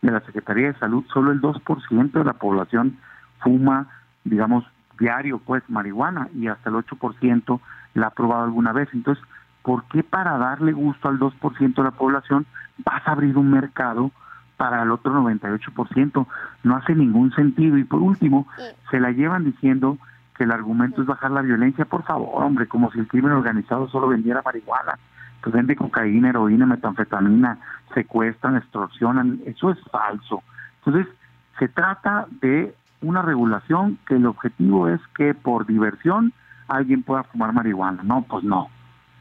de 0.02 0.12
la 0.12 0.22
Secretaría 0.22 0.68
de 0.68 0.80
Salud, 0.80 1.04
solo 1.12 1.32
el 1.32 1.42
2% 1.42 2.12
de 2.12 2.24
la 2.24 2.34
población 2.34 2.98
fuma, 3.40 3.88
digamos, 4.24 4.64
diario, 5.00 5.40
pues, 5.40 5.64
marihuana 5.70 6.30
y 6.36 6.48
hasta 6.48 6.70
el 6.70 6.76
8% 6.76 7.60
la 7.96 8.08
ha 8.08 8.10
probado 8.12 8.44
alguna 8.44 8.74
vez. 8.74 8.90
Entonces, 8.94 9.24
¿por 9.64 9.86
qué 9.86 10.04
para 10.04 10.38
darle 10.38 10.72
gusto 10.72 11.10
al 11.10 11.20
2% 11.20 11.74
de 11.74 11.84
la 11.84 11.92
población 11.92 12.46
vas 12.86 13.06
a 13.08 13.12
abrir 13.12 13.38
un 13.38 13.50
mercado 13.50 14.12
para 14.58 14.84
el 14.84 14.92
otro 14.92 15.14
98%? 15.14 16.28
No 16.64 16.76
hace 16.76 16.94
ningún 16.94 17.34
sentido. 17.34 17.80
Y 17.80 17.86
por 17.86 18.02
último, 18.02 18.48
se 18.92 19.00
la 19.00 19.12
llevan 19.12 19.46
diciendo 19.46 19.98
que 20.38 20.44
el 20.44 20.52
argumento 20.52 21.02
es 21.02 21.08
bajar 21.08 21.32
la 21.32 21.42
violencia. 21.42 21.86
Por 21.86 22.04
favor, 22.04 22.44
hombre, 22.44 22.68
como 22.68 22.92
si 22.92 23.00
el 23.00 23.08
crimen 23.08 23.32
organizado 23.32 23.90
solo 23.90 24.10
vendiera 24.10 24.44
marihuana 24.46 25.00
pues 25.44 25.54
vende 25.54 25.76
cocaína, 25.76 26.30
heroína, 26.30 26.66
metanfetamina, 26.66 27.60
secuestran, 27.94 28.56
extorsionan, 28.56 29.42
eso 29.46 29.72
es 29.72 29.80
falso. 29.92 30.42
Entonces, 30.86 31.14
se 31.60 31.68
trata 31.68 32.28
de 32.42 32.74
una 33.02 33.22
regulación 33.22 34.00
que 34.08 34.16
el 34.16 34.26
objetivo 34.26 34.88
es 34.88 35.02
que 35.18 35.34
por 35.34 35.66
diversión 35.66 36.32
alguien 36.70 37.04
pueda 37.04 37.24
fumar 37.24 37.52
marihuana. 37.52 38.04
No, 38.04 38.22
pues 38.22 38.46
no. 38.46 38.70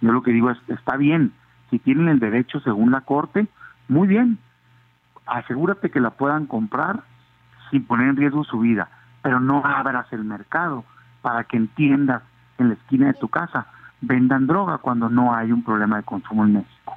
Yo 0.01 0.13
lo 0.13 0.23
que 0.23 0.31
digo 0.31 0.51
es, 0.51 0.59
está 0.69 0.97
bien, 0.97 1.33
si 1.71 1.81
tienen 1.81 2.09
el 2.09 2.21
derecho 2.21 2.61
según 2.61 2.93
la 2.93 3.01
Corte, 3.01 3.49
muy 3.89 4.07
bien, 4.07 4.39
asegúrate 5.27 5.91
que 5.91 6.01
la 6.01 6.11
puedan 6.11 6.47
comprar 6.47 7.03
sin 7.71 7.85
poner 7.85 8.09
en 8.09 8.17
riesgo 8.17 8.45
su 8.45 8.61
vida, 8.61 8.89
pero 9.23 9.41
no 9.41 9.65
abras 9.65 10.07
el 10.13 10.23
mercado 10.23 10.85
para 11.21 11.43
que 11.45 11.57
entiendas 11.57 12.23
en 12.59 12.69
la 12.69 12.75
esquina 12.75 13.09
de 13.09 13.15
tu 13.15 13.29
casa 13.29 13.67
vendan 14.03 14.47
droga 14.47 14.79
cuando 14.79 15.09
no 15.09 15.35
hay 15.35 15.51
un 15.51 15.63
problema 15.63 15.97
de 15.97 16.03
consumo 16.03 16.45
en 16.45 16.55
México. 16.55 16.97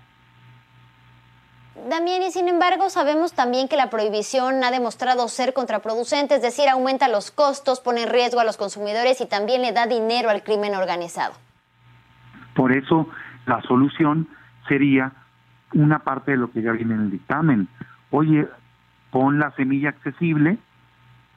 También, 1.89 2.23
y 2.23 2.31
sin 2.31 2.47
embargo, 2.47 2.89
sabemos 2.89 3.33
también 3.33 3.67
que 3.67 3.77
la 3.77 3.89
prohibición 3.89 4.63
ha 4.63 4.71
demostrado 4.71 5.27
ser 5.27 5.53
contraproducente, 5.53 6.35
es 6.35 6.41
decir, 6.41 6.67
aumenta 6.67 7.07
los 7.07 7.31
costos, 7.31 7.79
pone 7.79 8.03
en 8.03 8.09
riesgo 8.09 8.39
a 8.39 8.43
los 8.43 8.57
consumidores 8.57 9.21
y 9.21 9.27
también 9.27 9.61
le 9.61 9.71
da 9.71 9.85
dinero 9.85 10.29
al 10.29 10.43
crimen 10.43 10.73
organizado. 10.73 11.33
Por 12.55 12.71
eso, 12.71 13.07
la 13.45 13.61
solución 13.61 14.27
sería 14.67 15.11
una 15.73 15.99
parte 15.99 16.31
de 16.31 16.37
lo 16.37 16.49
que 16.49 16.61
ya 16.61 16.71
viene 16.71 16.95
en 16.95 17.01
el 17.01 17.11
dictamen. 17.11 17.67
Oye, 18.09 18.47
pon 19.11 19.37
la 19.37 19.51
semilla 19.51 19.89
accesible 19.89 20.57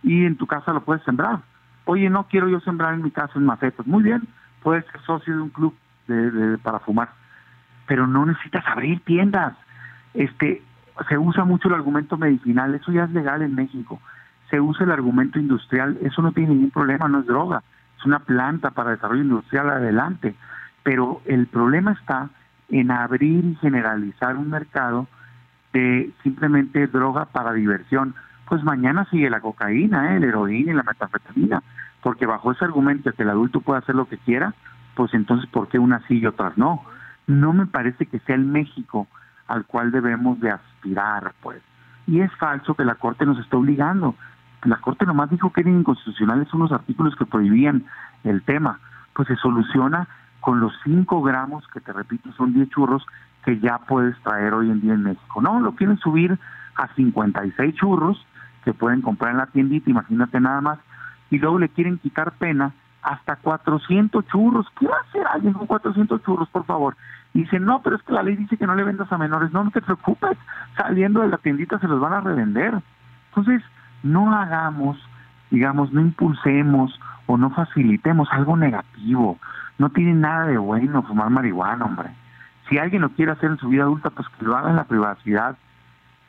y 0.02 0.24
en 0.24 0.36
tu 0.36 0.46
casa 0.46 0.72
lo 0.72 0.84
puedes 0.84 1.02
sembrar. 1.02 1.40
Oye, 1.84 2.08
no 2.08 2.26
quiero 2.28 2.48
yo 2.48 2.60
sembrar 2.60 2.94
en 2.94 3.02
mi 3.02 3.10
casa 3.10 3.32
en 3.36 3.44
macetas. 3.44 3.86
Muy 3.86 4.02
bien, 4.02 4.26
puedes 4.68 4.84
ser 4.84 5.00
socio 5.00 5.34
de 5.34 5.40
un 5.40 5.48
club 5.48 5.74
de, 6.08 6.58
para 6.58 6.78
fumar, 6.80 7.08
pero 7.86 8.06
no 8.06 8.26
necesitas 8.26 8.62
abrir 8.66 9.00
tiendas. 9.00 9.54
Este, 10.12 10.62
se 11.08 11.16
usa 11.16 11.46
mucho 11.46 11.68
el 11.68 11.74
argumento 11.74 12.18
medicinal, 12.18 12.74
eso 12.74 12.92
ya 12.92 13.04
es 13.04 13.10
legal 13.12 13.40
en 13.40 13.54
México. 13.54 13.98
Se 14.50 14.60
usa 14.60 14.84
el 14.84 14.92
argumento 14.92 15.38
industrial, 15.38 15.96
eso 16.02 16.20
no 16.20 16.32
tiene 16.32 16.50
ningún 16.50 16.70
problema, 16.70 17.08
no 17.08 17.20
es 17.20 17.26
droga, 17.26 17.62
es 17.98 18.04
una 18.04 18.18
planta 18.18 18.72
para 18.72 18.90
desarrollo 18.90 19.22
industrial 19.22 19.70
adelante. 19.70 20.34
Pero 20.82 21.22
el 21.24 21.46
problema 21.46 21.92
está 21.92 22.28
en 22.68 22.90
abrir 22.90 23.46
y 23.46 23.54
generalizar 23.62 24.36
un 24.36 24.50
mercado 24.50 25.08
de 25.72 26.12
simplemente 26.22 26.88
droga 26.88 27.24
para 27.24 27.54
diversión. 27.54 28.14
Pues 28.46 28.62
mañana 28.64 29.06
sigue 29.10 29.30
la 29.30 29.40
cocaína, 29.40 30.14
¿eh? 30.14 30.20
la 30.20 30.26
heroína 30.26 30.72
y 30.72 30.74
la 30.74 30.82
metanfetamina 30.82 31.62
porque 32.03 32.26
bajo 32.26 32.53
ese 32.53 32.64
argumento 32.64 33.12
que 33.12 33.22
el 33.22 33.30
adulto 33.30 33.61
puede 33.61 33.80
hacer 33.80 33.94
lo 33.94 34.09
que 34.09 34.18
quiera, 34.18 34.55
pues 34.94 35.14
entonces 35.14 35.49
¿por 35.51 35.68
qué 35.68 35.78
unas 35.78 36.03
sí 36.05 36.18
y 36.18 36.26
otras 36.26 36.57
no? 36.57 36.84
No 37.26 37.53
me 37.53 37.66
parece 37.66 38.07
que 38.07 38.18
sea 38.20 38.36
el 38.36 38.44
México 38.44 39.07
al 39.46 39.64
cual 39.64 39.90
debemos 39.90 40.40
de 40.40 40.51
aspirar, 40.51 41.32
pues. 41.42 41.62
Y 42.07 42.20
es 42.20 42.32
falso 42.36 42.74
que 42.74 42.84
la 42.84 42.94
Corte 42.94 43.26
nos 43.26 43.38
esté 43.38 43.57
obligando. 43.57 44.14
La 44.64 44.76
Corte 44.76 45.07
nomás 45.07 45.30
dijo 45.30 45.53
que 45.53 45.61
eran 45.61 45.78
inconstitucionales 45.78 46.53
unos 46.55 46.72
artículos 46.72 47.14
que 47.16 47.26
prohibían 47.26 47.84
el 48.24 48.42
tema. 48.42 48.80
Pues 49.14 49.28
se 49.28 49.36
soluciona 49.36 50.09
con 50.40 50.61
los 50.61 50.72
5 50.84 51.22
gramos, 51.22 51.66
que 51.68 51.80
te 51.80 51.92
repito 51.92 52.32
son 52.32 52.55
10 52.55 52.68
churros, 52.70 53.05
que 53.44 53.59
ya 53.61 53.78
puedes 53.78 54.16
traer 54.22 54.55
hoy 54.55 54.70
en 54.70 54.80
día 54.80 54.94
en 54.94 55.03
México. 55.03 55.40
No, 55.42 55.61
lo 55.61 55.72
quieren 55.72 55.99
subir 55.99 56.38
a 56.76 56.88
56 56.94 57.74
churros 57.74 58.24
que 58.64 58.72
pueden 58.72 59.03
comprar 59.03 59.32
en 59.32 59.38
la 59.38 59.46
tiendita, 59.46 59.90
imagínate 59.90 60.40
nada 60.40 60.61
más, 60.61 60.78
y 61.31 61.39
luego 61.39 61.59
le 61.59 61.68
quieren 61.68 61.99
quitar 61.99 62.33
pena 62.33 62.72
hasta 63.03 63.37
400 63.37 64.26
churros. 64.26 64.66
¿Qué 64.79 64.87
va 64.87 64.97
a 64.97 65.09
hacer 65.09 65.26
alguien 65.26 65.55
con 65.55 65.66
400 65.66 66.22
churros, 66.22 66.49
por 66.49 66.64
favor? 66.64 66.97
Y 67.35 67.43
dice, 67.43 67.61
no, 67.61 67.83
pero 67.83 67.97
es 67.97 68.03
que 68.03 68.12
la 68.12 68.22
ley 68.22 68.37
dice 68.37 68.57
que 68.57 68.66
no 68.66 68.74
le 68.74 68.85
vendas 68.85 69.11
a 69.12 69.18
menores. 69.18 69.53
No, 69.53 69.64
no 69.64 69.70
te 69.70 69.83
preocupes, 69.83 70.37
saliendo 70.76 71.20
de 71.20 71.29
la 71.29 71.39
tiendita 71.39 71.79
se 71.79 71.89
los 71.89 72.01
van 72.01 72.12
a 72.12 72.20
revender. 72.20 72.74
Entonces, 73.29 73.62
no 74.03 74.33
hagamos, 74.35 74.99
digamos, 75.51 75.93
no 75.93 76.01
impulsemos 76.01 76.99
o 77.26 77.37
no 77.37 77.51
facilitemos 77.51 78.29
algo 78.33 78.57
negativo. 78.57 79.39
No 79.79 79.91
tiene 79.91 80.14
nada 80.14 80.47
de 80.47 80.59
bueno 80.59 81.03
fumar 81.03 81.31
marihuana, 81.31 81.85
hombre. 81.85 82.11
Si 82.68 82.79
alguien 82.79 83.03
lo 83.03 83.11
quiere 83.11 83.33
hacer 83.33 83.51
en 83.51 83.59
su 83.59 83.68
vida 83.68 83.83
adulta, 83.83 84.11
pues 84.11 84.29
que 84.31 84.45
lo 84.45 84.57
haga 84.57 84.70
en 84.70 84.76
la 84.76 84.85
privacidad, 84.85 85.57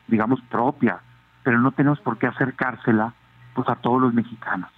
digamos, 0.08 0.42
propia. 0.44 1.00
Pero 1.44 1.60
no 1.60 1.72
tenemos 1.72 2.00
por 2.00 2.18
qué 2.18 2.28
acercársela, 2.28 3.14
pues, 3.54 3.68
a 3.70 3.76
todos 3.76 4.02
los 4.02 4.14
mexicanos. 4.14 4.70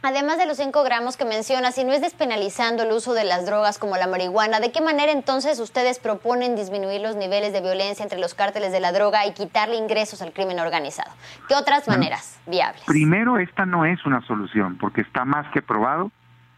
Además 0.00 0.38
de 0.38 0.46
los 0.46 0.58
5 0.58 0.84
gramos 0.84 1.16
que 1.16 1.24
menciona, 1.24 1.72
si 1.72 1.82
no 1.82 1.92
es 1.92 2.00
despenalizando 2.00 2.84
el 2.84 2.92
uso 2.92 3.14
de 3.14 3.24
las 3.24 3.46
drogas 3.46 3.80
como 3.80 3.96
la 3.96 4.06
marihuana, 4.06 4.60
¿de 4.60 4.70
qué 4.70 4.80
manera 4.80 5.10
entonces 5.10 5.58
ustedes 5.58 5.98
proponen 5.98 6.54
disminuir 6.54 7.00
los 7.00 7.16
niveles 7.16 7.52
de 7.52 7.60
violencia 7.60 8.04
entre 8.04 8.20
los 8.20 8.34
cárteles 8.34 8.70
de 8.70 8.78
la 8.78 8.92
droga 8.92 9.26
y 9.26 9.34
quitarle 9.34 9.74
ingresos 9.74 10.22
al 10.22 10.32
crimen 10.32 10.60
organizado? 10.60 11.10
¿Qué 11.48 11.54
otras 11.56 11.88
maneras 11.88 12.38
viables? 12.46 12.84
Primero, 12.86 13.38
esta 13.38 13.66
no 13.66 13.84
es 13.84 14.06
una 14.06 14.20
solución, 14.20 14.76
porque 14.78 15.00
está 15.00 15.24
más 15.24 15.48
que 15.48 15.62
probado 15.62 16.12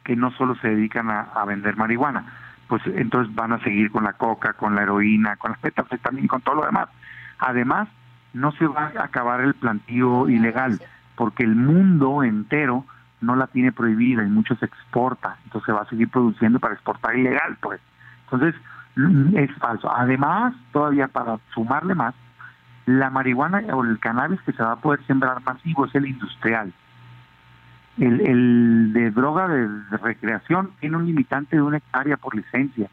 que 0.05 0.17
no 0.17 0.33
solo 0.33 0.55
se 0.57 0.69
dedican 0.69 1.11
a, 1.11 1.43
vender 1.47 1.77
marihuana, 1.77 2.27
pues 2.69 2.83
entonces 2.95 3.35
van 3.35 3.55
a 3.55 3.63
seguir 3.65 3.91
con 3.91 4.05
la 4.05 4.13
coca, 4.13 4.53
con 4.53 4.75
la 4.75 4.83
heroína, 4.83 5.37
con 5.37 5.53
las 5.53 6.01
también 6.03 6.27
con 6.27 6.43
todo 6.43 6.57
lo 6.57 6.67
demás. 6.67 6.91
Además, 7.39 7.89
no 8.35 8.53
se 8.53 8.67
va 8.67 8.93
a 8.95 9.05
acabar 9.05 9.41
el 9.41 9.55
plantío 9.55 10.29
ilegal, 10.29 10.79
porque 11.17 11.43
el 11.43 11.57
mundo 11.57 12.23
entero 12.23 12.85
no 13.21 13.37
la 13.37 13.47
tiene 13.49 13.73
prohibida 13.73 14.25
y 14.25 14.29
mucho 14.29 14.55
se 14.57 14.67
exporta, 14.67 15.37
entonces 15.45 15.75
va 15.75 15.83
a 15.83 15.89
seguir 15.89 16.09
produciendo 16.09 16.59
para 16.59 16.75
exportar 16.75 17.17
ilegal, 17.17 17.57
pues. 17.61 17.81
Entonces, 18.25 18.55
mm, 18.97 19.37
es 19.37 19.55
falso. 19.57 19.91
Además, 19.95 20.55
todavía 20.73 21.09
para 21.09 21.39
sumarle 21.53 21.95
más, 21.95 22.15
la 22.87 23.11
marihuana 23.11 23.63
o 23.75 23.85
el 23.85 23.99
cannabis 23.99 24.41
que 24.43 24.53
se 24.53 24.63
va 24.63 24.73
a 24.73 24.81
poder 24.81 25.05
sembrar 25.07 25.43
masivo 25.45 25.87
es 25.87 25.95
el 25.95 26.07
industrial. 26.07 26.73
El, 27.99 28.21
el 28.21 28.93
de 28.93 29.11
droga 29.11 29.49
de, 29.49 29.69
recreación 29.99 30.71
tiene 30.81 30.97
un 30.97 31.07
limitante 31.07 31.57
de 31.57 31.63
una 31.63 31.77
hectárea 31.77 32.17
por 32.17 32.35
licencia. 32.35 32.89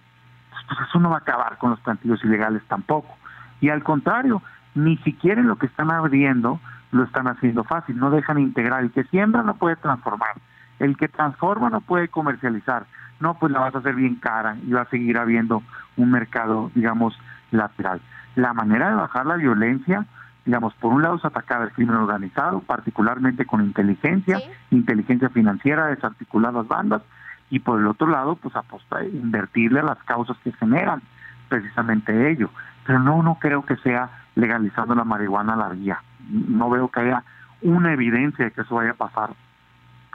Pues 0.67 0.79
eso 0.89 0.99
no 0.99 1.09
va 1.09 1.17
a 1.17 1.19
acabar 1.19 1.57
con 1.57 1.71
los 1.71 1.79
plantillos 1.79 2.23
ilegales 2.23 2.61
tampoco. 2.67 3.17
Y 3.61 3.69
al 3.69 3.83
contrario, 3.83 4.41
ni 4.75 4.97
siquiera 4.97 5.41
lo 5.41 5.55
que 5.55 5.67
están 5.67 5.91
abriendo 5.91 6.59
lo 6.91 7.03
están 7.03 7.27
haciendo 7.27 7.63
fácil, 7.63 7.97
no 7.97 8.09
dejan 8.09 8.39
integrar. 8.39 8.83
El 8.83 8.91
que 8.91 9.03
siembra 9.05 9.43
no 9.43 9.55
puede 9.55 9.75
transformar, 9.75 10.35
el 10.79 10.97
que 10.97 11.07
transforma 11.07 11.69
no 11.69 11.81
puede 11.81 12.07
comercializar. 12.07 12.85
No, 13.19 13.33
pues 13.39 13.51
la 13.51 13.59
vas 13.59 13.73
a 13.73 13.79
hacer 13.79 13.95
bien 13.95 14.15
cara 14.15 14.57
y 14.63 14.71
va 14.71 14.81
a 14.81 14.89
seguir 14.89 15.17
habiendo 15.17 15.63
un 15.95 16.11
mercado, 16.11 16.71
digamos, 16.75 17.17
lateral. 17.51 17.99
La 18.35 18.53
manera 18.53 18.89
de 18.89 18.95
bajar 18.95 19.25
la 19.25 19.35
violencia, 19.35 20.05
digamos, 20.45 20.73
por 20.75 20.93
un 20.93 21.01
lado 21.01 21.15
es 21.15 21.25
atacar 21.25 21.61
al 21.61 21.71
crimen 21.71 21.95
organizado, 21.95 22.59
particularmente 22.59 23.45
con 23.45 23.61
inteligencia, 23.63 24.39
inteligencia 24.69 25.29
financiera, 25.29 25.87
desarticular 25.87 26.53
las 26.53 26.67
bandas, 26.67 27.01
y 27.49 27.59
por 27.59 27.79
el 27.79 27.87
otro 27.87 28.07
lado, 28.07 28.35
pues 28.35 28.55
apostar, 28.55 29.05
invertirle 29.05 29.79
a 29.79 29.83
las 29.83 29.97
causas 30.03 30.37
que 30.43 30.51
generan 30.53 31.01
precisamente 31.49 32.29
ello. 32.29 32.49
Pero 32.85 32.99
no, 32.99 33.23
no 33.23 33.39
creo 33.39 33.65
que 33.65 33.77
sea 33.77 34.09
legalizando 34.37 34.95
la 34.95 35.03
marihuana 35.03 35.53
a 35.53 35.57
la 35.57 35.69
vía 35.69 36.01
no 36.29 36.69
veo 36.69 36.89
que 36.89 37.01
haya 37.01 37.23
una 37.61 37.93
evidencia 37.93 38.45
de 38.45 38.51
que 38.51 38.61
eso 38.61 38.75
vaya 38.75 38.91
a 38.91 38.95
pasar 38.95 39.31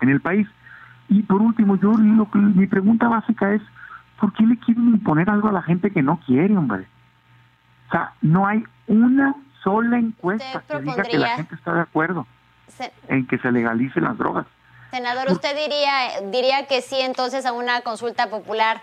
en 0.01 0.09
el 0.09 0.21
país. 0.21 0.47
Y 1.09 1.23
por 1.23 1.43
último, 1.43 1.77
yo 1.77 1.93
lo 1.93 2.31
que, 2.31 2.39
mi 2.39 2.67
pregunta 2.67 3.09
básica 3.09 3.53
es, 3.53 3.63
¿por 4.21 4.33
qué 4.33 4.45
le 4.45 4.59
quieren 4.59 4.89
imponer 4.89 5.29
algo 5.31 5.49
a 5.49 5.53
la 5.53 5.63
gente 5.63 5.91
que 5.91 6.03
no 6.03 6.21
quiere, 6.25 6.57
hombre? 6.57 6.87
O 7.89 7.91
sea, 7.91 8.13
no 8.23 8.47
hay 8.47 8.65
una 8.87 9.35
sola 9.63 9.99
encuesta 9.99 10.63
que 10.69 10.81
diga 10.81 11.03
que 11.03 11.19
la 11.19 11.37
gente 11.37 11.55
está 11.55 11.75
de 11.75 11.81
acuerdo 11.81 12.27
en 13.09 13.27
que 13.27 13.39
se 13.39 13.53
legalicen 13.53 14.05
las 14.05 14.17
drogas. 14.17 14.47
Senador, 14.91 15.31
¿usted 15.31 15.57
diría, 15.57 16.31
diría 16.31 16.67
que 16.67 16.83
sí 16.83 16.97
entonces 17.01 17.47
a 17.47 17.53
una 17.53 17.81
consulta 17.83 18.29
popular 18.29 18.81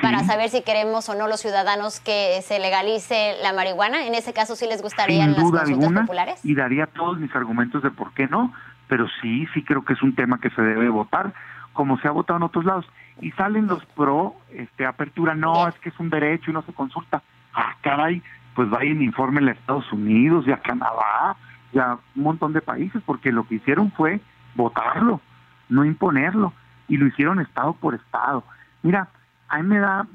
para 0.00 0.24
saber 0.24 0.50
si 0.50 0.62
queremos 0.62 1.08
o 1.08 1.14
no 1.14 1.28
los 1.28 1.40
ciudadanos 1.40 2.00
que 2.00 2.40
se 2.42 2.58
legalice 2.58 3.34
la 3.42 3.52
marihuana. 3.52 4.06
En 4.06 4.14
ese 4.14 4.32
caso, 4.32 4.56
¿sí 4.56 4.66
les 4.66 4.82
gustaría 4.82 5.24
Sin 5.24 5.32
las 5.32 5.42
duda 5.42 5.62
alguna, 5.62 6.02
populares? 6.02 6.44
Y 6.44 6.54
daría 6.54 6.86
todos 6.86 7.18
mis 7.18 7.34
argumentos 7.34 7.82
de 7.82 7.90
por 7.90 8.12
qué 8.12 8.26
no, 8.26 8.52
pero 8.88 9.06
sí, 9.20 9.46
sí 9.54 9.62
creo 9.62 9.84
que 9.84 9.94
es 9.94 10.02
un 10.02 10.14
tema 10.14 10.38
que 10.40 10.50
se 10.50 10.62
debe 10.62 10.88
votar, 10.88 11.32
como 11.72 11.98
se 11.98 12.08
ha 12.08 12.10
votado 12.10 12.38
en 12.38 12.42
otros 12.44 12.64
lados. 12.64 12.86
Y 13.20 13.30
salen 13.32 13.66
los 13.66 13.84
pro 13.86 14.36
este, 14.52 14.84
apertura, 14.86 15.34
no, 15.34 15.68
es 15.68 15.74
que 15.76 15.88
es 15.88 15.98
un 15.98 16.10
derecho 16.10 16.50
y 16.50 16.54
no 16.54 16.62
se 16.62 16.72
consulta. 16.72 17.22
Ah, 17.54 17.74
caray, 17.80 18.22
pues 18.54 18.68
vayan 18.68 19.02
informen 19.02 19.48
a 19.48 19.52
Estados 19.52 19.90
Unidos 19.92 20.44
y 20.46 20.52
a 20.52 20.58
Canadá 20.58 21.36
y 21.72 21.78
a 21.78 21.98
un 22.14 22.22
montón 22.22 22.52
de 22.52 22.60
países, 22.60 23.02
porque 23.04 23.32
lo 23.32 23.46
que 23.46 23.56
hicieron 23.56 23.92
fue 23.92 24.20
votarlo, 24.54 25.20
no 25.68 25.84
imponerlo, 25.84 26.52
y 26.88 26.96
lo 26.96 27.06
hicieron 27.06 27.40
Estado 27.40 27.72
por 27.74 27.94
Estado. 27.94 28.44
Mira, 28.82 29.08
a 29.48 29.58
mí 29.58 29.68
me 29.68 29.78
da, 29.78 30.06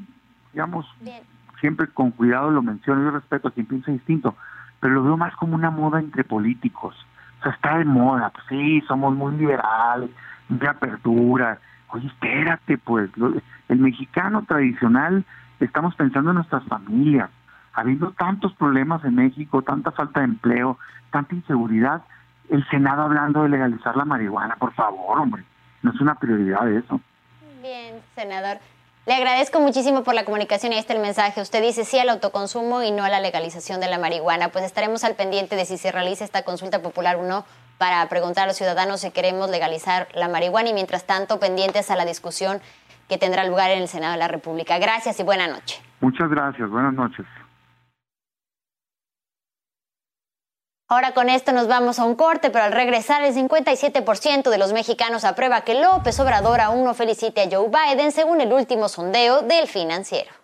digamos, 0.53 0.85
siempre 1.59 1.87
con 1.87 2.11
cuidado 2.11 2.51
lo 2.51 2.61
menciono, 2.61 3.03
yo 3.03 3.11
respeto 3.11 3.47
a 3.47 3.51
quien 3.51 3.65
piensa 3.65 3.91
distinto, 3.91 4.35
pero 4.79 4.95
lo 4.95 5.03
veo 5.03 5.17
más 5.17 5.35
como 5.35 5.55
una 5.55 5.71
moda 5.71 5.99
entre 5.99 6.23
políticos. 6.23 6.95
O 7.39 7.43
sea, 7.43 7.51
está 7.53 7.77
de 7.77 7.85
moda, 7.85 8.29
pues 8.29 8.45
sí, 8.49 8.81
somos 8.87 9.15
muy 9.15 9.35
liberales, 9.35 10.09
de 10.49 10.67
apertura. 10.67 11.59
Oye, 11.89 12.07
espérate, 12.07 12.77
pues, 12.77 13.09
el 13.69 13.79
mexicano 13.79 14.43
tradicional, 14.43 15.25
estamos 15.59 15.95
pensando 15.95 16.31
en 16.31 16.35
nuestras 16.35 16.63
familias. 16.65 17.29
Habiendo 17.73 18.11
tantos 18.11 18.53
problemas 18.53 19.03
en 19.05 19.15
México, 19.15 19.61
tanta 19.61 19.91
falta 19.91 20.19
de 20.19 20.25
empleo, 20.25 20.77
tanta 21.11 21.33
inseguridad, 21.35 22.03
el 22.49 22.67
Senado 22.67 23.03
hablando 23.03 23.43
de 23.43 23.49
legalizar 23.49 23.95
la 23.95 24.03
marihuana, 24.03 24.55
por 24.57 24.73
favor, 24.73 25.19
hombre, 25.19 25.43
no 25.83 25.91
es 25.91 26.01
una 26.01 26.15
prioridad 26.15 26.69
eso. 26.69 26.99
Bien, 27.61 28.01
senador. 28.15 28.57
Le 29.07 29.15
agradezco 29.15 29.59
muchísimo 29.59 30.03
por 30.03 30.13
la 30.13 30.25
comunicación 30.25 30.73
y 30.73 30.77
este 30.77 30.93
el 30.93 30.99
mensaje. 30.99 31.41
Usted 31.41 31.59
dice 31.63 31.85
sí 31.85 31.97
al 31.97 32.09
autoconsumo 32.09 32.83
y 32.83 32.91
no 32.91 33.03
a 33.03 33.09
la 33.09 33.19
legalización 33.19 33.81
de 33.81 33.87
la 33.87 33.97
marihuana. 33.97 34.49
Pues 34.49 34.63
estaremos 34.63 35.03
al 35.03 35.15
pendiente 35.15 35.55
de 35.55 35.65
si 35.65 35.79
se 35.79 35.91
realiza 35.91 36.23
esta 36.23 36.43
consulta 36.43 36.83
popular 36.83 37.15
o 37.15 37.23
no 37.23 37.43
para 37.79 38.07
preguntar 38.09 38.43
a 38.43 38.47
los 38.47 38.57
ciudadanos 38.57 39.01
si 39.01 39.09
queremos 39.09 39.49
legalizar 39.49 40.07
la 40.13 40.27
marihuana 40.27 40.69
y 40.69 40.73
mientras 40.75 41.07
tanto 41.07 41.39
pendientes 41.39 41.89
a 41.89 41.95
la 41.95 42.05
discusión 42.05 42.61
que 43.09 43.17
tendrá 43.17 43.43
lugar 43.43 43.71
en 43.71 43.81
el 43.81 43.87
Senado 43.87 44.13
de 44.13 44.19
la 44.19 44.27
República. 44.27 44.77
Gracias 44.77 45.19
y 45.19 45.23
buena 45.23 45.47
noche. 45.47 45.81
Muchas 45.99 46.29
gracias. 46.29 46.69
Buenas 46.69 46.93
noches. 46.93 47.25
Ahora 50.91 51.13
con 51.13 51.29
esto 51.29 51.53
nos 51.53 51.69
vamos 51.69 51.99
a 51.99 52.03
un 52.03 52.15
corte, 52.15 52.49
pero 52.49 52.65
al 52.65 52.73
regresar 52.73 53.23
el 53.23 53.33
57% 53.33 54.49
de 54.49 54.57
los 54.57 54.73
mexicanos 54.73 55.23
aprueba 55.23 55.61
que 55.61 55.73
López 55.73 56.19
Obrador 56.19 56.59
aún 56.59 56.83
no 56.83 56.93
felicite 56.93 57.43
a 57.43 57.49
Joe 57.49 57.69
Biden 57.69 58.11
según 58.11 58.41
el 58.41 58.51
último 58.51 58.89
sondeo 58.89 59.41
del 59.41 59.69
financiero. 59.69 60.40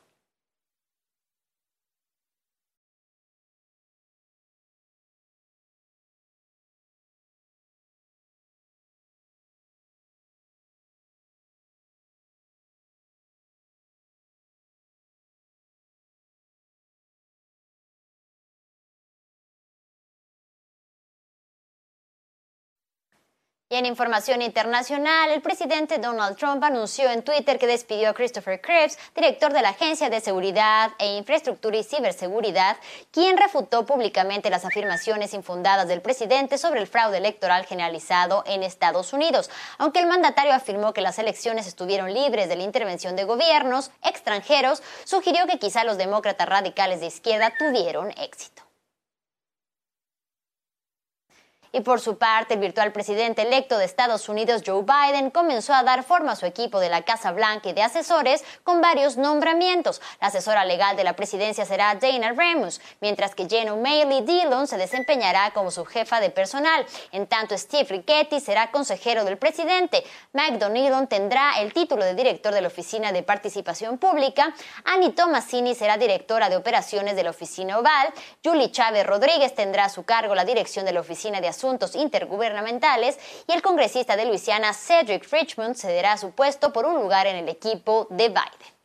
Y 23.70 23.76
en 23.76 23.86
información 23.86 24.41
internacional, 24.41 25.30
el 25.30 25.41
presidente 25.41 25.97
Donald 25.97 26.38
Trump 26.38 26.63
anunció 26.63 27.11
en 27.11 27.22
Twitter 27.22 27.59
que 27.59 27.68
despidió 27.68 28.09
a 28.09 28.13
Christopher 28.13 28.61
Krebs, 28.61 28.97
director 29.13 29.51
de 29.51 29.61
la 29.61 29.72
Agencia 29.72 30.09
de 30.09 30.22
Seguridad 30.22 30.91
e 30.99 31.18
Infraestructura 31.18 31.76
y 31.76 31.84
Ciberseguridad, 31.84 32.78
quien 33.11 33.36
refutó 33.36 33.86
públicamente 33.86 34.49
las 34.49 34.63
afirmaciones 34.63 35.34
infundadas 35.34 35.89
del 35.89 36.01
presidente 36.01 36.57
sobre 36.57 36.80
el 36.80 36.88
fraude 36.88 37.18
electoral 37.18 37.65
generalizado 37.65 38.45
en 38.47 38.63
Estados 38.63 39.11
Unidos. 39.11 39.49
Aunque 39.80 39.99
el 39.99 40.07
mandatario 40.07 40.53
afirmó 40.53 40.93
que 40.93 41.01
las 41.01 41.20
elecciones 41.20 41.68
estuvieron 41.68 42.13
libres 42.13 42.47
de 42.47 42.55
la 42.55 42.63
intervención 42.63 43.18
de 43.18 43.26
gobiernos 43.26 43.91
extranjeros, 44.01 44.82
sugirió 45.03 45.45
que 45.45 45.59
quizá 45.59 45.84
los 45.84 45.97
demócratas 45.97 46.47
radicales 46.47 47.01
de 47.01 47.07
izquierda 47.07 47.51
tuvieron 47.59 48.11
éxito. 48.11 48.66
Y 51.78 51.82
por 51.82 52.01
su 52.01 52.17
parte, 52.17 52.55
el 52.55 52.59
virtual 52.59 52.91
presidente 52.91 53.43
electo 53.43 53.78
de 53.78 53.86
Estados 53.86 54.30
Unidos, 54.30 54.63
Joe 54.65 54.82
Biden, 54.82 55.30
comenzó 55.30 55.75
a 55.75 55.84
dar 55.84 56.03
forma 56.03 56.32
a 56.32 56.36
su 56.36 56.47
equipo 56.47 56.80
de 56.80 56.89
la 56.89 57.03
Casa 57.03 57.32
Blanca 57.32 57.69
y 57.69 57.73
de 57.73 57.84
asesores 57.84 58.43
con 58.63 58.82
varios 58.82 59.15
nombramientos. 59.15 60.01
La 60.19 60.30
asesora 60.30 60.65
legal 60.65 60.97
de 60.97 61.03
la 61.03 61.15
presidencia 61.15 61.65
será 61.65 61.93
Dana 61.93 62.32
Remus, 62.32 62.82
mientras 62.99 63.36
que 63.36 63.47
Jen 63.47 63.69
O'Malley 63.69 64.21
Dillon 64.21 64.65
se 64.65 64.78
desempeñará 64.78 65.51
como 65.51 65.69
su 65.69 65.86
jefa 65.86 66.19
de 66.19 66.32
personal. 66.32 66.84
En 67.11 67.28
tanto, 67.28 67.55
Steve 67.55 67.86
Riquetti 67.88 68.39
será 68.39 68.71
consejero 68.71 69.23
del 69.23 69.38
presidente. 69.38 70.03
McDonnell 70.34 71.07
tendrá 71.07 71.59
el 71.59 71.73
título 71.73 72.03
de 72.03 72.15
director 72.15 72.55
de 72.55 72.61
la 72.61 72.69
Oficina 72.69 73.11
de 73.11 73.21
Participación 73.21 73.99
Pública. 73.99 74.51
Annie 74.84 75.11
Tomasini 75.11 75.75
será 75.75 75.99
directora 75.99 76.49
de 76.49 76.55
operaciones 76.55 77.15
de 77.15 77.21
la 77.21 77.30
Oficina 77.30 77.78
Oval. 77.78 78.11
Julie 78.43 78.71
Chávez 78.71 79.05
Rodríguez 79.05 79.53
tendrá 79.53 79.86
a 79.86 79.89
su 79.89 80.05
cargo 80.05 80.34
la 80.34 80.43
dirección 80.43 80.84
de 80.84 80.93
la 80.93 81.01
Oficina 81.01 81.39
de 81.39 81.49
Asuntos 81.49 81.66
Intergubernamentales. 81.95 83.18
Y 83.47 83.53
el 83.53 83.61
congresista 83.61 84.15
de 84.15 84.26
Luisiana, 84.26 84.74
Cedric 84.74 85.32
Richmond, 85.32 85.76
cederá 85.76 86.18
su 86.18 86.32
puesto 86.32 86.72
por 86.74 86.86
un 86.86 86.95
lugar 86.95 87.28
en 87.28 87.36
el 87.36 87.49
equipo 87.49 88.07
de 88.09 88.30
Biden. 88.30 88.78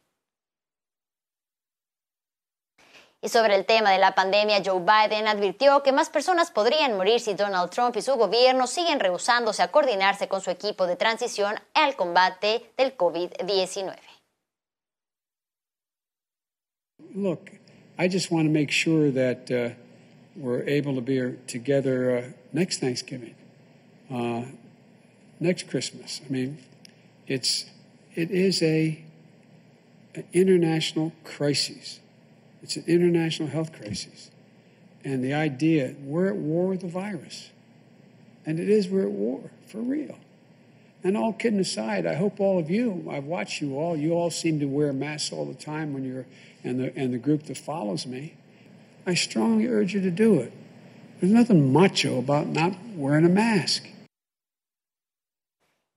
Y 3.25 3.29
sobre 3.29 3.55
el 3.55 3.65
tema 3.65 3.93
de 3.93 3.99
la 3.99 4.17
pandemia, 4.17 4.63
Joe 4.65 4.81
Biden 4.81 5.29
advirtió 5.29 5.85
que 5.85 5.93
más 5.93 6.11
personas 6.11 6.51
podrían 6.51 6.97
morir 6.97 7.21
si 7.21 7.35
Donald 7.35 7.71
Trump 7.71 7.97
y 7.97 8.03
su 8.03 8.15
gobierno 8.17 8.67
siguen 8.67 8.99
rehusándose 8.99 9.63
a 9.63 9.71
coordinarse 9.71 10.27
con 10.27 10.41
su 10.41 10.51
equipo 10.51 10.89
de 10.89 10.97
transición 10.97 11.55
al 11.73 11.95
combate 11.95 12.73
del 12.77 12.97
COVID-19. 12.97 13.97
Look, 17.15 17.51
I 17.97 18.09
just 18.09 18.33
want 18.33 18.49
to 18.49 18.53
make 18.53 18.73
sure 18.73 19.13
that 19.13 19.51
uh, 19.51 19.75
we're 20.35 20.65
able 20.67 20.95
to 20.97 21.01
be 21.01 21.21
together 21.47 22.19
uh, 22.19 22.42
next 22.53 22.79
Thanksgiving, 22.79 23.35
uh, 24.11 24.45
next 25.41 25.69
Christmas. 25.69 26.21
I 26.27 26.33
mean, 26.33 26.59
it's 27.27 27.67
it 28.15 28.31
is 28.31 28.63
a 28.63 29.03
an 30.15 30.25
international 30.33 31.13
crisis. 31.25 32.01
It's 32.63 32.77
an 32.77 32.85
international 32.87 33.49
health 33.49 33.73
crisis. 33.73 34.31
And 35.05 35.25
the 35.25 35.35
idea, 35.35 35.95
we're 36.05 36.29
at 36.29 36.37
war 36.37 36.69
with 36.69 36.81
the 36.81 36.89
virus. 36.89 37.51
And 38.47 38.61
it 38.61 38.69
is, 38.69 38.89
we're 38.89 39.05
at 39.05 39.11
war, 39.11 39.51
for 39.67 39.79
real. 39.79 40.19
And 41.03 41.17
all 41.17 41.33
kidding 41.33 41.59
aside, 41.59 42.07
I 42.07 42.15
hope 42.15 42.39
all 42.39 42.59
of 42.59 42.71
you, 42.71 43.09
I've 43.11 43.25
watched 43.25 43.61
you 43.61 43.77
all, 43.77 43.97
you 43.97 44.13
all 44.13 44.31
seem 44.31 44.61
to 44.61 44.67
wear 44.67 44.93
masks 44.93 45.33
all 45.33 45.45
the 45.45 45.55
time 45.55 45.93
when 45.93 46.05
you're, 46.05 46.27
and 46.63 46.79
the, 46.79 46.97
and 46.97 47.13
the 47.13 47.19
group 47.19 47.45
that 47.45 47.59
follows 47.59 48.07
me. 48.07 48.35
I 49.05 49.15
strongly 49.15 49.67
urge 49.67 49.95
you 49.95 50.01
to 50.03 50.11
do 50.11 50.39
it. 50.39 50.53
There's 51.23 51.33
nothing 51.33 51.73
macho 51.73 52.19
about 52.19 52.49
not 52.49 52.75
wearing 52.97 53.25
a 53.25 53.29
mask. 53.29 53.87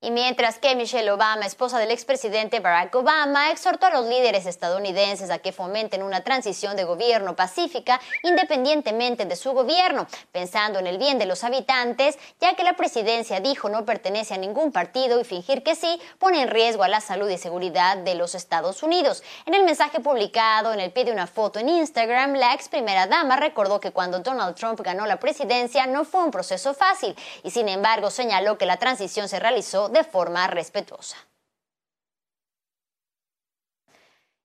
Y 0.01 0.11
mientras 0.11 0.59
que 0.59 0.75
Michelle 0.75 1.09
Obama, 1.09 1.45
esposa 1.45 1.79
del 1.79 1.89
expresidente 1.89 2.59
Barack 2.59 2.93
Obama, 2.93 3.49
exhortó 3.49 3.87
a 3.87 3.89
los 3.89 4.05
líderes 4.05 4.45
estadounidenses 4.45 5.31
a 5.31 5.39
que 5.39 5.51
fomenten 5.51 6.03
una 6.03 6.21
transición 6.21 6.75
de 6.75 6.83
gobierno 6.83 7.35
pacífica 7.35 7.99
independientemente 8.21 9.25
de 9.25 9.35
su 9.35 9.53
gobierno, 9.53 10.05
pensando 10.31 10.79
en 10.79 10.85
el 10.85 10.97
bien 10.97 11.17
de 11.17 11.25
los 11.25 11.43
habitantes, 11.43 12.19
ya 12.39 12.55
que 12.55 12.63
la 12.63 12.73
presidencia 12.73 13.39
dijo 13.39 13.69
no 13.69 13.85
pertenece 13.85 14.35
a 14.35 14.37
ningún 14.37 14.71
partido 14.71 15.19
y 15.19 15.23
fingir 15.23 15.63
que 15.63 15.75
sí 15.75 15.99
pone 16.19 16.41
en 16.41 16.49
riesgo 16.49 16.83
a 16.83 16.87
la 16.87 17.01
salud 17.01 17.29
y 17.29 17.37
seguridad 17.37 17.97
de 17.97 18.15
los 18.15 18.35
Estados 18.35 18.83
Unidos. 18.83 19.23
En 19.45 19.53
el 19.53 19.63
mensaje 19.63 20.01
publicado 20.01 20.73
en 20.73 20.81
el 20.81 20.91
pie 20.91 21.05
de 21.05 21.13
una 21.13 21.25
foto 21.25 21.59
en 21.59 21.69
Instagram, 21.69 22.35
la 22.35 22.53
ex 22.53 22.69
primera 22.69 23.07
dama 23.07 23.37
recordó 23.37 23.79
que 23.79 23.91
cuando 23.91 24.19
Donald 24.19 24.55
Trump 24.55 24.79
ganó 24.81 25.05
la 25.07 25.19
presidencia 25.19 25.87
no 25.87 26.03
fue 26.03 26.23
un 26.23 26.31
proceso 26.31 26.73
fácil 26.73 27.15
y 27.43 27.49
sin 27.49 27.69
embargo 27.69 28.11
señaló 28.11 28.57
que 28.57 28.65
la 28.65 28.77
transición 28.77 29.27
se 29.29 29.39
realizó 29.39 29.84
de 29.89 30.03
forma 30.03 30.47
respetuosa. 30.47 31.17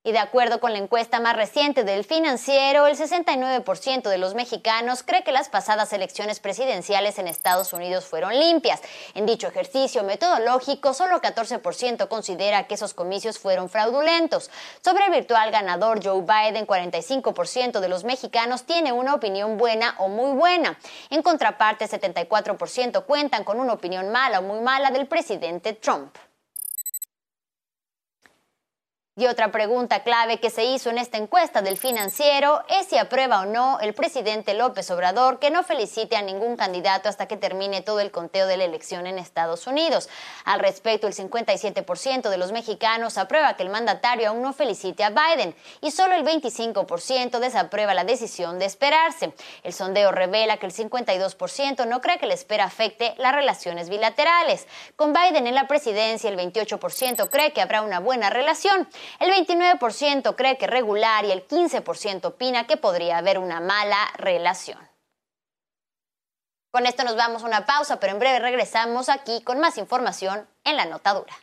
Y 0.03 0.13
de 0.13 0.17
acuerdo 0.17 0.59
con 0.59 0.73
la 0.73 0.79
encuesta 0.79 1.19
más 1.19 1.35
reciente 1.35 1.83
del 1.83 2.03
financiero, 2.03 2.87
el 2.87 2.97
69% 2.97 4.09
de 4.09 4.17
los 4.17 4.33
mexicanos 4.33 5.03
cree 5.03 5.23
que 5.23 5.31
las 5.31 5.47
pasadas 5.47 5.93
elecciones 5.93 6.39
presidenciales 6.39 7.19
en 7.19 7.27
Estados 7.27 7.71
Unidos 7.71 8.07
fueron 8.07 8.33
limpias. 8.33 8.81
En 9.13 9.27
dicho 9.27 9.47
ejercicio 9.47 10.03
metodológico, 10.03 10.95
solo 10.95 11.21
14% 11.21 12.07
considera 12.07 12.65
que 12.65 12.73
esos 12.73 12.95
comicios 12.95 13.37
fueron 13.37 13.69
fraudulentos. 13.69 14.49
Sobre 14.83 15.05
el 15.05 15.11
virtual 15.11 15.51
ganador 15.51 16.03
Joe 16.03 16.21
Biden, 16.21 16.65
45% 16.65 17.79
de 17.79 17.89
los 17.89 18.03
mexicanos 18.03 18.63
tiene 18.63 18.91
una 18.91 19.13
opinión 19.13 19.57
buena 19.59 19.93
o 19.99 20.07
muy 20.07 20.35
buena. 20.35 20.79
En 21.11 21.21
contraparte, 21.21 21.87
74% 21.87 23.05
cuentan 23.05 23.43
con 23.43 23.59
una 23.59 23.73
opinión 23.73 24.11
mala 24.11 24.39
o 24.39 24.41
muy 24.41 24.61
mala 24.61 24.89
del 24.89 25.05
presidente 25.05 25.73
Trump. 25.73 26.17
Y 29.21 29.27
otra 29.27 29.51
pregunta 29.51 30.01
clave 30.01 30.39
que 30.39 30.49
se 30.49 30.63
hizo 30.63 30.89
en 30.89 30.97
esta 30.97 31.19
encuesta 31.19 31.61
del 31.61 31.77
financiero 31.77 32.63
es 32.67 32.87
si 32.87 32.97
aprueba 32.97 33.41
o 33.41 33.45
no 33.45 33.79
el 33.79 33.93
presidente 33.93 34.55
López 34.55 34.89
Obrador 34.89 35.37
que 35.37 35.51
no 35.51 35.61
felicite 35.61 36.15
a 36.15 36.23
ningún 36.23 36.57
candidato 36.57 37.07
hasta 37.07 37.27
que 37.27 37.37
termine 37.37 37.83
todo 37.83 37.99
el 37.99 38.09
conteo 38.09 38.47
de 38.47 38.57
la 38.57 38.63
elección 38.63 39.05
en 39.05 39.19
Estados 39.19 39.67
Unidos. 39.67 40.09
Al 40.43 40.59
respecto, 40.59 41.05
el 41.05 41.13
57% 41.13 42.31
de 42.31 42.37
los 42.39 42.51
mexicanos 42.51 43.19
aprueba 43.19 43.55
que 43.55 43.61
el 43.61 43.69
mandatario 43.69 44.29
aún 44.29 44.41
no 44.41 44.53
felicite 44.53 45.03
a 45.03 45.11
Biden 45.11 45.53
y 45.81 45.91
solo 45.91 46.15
el 46.15 46.25
25% 46.25 47.37
desaprueba 47.37 47.93
la 47.93 48.05
decisión 48.05 48.57
de 48.57 48.65
esperarse. 48.65 49.35
El 49.61 49.73
sondeo 49.73 50.11
revela 50.11 50.57
que 50.57 50.65
el 50.65 50.73
52% 50.73 51.85
no 51.85 52.01
cree 52.01 52.17
que 52.17 52.25
la 52.25 52.33
espera 52.33 52.63
afecte 52.63 53.13
las 53.19 53.35
relaciones 53.35 53.87
bilaterales. 53.87 54.65
Con 54.95 55.13
Biden 55.13 55.45
en 55.45 55.53
la 55.53 55.67
presidencia, 55.67 56.27
el 56.27 56.39
28% 56.39 57.29
cree 57.29 57.53
que 57.53 57.61
habrá 57.61 57.83
una 57.83 57.99
buena 57.99 58.31
relación. 58.31 58.87
El 59.19 59.31
29% 59.31 60.35
cree 60.35 60.57
que 60.57 60.67
regular 60.67 61.25
y 61.25 61.31
el 61.31 61.47
15% 61.47 62.25
opina 62.25 62.67
que 62.67 62.77
podría 62.77 63.17
haber 63.17 63.39
una 63.39 63.59
mala 63.59 64.11
relación. 64.15 64.79
Con 66.71 66.85
esto 66.85 67.03
nos 67.03 67.17
vamos 67.17 67.43
a 67.43 67.47
una 67.47 67.65
pausa, 67.65 67.99
pero 67.99 68.13
en 68.13 68.19
breve 68.19 68.39
regresamos 68.39 69.09
aquí 69.09 69.41
con 69.41 69.59
más 69.59 69.77
información 69.77 70.47
en 70.63 70.77
la 70.77 70.85
notadura. 70.85 71.33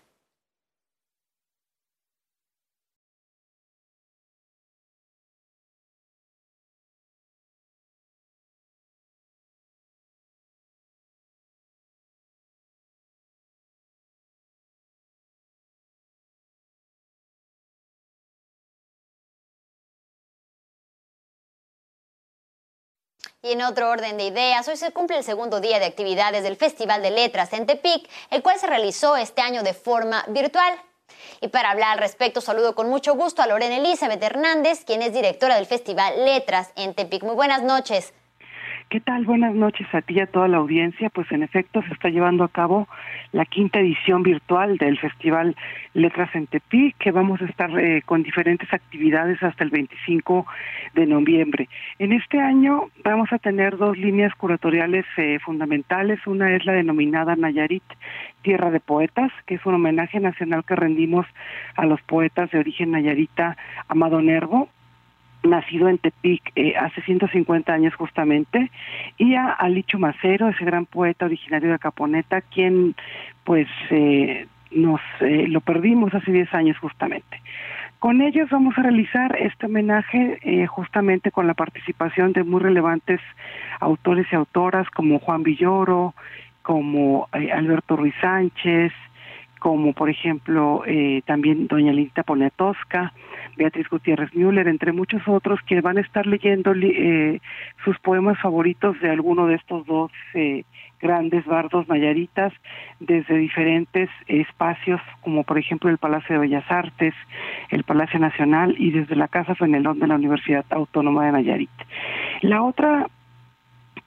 Y 23.49 23.53
en 23.53 23.62
otro 23.62 23.88
orden 23.88 24.18
de 24.18 24.24
ideas, 24.24 24.68
hoy 24.68 24.76
se 24.76 24.90
cumple 24.90 25.16
el 25.16 25.24
segundo 25.24 25.59
día 25.61 25.78
de 25.78 25.86
actividades 25.86 26.42
del 26.42 26.57
Festival 26.57 27.01
de 27.01 27.11
Letras 27.11 27.51
en 27.55 27.64
Tepic, 27.64 28.07
el 28.30 28.42
cual 28.42 28.59
se 28.59 28.66
realizó 28.66 29.16
este 29.16 29.40
año 29.40 29.62
de 29.62 29.72
forma 29.72 30.22
virtual. 30.28 30.74
Y 31.40 31.49
para 31.49 31.70
hablar 31.70 31.92
al 31.92 31.99
respecto, 31.99 32.42
saludo 32.42 32.74
con 32.74 32.90
mucho 32.90 33.14
gusto 33.14 33.40
a 33.40 33.46
Lorena 33.46 33.78
Elizabeth 33.78 34.22
Hernández, 34.22 34.84
quien 34.84 35.01
es 35.01 35.14
directora 35.14 35.55
del 35.55 35.64
Festival 35.64 36.26
Letras 36.26 36.72
en 36.76 36.92
Tepic. 36.92 37.22
Muy 37.22 37.36
buenas 37.36 37.62
noches. 37.62 38.12
¿Qué 38.91 39.01
tal? 39.01 39.26
Buenas 39.26 39.55
noches 39.55 39.86
a 39.93 40.01
ti 40.01 40.14
y 40.14 40.20
a 40.20 40.26
toda 40.26 40.49
la 40.49 40.57
audiencia. 40.57 41.11
Pues 41.11 41.30
en 41.30 41.43
efecto 41.43 41.82
se 41.82 41.93
está 41.93 42.09
llevando 42.09 42.43
a 42.43 42.49
cabo 42.49 42.89
la 43.32 43.45
quinta 43.45 43.80
edición 43.80 44.22
virtual 44.22 44.78
del 44.78 44.99
Festival 44.99 45.55
Letras 45.93 46.34
en 46.34 46.47
Tepic, 46.47 46.97
que 46.97 47.11
vamos 47.11 47.43
a 47.43 47.45
estar 47.45 47.70
eh, 47.78 48.01
con 48.07 48.22
diferentes 48.22 48.72
actividades 48.72 49.43
hasta 49.43 49.62
el 49.62 49.68
25 49.68 50.47
de 50.95 51.05
noviembre. 51.05 51.68
En 51.99 52.14
este 52.14 52.41
año 52.41 52.89
vamos 53.05 53.30
a 53.30 53.39
tener 53.39 53.76
dos 53.76 53.99
líneas 53.99 54.34
curatoriales 54.36 55.05
eh, 55.18 55.39
fundamentales. 55.39 56.26
Una 56.26 56.57
es 56.57 56.64
la 56.64 56.72
denominada 56.72 57.36
Nayarit 57.36 57.84
Tierra 58.41 58.70
de 58.70 58.80
Poetas, 58.80 59.30
que 59.45 59.57
es 59.57 59.66
un 59.66 59.74
homenaje 59.74 60.18
nacional 60.18 60.64
que 60.64 60.76
rendimos 60.76 61.26
a 61.76 61.84
los 61.84 62.01
poetas 62.01 62.51
de 62.53 62.61
origen 62.61 62.93
nayarita 62.93 63.59
Amado 63.86 64.22
Nervo 64.22 64.70
nacido 65.43 65.89
en 65.89 65.99
Tepic 65.99 66.53
eh, 66.57 66.74
hace 66.76 67.03
150 67.03 67.72
años 67.72 67.95
justamente, 67.95 68.70
y 69.16 69.34
a 69.34 69.47
Alicho 69.53 69.99
Macero, 69.99 70.49
ese 70.49 70.64
gran 70.64 70.86
poeta 70.86 71.26
originario 71.26 71.70
de 71.70 71.78
Caponeta, 71.78 72.41
quien 72.41 72.95
pues 73.45 73.68
eh, 73.91 74.47
nos 74.70 75.01
eh, 75.20 75.47
lo 75.49 75.61
perdimos 75.61 76.14
hace 76.14 76.32
10 76.32 76.53
años 76.55 76.78
justamente. 76.78 77.41
Con 77.99 78.20
ellos 78.20 78.49
vamos 78.51 78.78
a 78.78 78.82
realizar 78.82 79.36
este 79.41 79.66
homenaje 79.66 80.66
justamente 80.68 81.32
con 81.32 81.49
la 81.49 81.55
participación 81.55 82.32
de 82.32 82.45
muy 82.45 82.61
relevantes 82.61 83.20
autores 83.80 84.24
y 84.30 84.36
autoras 84.36 84.89
como 84.91 85.18
Juan 85.18 85.43
Villoro, 85.43 86.14
como 86.62 87.28
Alberto 87.32 87.97
Ruiz 87.97 88.14
Sánchez, 88.20 88.93
como 89.59 89.92
por 89.92 90.11
ejemplo 90.11 90.82
eh, 90.86 91.22
también 91.26 91.66
doña 91.66 91.92
Linda 91.92 92.22
Poniatowska, 92.22 93.12
Beatriz 93.56 93.88
Gutiérrez 93.88 94.34
Müller, 94.34 94.68
entre 94.68 94.92
muchos 94.92 95.22
otros 95.26 95.61
que 95.66 95.80
van 95.80 95.98
a 95.98 96.00
estar 96.00 96.26
leyendo 96.26 96.72
eh, 96.74 97.40
sus 97.84 97.98
poemas 97.98 98.38
favoritos 98.40 98.98
de 99.00 99.11
alguno 99.11 99.46
de 99.46 99.56
estos 99.56 99.84
dos 99.86 100.12
eh, 100.34 100.64
grandes 101.00 101.44
bardos 101.46 101.88
nayaritas 101.88 102.52
desde 103.00 103.36
diferentes 103.36 104.09
espacios, 104.26 105.00
como 105.22 105.44
por 105.44 105.59
ejemplo 105.59 105.90
el 105.90 105.98
Palacio 105.98 106.34
de 106.34 106.40
Bellas 106.40 106.70
Artes, 106.70 107.14
el 107.70 107.84
Palacio 107.84 108.18
Nacional 108.18 108.74
y 108.78 108.90
desde 108.90 109.16
la 109.16 109.28
Casa 109.28 109.54
Fenelón 109.54 109.98
de 109.98 110.06
la 110.06 110.16
Universidad 110.16 110.64
Autónoma 110.70 111.26
de 111.26 111.32
Nayarit. 111.32 111.70
La 112.42 112.62
otra 112.62 113.09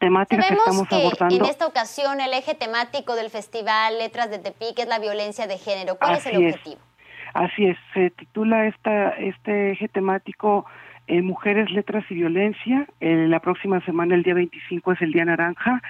temática 0.02 0.42
que 0.48 0.56
estamos 0.56 0.88
abordando. 0.92 1.36
En 1.36 1.46
esta 1.46 1.68
ocasión, 1.68 2.20
el 2.20 2.34
eje 2.34 2.56
temático 2.56 3.16
del 3.16 3.30
Festival 3.30 4.00
Letras 4.00 4.30
de 4.32 4.40
Tepic 4.40 4.80
es 4.80 4.88
la 4.88 5.00
violencia 5.00 5.48
de 5.48 5.58
género. 5.58 5.96
¿Cuál 5.98 6.16
es 6.16 6.26
el 6.26 6.38
objetivo? 6.38 6.82
Así 7.34 7.66
es, 7.66 7.78
se 7.94 8.10
titula 8.10 8.66
esta, 8.66 9.10
este 9.12 9.72
eje 9.72 9.88
temático 9.88 10.66
eh, 11.08 11.22
Mujeres, 11.22 11.72
Letras 11.72 12.04
y 12.10 12.16
Violencia. 12.16 12.88
Eh, 13.00 13.28
la 13.28 13.40
próxima 13.40 13.80
semana, 13.82 14.16
el 14.16 14.24
día 14.24 14.34
25, 14.34 14.92
es 14.94 15.02
el 15.02 15.12
Día 15.12 15.26
Naranja 15.26 15.82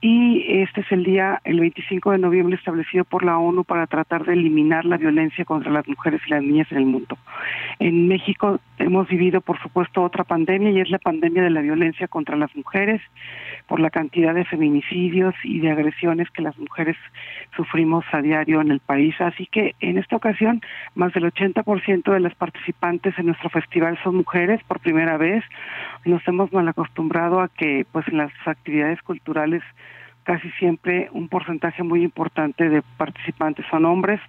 y 0.00 0.60
este 0.60 0.82
es 0.82 0.92
el 0.92 1.04
día, 1.04 1.40
el 1.44 1.60
25 1.60 2.10
de 2.12 2.18
noviembre, 2.18 2.56
establecido 2.56 3.04
por 3.04 3.24
la 3.24 3.38
ONU 3.38 3.64
para 3.64 3.86
tratar 3.86 4.24
de 4.24 4.34
eliminar 4.34 4.84
la 4.84 4.98
violencia 4.98 5.44
contra 5.44 5.72
las 5.72 5.88
mujeres 5.88 6.20
y 6.26 6.30
las 6.30 6.42
niñas 6.42 6.70
en 6.70 6.78
el 6.78 6.86
mundo. 6.86 7.16
En 7.78 8.06
México 8.06 8.60
hemos 8.78 9.08
vivido, 9.08 9.40
por 9.40 9.60
supuesto, 9.62 10.02
otra 10.02 10.24
pandemia 10.24 10.70
y 10.70 10.80
es 10.80 10.90
la 10.90 10.98
pandemia 10.98 11.42
de 11.42 11.50
la 11.50 11.62
violencia 11.62 12.08
contra 12.08 12.36
las 12.36 12.54
mujeres 12.54 13.00
por 13.66 13.80
la 13.80 13.90
cantidad 13.90 14.34
de 14.34 14.44
feminicidios 14.44 15.34
y 15.42 15.60
de 15.60 15.70
agresiones 15.70 16.30
que 16.30 16.42
las 16.42 16.56
mujeres 16.58 16.96
sufrimos 17.56 18.04
a 18.12 18.22
diario 18.22 18.60
en 18.60 18.70
el 18.70 18.80
país. 18.80 19.14
Así 19.20 19.46
que 19.46 19.74
en 19.80 19.98
esta 19.98 20.16
ocasión, 20.16 20.60
más 20.94 21.12
del 21.12 21.24
80% 21.24 22.12
de 22.12 22.20
las 22.20 22.34
participantes 22.34 23.18
en 23.18 23.26
nuestro 23.26 23.50
festival 23.50 23.98
son 24.02 24.16
mujeres 24.16 24.60
por 24.64 24.80
primera 24.80 25.16
vez. 25.16 25.44
Nos 26.04 26.26
hemos 26.28 26.52
mal 26.52 26.68
acostumbrado 26.68 27.40
a 27.40 27.48
que 27.48 27.86
pues 27.90 28.06
en 28.08 28.18
las 28.18 28.32
actividades 28.44 29.02
culturales 29.02 29.62
casi 30.22 30.50
siempre 30.52 31.08
un 31.12 31.28
porcentaje 31.28 31.82
muy 31.82 32.02
importante 32.02 32.68
de 32.68 32.82
participantes 32.96 33.64
son 33.70 33.84
hombres. 33.84 34.20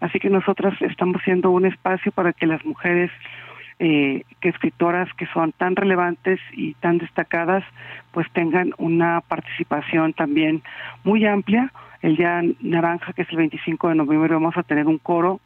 Así 0.00 0.18
que 0.18 0.30
nosotras 0.30 0.74
estamos 0.80 1.22
siendo 1.22 1.50
un 1.50 1.66
espacio 1.66 2.10
para 2.10 2.32
que 2.32 2.46
las 2.46 2.64
mujeres 2.64 3.10
eh, 3.84 4.22
que 4.40 4.50
escritoras 4.50 5.12
que 5.14 5.26
son 5.34 5.50
tan 5.50 5.74
relevantes 5.74 6.38
y 6.52 6.74
tan 6.74 6.98
destacadas 6.98 7.64
pues 8.12 8.30
tengan 8.32 8.72
una 8.78 9.20
participación 9.22 10.12
también 10.12 10.62
muy 11.02 11.26
amplia. 11.26 11.72
El 12.00 12.14
día 12.14 12.42
naranja, 12.60 13.12
que 13.12 13.22
es 13.22 13.30
el 13.30 13.38
25 13.38 13.88
de 13.88 13.96
noviembre, 13.96 14.34
vamos 14.34 14.56
a 14.56 14.62
tener 14.62 14.86
un 14.86 14.98
coro 14.98 15.40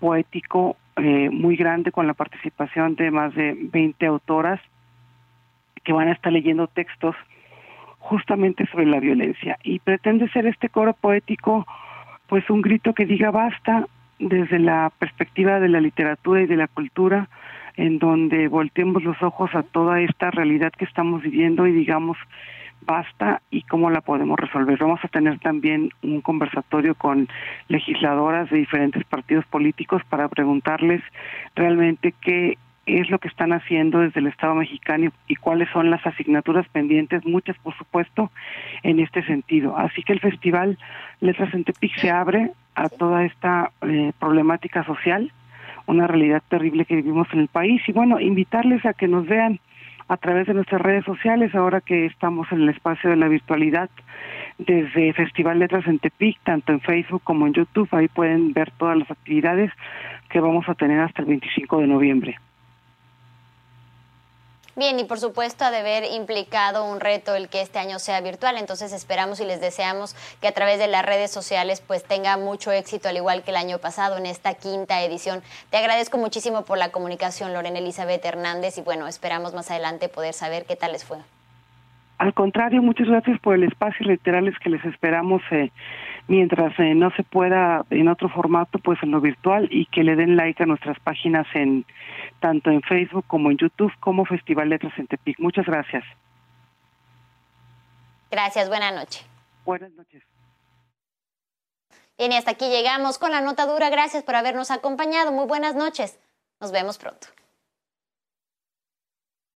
poético 0.00 0.78
eh, 0.96 1.30
muy 1.30 1.54
grande 1.54 1.92
con 1.92 2.08
la 2.08 2.14
participación 2.14 2.96
de 2.96 3.12
más 3.12 3.36
de 3.36 3.56
20 3.56 4.04
autoras 4.04 4.60
que 5.84 5.92
van 5.92 6.08
a 6.08 6.12
estar 6.12 6.32
leyendo 6.32 6.66
textos 6.66 7.14
justamente 8.00 8.66
sobre 8.66 8.86
la 8.86 8.98
violencia 8.98 9.56
y 9.62 9.78
pretende 9.78 10.28
ser 10.30 10.46
este 10.46 10.70
coro 10.70 10.92
poético 10.94 11.68
pues 12.26 12.50
un 12.50 12.62
grito 12.62 12.94
que 12.94 13.06
diga 13.06 13.30
basta 13.30 13.86
desde 14.18 14.58
la 14.58 14.90
perspectiva 14.98 15.60
de 15.60 15.68
la 15.68 15.80
literatura 15.80 16.42
y 16.42 16.46
de 16.46 16.56
la 16.56 16.66
cultura 16.66 17.28
en 17.76 17.98
donde 17.98 18.48
volteemos 18.48 19.02
los 19.02 19.22
ojos 19.22 19.54
a 19.54 19.62
toda 19.62 20.00
esta 20.00 20.30
realidad 20.30 20.72
que 20.72 20.84
estamos 20.84 21.22
viviendo 21.22 21.66
y 21.66 21.72
digamos 21.72 22.18
basta 22.82 23.42
y 23.50 23.62
cómo 23.62 23.90
la 23.90 24.00
podemos 24.00 24.38
resolver. 24.38 24.78
Vamos 24.78 25.00
a 25.02 25.08
tener 25.08 25.38
también 25.38 25.90
un 26.02 26.20
conversatorio 26.20 26.94
con 26.94 27.28
legisladoras 27.68 28.50
de 28.50 28.58
diferentes 28.58 29.04
partidos 29.04 29.44
políticos 29.46 30.02
para 30.08 30.28
preguntarles 30.28 31.02
realmente 31.54 32.14
qué 32.20 32.56
es 32.86 33.10
lo 33.10 33.18
que 33.18 33.28
están 33.28 33.52
haciendo 33.52 34.00
desde 34.00 34.20
el 34.20 34.26
Estado 34.26 34.54
mexicano 34.54 35.12
y, 35.28 35.36
cuáles 35.36 35.68
son 35.70 35.90
las 35.90 36.04
asignaturas 36.06 36.66
pendientes, 36.68 37.24
muchas 37.24 37.56
por 37.58 37.76
supuesto, 37.76 38.30
en 38.82 39.00
este 39.00 39.22
sentido. 39.24 39.76
Así 39.76 40.02
que 40.02 40.12
el 40.12 40.20
Festival 40.20 40.78
Letras 41.20 41.52
en 41.54 41.64
Tepic 41.64 41.96
se 41.98 42.10
abre 42.10 42.50
a 42.74 42.88
toda 42.88 43.24
esta 43.24 43.70
eh, 43.82 44.12
problemática 44.18 44.84
social, 44.84 45.32
una 45.90 46.06
realidad 46.06 46.42
terrible 46.48 46.84
que 46.84 46.96
vivimos 46.96 47.28
en 47.32 47.40
el 47.40 47.48
país 47.48 47.82
y 47.86 47.92
bueno, 47.92 48.20
invitarles 48.20 48.84
a 48.86 48.94
que 48.94 49.08
nos 49.08 49.26
vean 49.26 49.60
a 50.08 50.16
través 50.16 50.46
de 50.48 50.54
nuestras 50.54 50.80
redes 50.80 51.04
sociales, 51.04 51.54
ahora 51.54 51.80
que 51.80 52.06
estamos 52.06 52.50
en 52.50 52.62
el 52.62 52.68
espacio 52.70 53.10
de 53.10 53.16
la 53.16 53.28
virtualidad, 53.28 53.90
desde 54.58 55.12
Festival 55.12 55.60
Letras 55.60 55.86
en 55.86 56.00
Tepic, 56.00 56.38
tanto 56.42 56.72
en 56.72 56.80
Facebook 56.80 57.22
como 57.22 57.46
en 57.46 57.52
YouTube, 57.52 57.88
ahí 57.92 58.08
pueden 58.08 58.52
ver 58.52 58.72
todas 58.72 58.98
las 58.98 59.10
actividades 59.10 59.70
que 60.28 60.40
vamos 60.40 60.68
a 60.68 60.74
tener 60.74 61.00
hasta 61.00 61.22
el 61.22 61.28
25 61.28 61.78
de 61.78 61.86
noviembre. 61.86 62.36
Bien, 64.76 65.00
y 65.00 65.04
por 65.04 65.18
supuesto 65.18 65.64
ha 65.64 65.70
de 65.70 65.78
haber 65.78 66.04
implicado 66.04 66.84
un 66.84 67.00
reto 67.00 67.34
el 67.34 67.48
que 67.48 67.60
este 67.60 67.80
año 67.80 67.98
sea 67.98 68.20
virtual, 68.20 68.56
entonces 68.56 68.92
esperamos 68.92 69.40
y 69.40 69.44
les 69.44 69.60
deseamos 69.60 70.14
que 70.40 70.46
a 70.46 70.52
través 70.52 70.78
de 70.78 70.86
las 70.86 71.04
redes 71.04 71.32
sociales 71.32 71.82
pues 71.84 72.04
tenga 72.04 72.36
mucho 72.36 72.70
éxito 72.70 73.08
al 73.08 73.16
igual 73.16 73.42
que 73.42 73.50
el 73.50 73.56
año 73.56 73.78
pasado 73.78 74.16
en 74.16 74.26
esta 74.26 74.54
quinta 74.54 75.02
edición. 75.02 75.42
Te 75.70 75.76
agradezco 75.76 76.18
muchísimo 76.18 76.64
por 76.64 76.78
la 76.78 76.90
comunicación, 76.90 77.52
Lorena 77.52 77.80
Elizabeth 77.80 78.24
Hernández, 78.24 78.78
y 78.78 78.82
bueno, 78.82 79.08
esperamos 79.08 79.54
más 79.54 79.70
adelante 79.70 80.08
poder 80.08 80.34
saber 80.34 80.64
qué 80.66 80.76
tal 80.76 80.92
les 80.92 81.04
fue. 81.04 81.18
Al 82.18 82.34
contrario, 82.34 82.82
muchas 82.82 83.08
gracias 83.08 83.40
por 83.40 83.54
el 83.54 83.64
espacio 83.64 84.06
literales 84.06 84.54
que 84.62 84.70
les 84.70 84.84
esperamos 84.84 85.42
eh, 85.50 85.72
mientras 86.30 86.72
eh, 86.78 86.94
no 86.94 87.10
se 87.16 87.24
pueda 87.24 87.84
en 87.90 88.06
otro 88.06 88.28
formato, 88.28 88.78
pues 88.78 89.02
en 89.02 89.10
lo 89.10 89.20
virtual 89.20 89.66
y 89.68 89.86
que 89.86 90.04
le 90.04 90.14
den 90.14 90.36
like 90.36 90.62
a 90.62 90.66
nuestras 90.66 90.98
páginas 91.00 91.44
en 91.54 91.84
tanto 92.38 92.70
en 92.70 92.82
Facebook 92.82 93.24
como 93.26 93.50
en 93.50 93.58
YouTube 93.58 93.92
como 93.98 94.24
Festival 94.24 94.68
Letras 94.68 94.92
en 94.96 95.08
Tepic. 95.08 95.40
Muchas 95.40 95.66
gracias. 95.66 96.04
Gracias, 98.30 98.68
buena 98.68 98.92
noche. 98.92 99.26
Buenas 99.64 99.90
noches. 99.90 100.22
Bien, 102.16 102.30
y 102.30 102.36
hasta 102.36 102.52
aquí 102.52 102.68
llegamos 102.68 103.18
con 103.18 103.32
la 103.32 103.40
nota 103.40 103.66
dura. 103.66 103.90
Gracias 103.90 104.22
por 104.22 104.36
habernos 104.36 104.70
acompañado. 104.70 105.32
Muy 105.32 105.46
buenas 105.46 105.74
noches. 105.74 106.20
Nos 106.60 106.70
vemos 106.70 106.96
pronto. 106.96 107.26